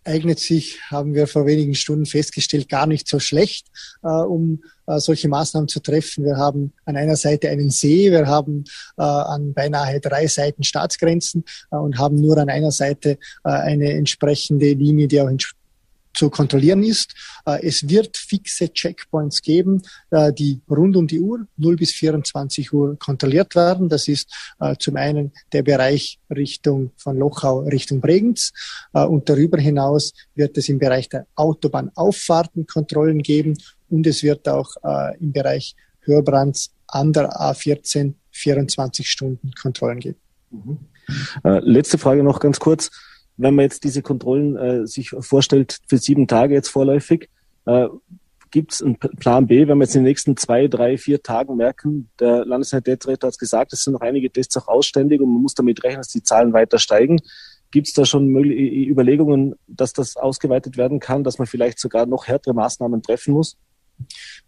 [0.03, 3.67] eignet sich, haben wir vor wenigen Stunden festgestellt, gar nicht so schlecht,
[4.03, 6.25] äh, um äh, solche Maßnahmen zu treffen.
[6.25, 8.63] Wir haben an einer Seite einen See, wir haben
[8.97, 13.93] äh, an beinahe drei Seiten Staatsgrenzen äh, und haben nur an einer Seite äh, eine
[13.93, 15.29] entsprechende Linie, die auch
[16.13, 17.13] zu kontrollieren ist.
[17.45, 22.73] Äh, es wird fixe Checkpoints geben, äh, die rund um die Uhr, 0 bis 24
[22.73, 23.89] Uhr kontrolliert werden.
[23.89, 28.51] Das ist äh, zum einen der Bereich Richtung von Lochau Richtung Bregenz
[28.91, 33.57] und darüber hinaus wird es im Bereich der Autobahnauffahrten Kontrollen geben
[33.89, 34.75] und es wird auch
[35.19, 40.19] im Bereich Hörbrands an der A14 24 Stunden Kontrollen geben.
[40.51, 40.77] Mhm.
[41.43, 42.91] letzte Frage noch ganz kurz
[43.39, 47.29] wenn man jetzt diese Kontrollen äh, sich vorstellt für sieben Tage jetzt vorläufig,
[47.65, 47.87] äh,
[48.51, 51.55] gibt es einen Plan B, wenn wir jetzt in den nächsten zwei, drei, vier Tagen
[51.55, 55.41] merken, der Landessanitärdirektor hat es gesagt, es sind noch einige Tests auch ausständig und man
[55.41, 57.19] muss damit rechnen, dass die Zahlen weiter steigen.
[57.71, 62.27] Gibt es da schon Überlegungen, dass das ausgeweitet werden kann, dass man vielleicht sogar noch
[62.27, 63.55] härtere Maßnahmen treffen muss?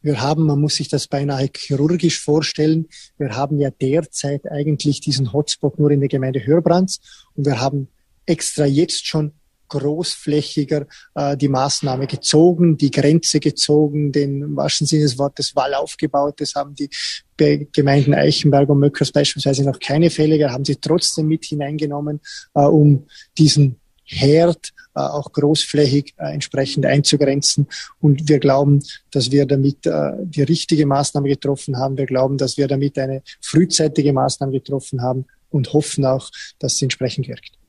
[0.02, 2.88] Wir haben, man muss sich das beinahe chirurgisch vorstellen,
[3.18, 7.88] wir haben ja derzeit eigentlich diesen Hotspot nur in der Gemeinde Hörbrands und wir haben
[8.26, 9.34] extra jetzt schon
[9.72, 10.86] großflächiger
[11.16, 16.36] äh, die Maßnahme gezogen, die Grenze gezogen, den wahrsten Sinne des Wortes Wall aufgebaut.
[16.42, 16.90] Das haben die
[17.38, 22.20] Gemeinden Eichenberg und Möckers beispielsweise noch keine Fälle, da haben sie trotzdem mit hineingenommen,
[22.54, 23.08] äh, um
[23.38, 27.68] diesen Herd äh, auch großflächig äh, entsprechend einzugrenzen.
[28.02, 31.98] Und wir glauben, dass wir damit äh, die richtige Maßnahme getroffen haben.
[31.98, 36.30] Wir glauben, dass wir damit eine frühzeitige Maßnahme getroffen haben und hoffen auch,
[36.60, 37.61] dass sie entsprechend wirkt.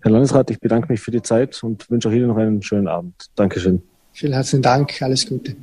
[0.00, 2.88] Herr Landesrat, ich bedanke mich für die Zeit und wünsche auch Ihnen noch einen schönen
[2.88, 3.14] Abend.
[3.34, 3.82] Dankeschön.
[4.12, 5.00] Vielen herzlichen Dank.
[5.02, 5.56] Alles Gute.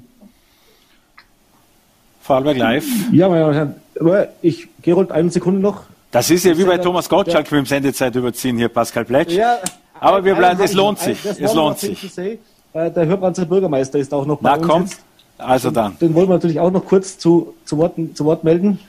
[2.22, 2.86] Vorarlberg live.
[3.12, 5.84] Ja, meine Damen und Herren, aber ich, Gerold, eine Sekunde noch.
[6.12, 9.32] Das ist ja wie bei Thomas Gottschalk mit dem Sendezeit überziehen hier, Pascal Pletsch.
[9.32, 9.60] Ja,
[10.00, 11.24] aber wir bleiben, es lohnt sich.
[11.26, 12.18] Es lohnt sich.
[12.18, 14.68] Äh, der Hörbranzer Bürgermeister ist auch noch bei Na, uns.
[14.68, 14.98] kommt.
[15.38, 15.98] Also dann.
[16.00, 18.80] Den wollen wir natürlich auch noch kurz zu, zu, Wort, zu Wort melden.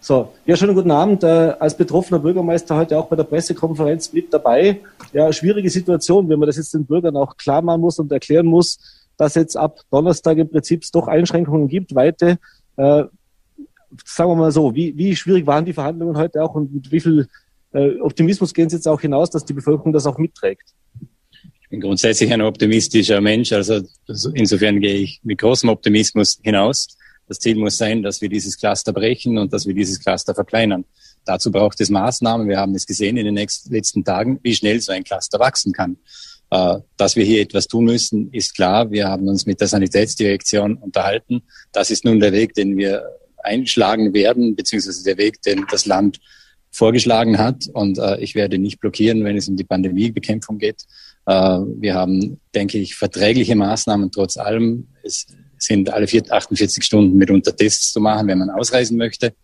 [0.00, 1.24] So, ja, schönen guten Abend.
[1.24, 1.26] Äh,
[1.58, 4.80] als betroffener Bürgermeister heute auch bei der Pressekonferenz mit dabei.
[5.12, 8.46] Ja, schwierige Situation, wenn man das jetzt den Bürgern auch klar machen muss und erklären
[8.46, 8.78] muss,
[9.16, 12.38] dass jetzt ab Donnerstag im Prinzip es doch Einschränkungen gibt, weite.
[12.76, 13.04] Äh,
[14.04, 17.00] sagen wir mal so, wie, wie schwierig waren die Verhandlungen heute auch und mit wie
[17.00, 17.28] viel
[17.72, 20.74] äh, Optimismus gehen Sie jetzt auch hinaus, dass die Bevölkerung das auch mitträgt?
[21.60, 23.80] Ich bin grundsätzlich ein optimistischer Mensch, also
[24.32, 26.96] insofern gehe ich mit großem Optimismus hinaus.
[27.28, 30.84] Das Ziel muss sein, dass wir dieses Cluster brechen und dass wir dieses Cluster verkleinern.
[31.24, 32.48] Dazu braucht es Maßnahmen.
[32.48, 35.72] Wir haben es gesehen in den nächsten, letzten Tagen, wie schnell so ein Cluster wachsen
[35.72, 35.98] kann.
[36.50, 38.90] Äh, dass wir hier etwas tun müssen, ist klar.
[38.90, 41.42] Wir haben uns mit der Sanitätsdirektion unterhalten.
[41.72, 43.04] Das ist nun der Weg, den wir
[43.42, 46.20] einschlagen werden, beziehungsweise der Weg, den das Land
[46.70, 47.66] vorgeschlagen hat.
[47.72, 50.84] Und äh, ich werde nicht blockieren, wenn es um die Pandemiebekämpfung geht.
[51.26, 54.88] Äh, wir haben, denke ich, verträgliche Maßnahmen trotz allem.
[55.02, 55.26] Es
[55.58, 59.34] sind alle 48 Stunden mitunter Tests zu machen, wenn man ausreisen möchte.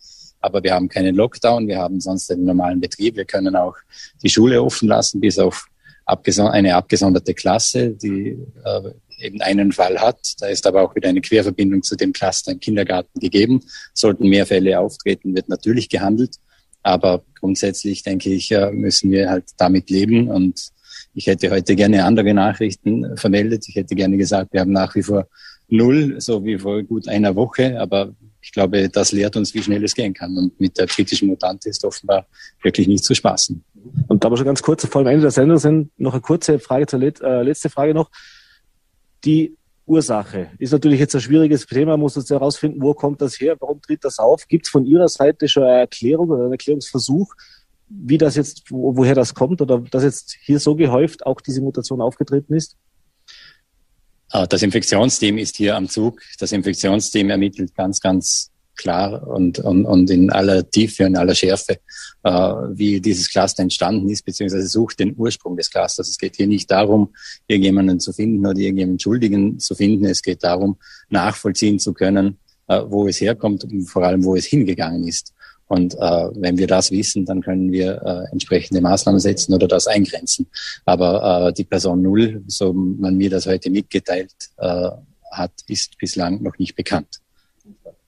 [0.40, 3.16] Aber wir haben keinen Lockdown, wir haben sonst einen normalen Betrieb.
[3.16, 3.76] Wir können auch
[4.22, 5.66] die Schule offen lassen, bis auf
[6.06, 10.34] eine abgesonderte Klasse, die äh, eben einen Fall hat.
[10.40, 13.62] Da ist aber auch wieder eine Querverbindung zu dem Cluster im Kindergarten gegeben.
[13.94, 16.36] Sollten mehr Fälle auftreten, wird natürlich gehandelt.
[16.82, 20.28] Aber grundsätzlich denke ich, müssen wir halt damit leben.
[20.28, 20.68] Und
[21.14, 23.64] ich hätte heute gerne andere Nachrichten vermeldet.
[23.68, 25.26] Ich hätte gerne gesagt, wir haben nach wie vor
[25.68, 27.80] null, so wie vor gut einer Woche.
[27.80, 30.36] Aber ich glaube, das lehrt uns, wie schnell es gehen kann.
[30.36, 32.26] Und mit der britischen Mutante ist offenbar
[32.62, 33.64] wirklich nicht zu spaßen.
[34.08, 36.58] Und da wir schon ganz kurz vor dem Ende der Sendung sind, noch eine kurze
[36.58, 38.10] Frage zur Let äh, letzte Frage noch.
[39.24, 43.38] Die Ursache ist natürlich jetzt ein schwieriges Thema, man muss jetzt herausfinden, wo kommt das
[43.38, 44.48] her, warum tritt das auf?
[44.48, 47.34] Gibt es von Ihrer Seite schon eine Erklärung oder einen Erklärungsversuch,
[47.88, 51.60] wie das jetzt, wo, woher das kommt oder dass jetzt hier so gehäuft auch diese
[51.60, 52.76] Mutation aufgetreten ist?
[54.36, 56.20] Ah, das Infektionsteam ist hier am Zug.
[56.40, 61.78] Das Infektionsteam ermittelt ganz, ganz klar und, und, und in aller Tiefe und aller Schärfe,
[62.24, 66.08] äh, wie dieses Cluster entstanden ist, beziehungsweise sucht den Ursprung des Clusters.
[66.08, 67.14] Es geht hier nicht darum,
[67.46, 70.04] irgendjemanden zu finden oder irgendjemanden Schuldigen zu finden.
[70.06, 70.78] Es geht darum,
[71.10, 75.32] nachvollziehen zu können, äh, wo es herkommt und vor allem, wo es hingegangen ist.
[75.74, 79.88] Und äh, wenn wir das wissen, dann können wir äh, entsprechende Maßnahmen setzen oder das
[79.88, 80.46] eingrenzen.
[80.84, 84.90] Aber äh, die Person Null, so man mir das heute mitgeteilt äh,
[85.32, 87.20] hat, ist bislang noch nicht bekannt.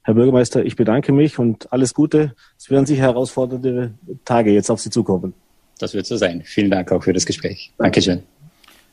[0.02, 2.36] Herr Bürgermeister, ich bedanke mich und alles Gute.
[2.56, 3.94] Es werden sicher herausfordernde
[4.24, 5.34] Tage jetzt auf Sie zukommen.
[5.80, 6.42] Das wird so sein.
[6.44, 7.72] Vielen Dank auch für das Gespräch.
[7.78, 8.22] Dankeschön.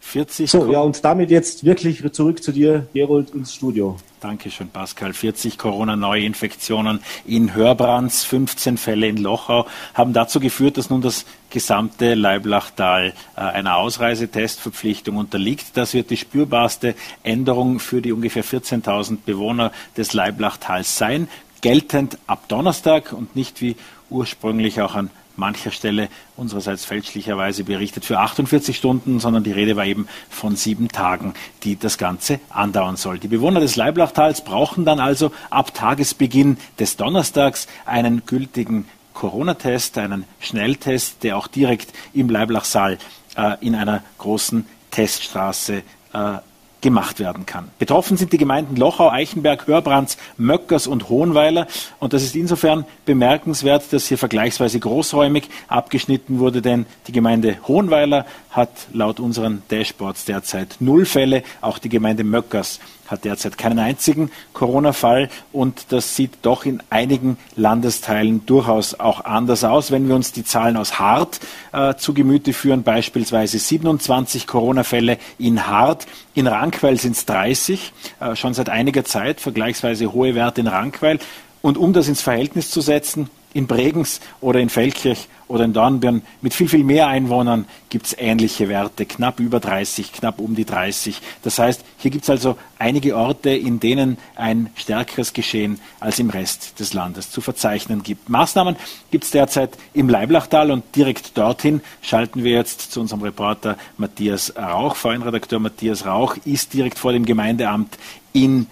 [0.04, 3.98] 40 so, ja, und damit jetzt wirklich zurück zu dir, Gerold, ins Studio.
[4.20, 5.12] Dankeschön, Pascal.
[5.12, 12.14] 40 Corona-Neuinfektionen in Hörbrands, 15 Fälle in Lochau haben dazu geführt, dass nun das gesamte
[12.14, 15.78] Leiblachtal äh, einer Ausreisetestverpflichtung unterliegt.
[15.78, 21.28] Das wird die spürbarste Änderung für die ungefähr 14.000 Bewohner des Leiblachtals sein,
[21.62, 23.78] geltend ab Donnerstag und nicht wie
[24.10, 29.86] ursprünglich auch an mancher Stelle unsererseits fälschlicherweise berichtet für 48 Stunden, sondern die Rede war
[29.86, 31.34] eben von sieben Tagen,
[31.64, 33.20] die das Ganze andauern soll.
[33.20, 40.26] Die Bewohner des Leiblachtals brauchen dann also ab Tagesbeginn des Donnerstags einen gültigen Corona-Test, einen
[40.40, 42.98] Schnelltest, der auch direkt im Leiblachsaal
[43.36, 45.84] äh, in einer großen Teststraße
[46.14, 46.38] äh,
[46.84, 47.70] gemacht werden kann.
[47.80, 51.66] Betroffen sind die Gemeinden Lochau, Eichenberg, Hörbrands, Möckers und Hohenweiler.
[52.00, 58.28] Und das ist insofern bemerkenswert, dass hier vergleichsweise großräumig abgeschnitten wurde, denn die Gemeinde Hohenweiler
[58.52, 61.42] hat laut unseren Dashboards derzeit null Fälle.
[61.62, 67.38] Auch die Gemeinde Möckers hat derzeit keinen einzigen Corona-Fall und das sieht doch in einigen
[67.56, 69.92] Landesteilen durchaus auch anders aus.
[69.92, 71.40] Wenn wir uns die Zahlen aus Hart
[71.72, 78.36] äh, zu Gemüte führen, beispielsweise 27 Corona-Fälle in Hart, in Rankweil sind es 30, äh,
[78.36, 81.20] schon seit einiger Zeit vergleichsweise hohe Werte in Rankweil.
[81.62, 86.24] Und um das ins Verhältnis zu setzen, in Bregenz oder in Feldkirch oder in Dornbirn
[86.42, 90.66] mit viel, viel mehr Einwohnern gibt es ähnliche Werte, knapp über 30, knapp um die
[90.66, 91.22] 30.
[91.44, 96.32] Das heißt, hier gibt es also einige Orte, in denen ein stärkeres Geschehen als im
[96.32, 98.30] Rest des Landes zu verzeichnen gibt.
[98.30, 98.76] Maßnahmen
[99.12, 104.54] gibt es derzeit im Leiblachtal und direkt dorthin schalten wir jetzt zu unserem Reporter Matthias
[104.58, 104.96] Rauch.
[104.96, 107.98] VN-Redakteur Matthias Rauch ist direkt vor dem Gemeindeamt
[108.34, 108.66] in,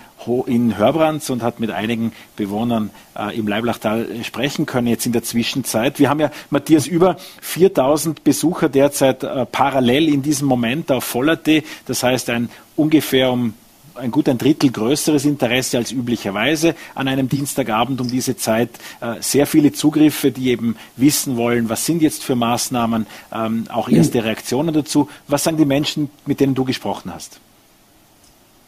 [0.46, 5.24] in Hörbrands und hat mit einigen Bewohnern äh, im Leiblachtal sprechen können jetzt in der
[5.24, 6.00] Zwischenzeit.
[6.00, 11.64] Wir haben ja, Matthias, über 4000 Besucher derzeit äh, parallel in diesem Moment auf Voller.t.
[11.86, 13.54] Das heißt, ein ungefähr um
[13.96, 18.70] ein gut ein Drittel größeres Interesse als üblicherweise an einem Dienstagabend um diese Zeit.
[19.02, 23.90] Äh, sehr viele Zugriffe, die eben wissen wollen, was sind jetzt für Maßnahmen, ähm, auch
[23.90, 25.10] erste Reaktionen dazu.
[25.28, 27.40] Was sagen die Menschen, mit denen du gesprochen hast?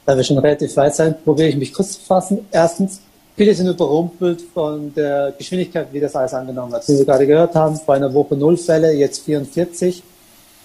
[0.05, 2.45] Da wir schon relativ weit sind, probiere ich mich kurz zu fassen.
[2.51, 2.99] Erstens,
[3.37, 6.87] viele sind überrumpelt von der Geschwindigkeit, wie das alles angenommen hat.
[6.89, 10.03] Wie wir gerade gehört haben, vor einer Woche null Fälle, jetzt 44.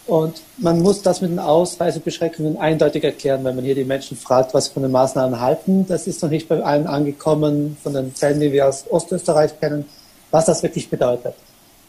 [0.08, 4.54] Und man muss das mit den Ausreisebeschränkungen eindeutig erklären, wenn man hier die Menschen fragt,
[4.54, 5.86] was sie von den Maßnahmen halten.
[5.86, 9.84] Das ist noch nicht bei allen angekommen, von den Fällen, die wir aus Ostösterreich kennen,
[10.30, 11.34] was das wirklich bedeutet.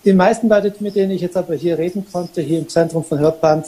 [0.06, 3.20] Die meisten Leute, mit denen ich jetzt aber hier reden konnte, hier im Zentrum von
[3.20, 3.66] Hörbrand,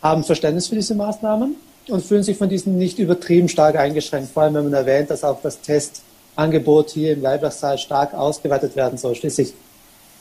[0.00, 1.56] haben Verständnis für diese Maßnahmen
[1.90, 4.30] und fühlen sich von diesen nicht übertrieben stark eingeschränkt.
[4.30, 8.98] Vor allem, wenn man erwähnt, dass auch das Testangebot hier im Leibachsaal stark ausgeweitet werden
[8.98, 9.14] soll.
[9.14, 9.54] Schließlich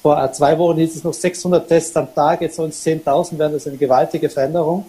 [0.01, 3.53] vor zwei Wochen hieß es noch 600 Tests am Tag, jetzt sollen es 10.000 werden.
[3.53, 4.85] Das ist eine gewaltige Veränderung.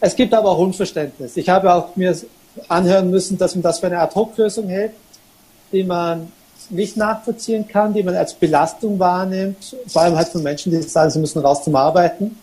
[0.00, 1.36] Es gibt aber auch Unverständnis.
[1.36, 2.16] Ich habe auch mir
[2.68, 4.92] anhören müssen, dass man das für eine Ad-Hoc-Lösung hält,
[5.72, 6.32] die man
[6.68, 11.10] nicht nachvollziehen kann, die man als Belastung wahrnimmt, vor allem halt von Menschen, die sagen,
[11.10, 12.38] sie müssen raus zum Arbeiten.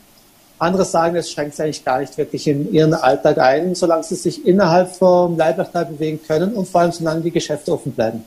[0.60, 4.16] Andere sagen, es schränkt sie eigentlich gar nicht wirklich in ihren Alltag ein, solange sie
[4.16, 8.24] sich innerhalb vom Leiblachtal bewegen können und vor allem solange die Geschäfte offen bleiben.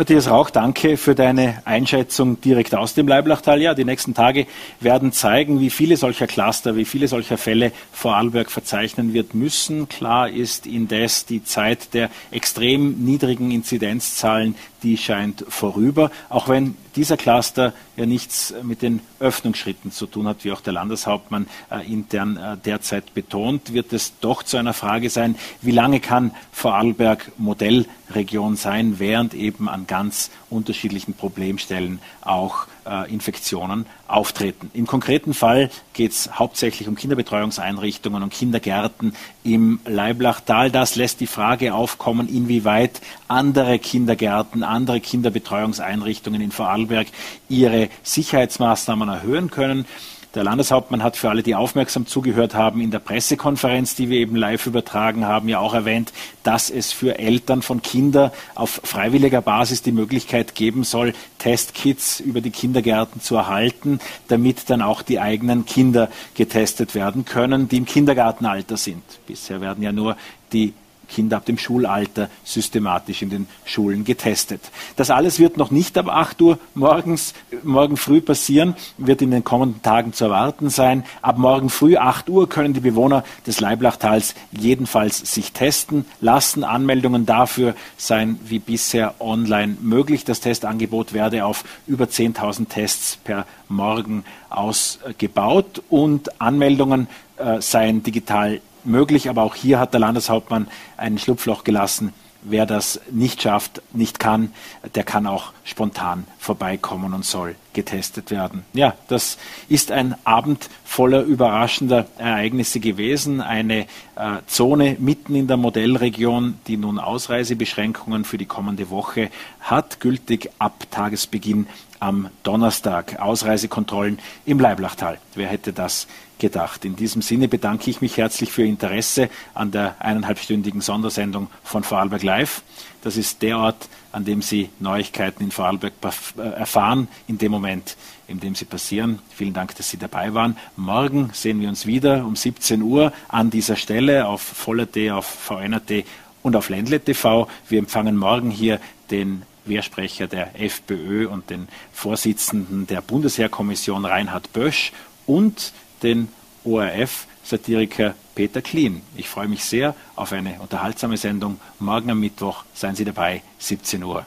[0.00, 3.60] Matthias Rauch, danke für deine Einschätzung direkt aus dem Leiblachtal.
[3.60, 4.46] Ja, die nächsten Tage
[4.80, 9.90] werden zeigen, wie viele solcher Cluster, wie viele solcher Fälle Vorarlberg verzeichnen wird müssen.
[9.90, 17.16] Klar ist indes die Zeit der extrem niedrigen Inzidenzzahlen, die scheint vorüber, auch wenn dieser
[17.16, 22.36] Cluster ja nichts mit den Öffnungsschritten zu tun hat, wie auch der Landeshauptmann äh, intern
[22.36, 28.56] äh, derzeit betont, wird es doch zu einer Frage sein, wie lange kann Vorarlberg Modellregion
[28.56, 32.66] sein, während eben an ganz unterschiedlichen Problemstellen auch
[33.08, 34.70] Infektionen auftreten.
[34.74, 40.70] Im konkreten Fall geht es hauptsächlich um Kinderbetreuungseinrichtungen und Kindergärten im Leiblachtal.
[40.70, 47.08] Das lässt die Frage aufkommen, inwieweit andere Kindergärten, andere Kinderbetreuungseinrichtungen in Vorarlberg
[47.48, 49.86] ihre Sicherheitsmaßnahmen erhöhen können.
[50.34, 54.36] Der Landeshauptmann hat für alle, die aufmerksam zugehört haben, in der Pressekonferenz, die wir eben
[54.36, 56.12] live übertragen haben, ja auch erwähnt,
[56.44, 62.40] dass es für Eltern von Kindern auf freiwilliger Basis die Möglichkeit geben soll, Testkits über
[62.40, 63.98] die Kindergärten zu erhalten,
[64.28, 69.02] damit dann auch die eigenen Kinder getestet werden können, die im Kindergartenalter sind.
[69.26, 70.16] Bisher werden ja nur
[70.52, 70.74] die
[71.10, 74.60] Kinder ab dem Schulalter systematisch in den Schulen getestet.
[74.96, 79.44] Das alles wird noch nicht ab 8 Uhr morgens, morgen früh passieren, wird in den
[79.44, 81.04] kommenden Tagen zu erwarten sein.
[81.20, 86.64] Ab morgen früh 8 Uhr können die Bewohner des Leiblachtals jedenfalls sich testen lassen.
[86.64, 90.24] Anmeldungen dafür seien wie bisher online möglich.
[90.24, 98.60] Das Testangebot werde auf über 10.000 Tests per Morgen ausgebaut und Anmeldungen äh, seien digital
[98.84, 102.12] möglich, aber auch hier hat der Landeshauptmann ein Schlupfloch gelassen.
[102.42, 104.52] Wer das nicht schafft, nicht kann,
[104.94, 108.64] der kann auch spontan vorbeikommen und soll getestet werden.
[108.72, 109.36] Ja, das
[109.68, 113.42] ist ein Abend voller überraschender Ereignisse gewesen.
[113.42, 113.80] Eine
[114.16, 119.28] äh, Zone mitten in der Modellregion, die nun Ausreisebeschränkungen für die kommende Woche
[119.60, 121.66] hat, gültig ab Tagesbeginn
[122.00, 123.20] am Donnerstag.
[123.20, 125.18] Ausreisekontrollen im Leiblachtal.
[125.34, 126.08] Wer hätte das
[126.40, 126.84] gedacht.
[126.84, 131.84] In diesem Sinne bedanke ich mich herzlich für Ihr Interesse an der eineinhalbstündigen Sondersendung von
[131.84, 132.62] Vorarlberg Live.
[133.02, 135.92] Das ist der Ort, an dem Sie Neuigkeiten in Vorarlberg
[136.36, 137.96] äh, erfahren, in dem Moment,
[138.26, 139.20] in dem sie passieren.
[139.34, 140.56] Vielen Dank, dass Sie dabei waren.
[140.76, 146.04] Morgen sehen wir uns wieder um 17 Uhr an dieser Stelle auf Voller.t, auf VNRT
[146.42, 147.48] und auf Ländle TV.
[147.68, 154.92] Wir empfangen morgen hier den Wehrsprecher der FPÖ und den Vorsitzenden der Bundesheerkommission Reinhard Bösch
[155.26, 155.72] und
[156.02, 156.28] den
[156.64, 159.02] ORF-Satiriker Peter Kleen.
[159.16, 161.60] Ich freue mich sehr auf eine unterhaltsame Sendung.
[161.78, 164.26] Morgen am Mittwoch seien Sie dabei, 17 Uhr.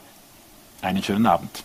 [0.82, 1.64] Einen schönen Abend.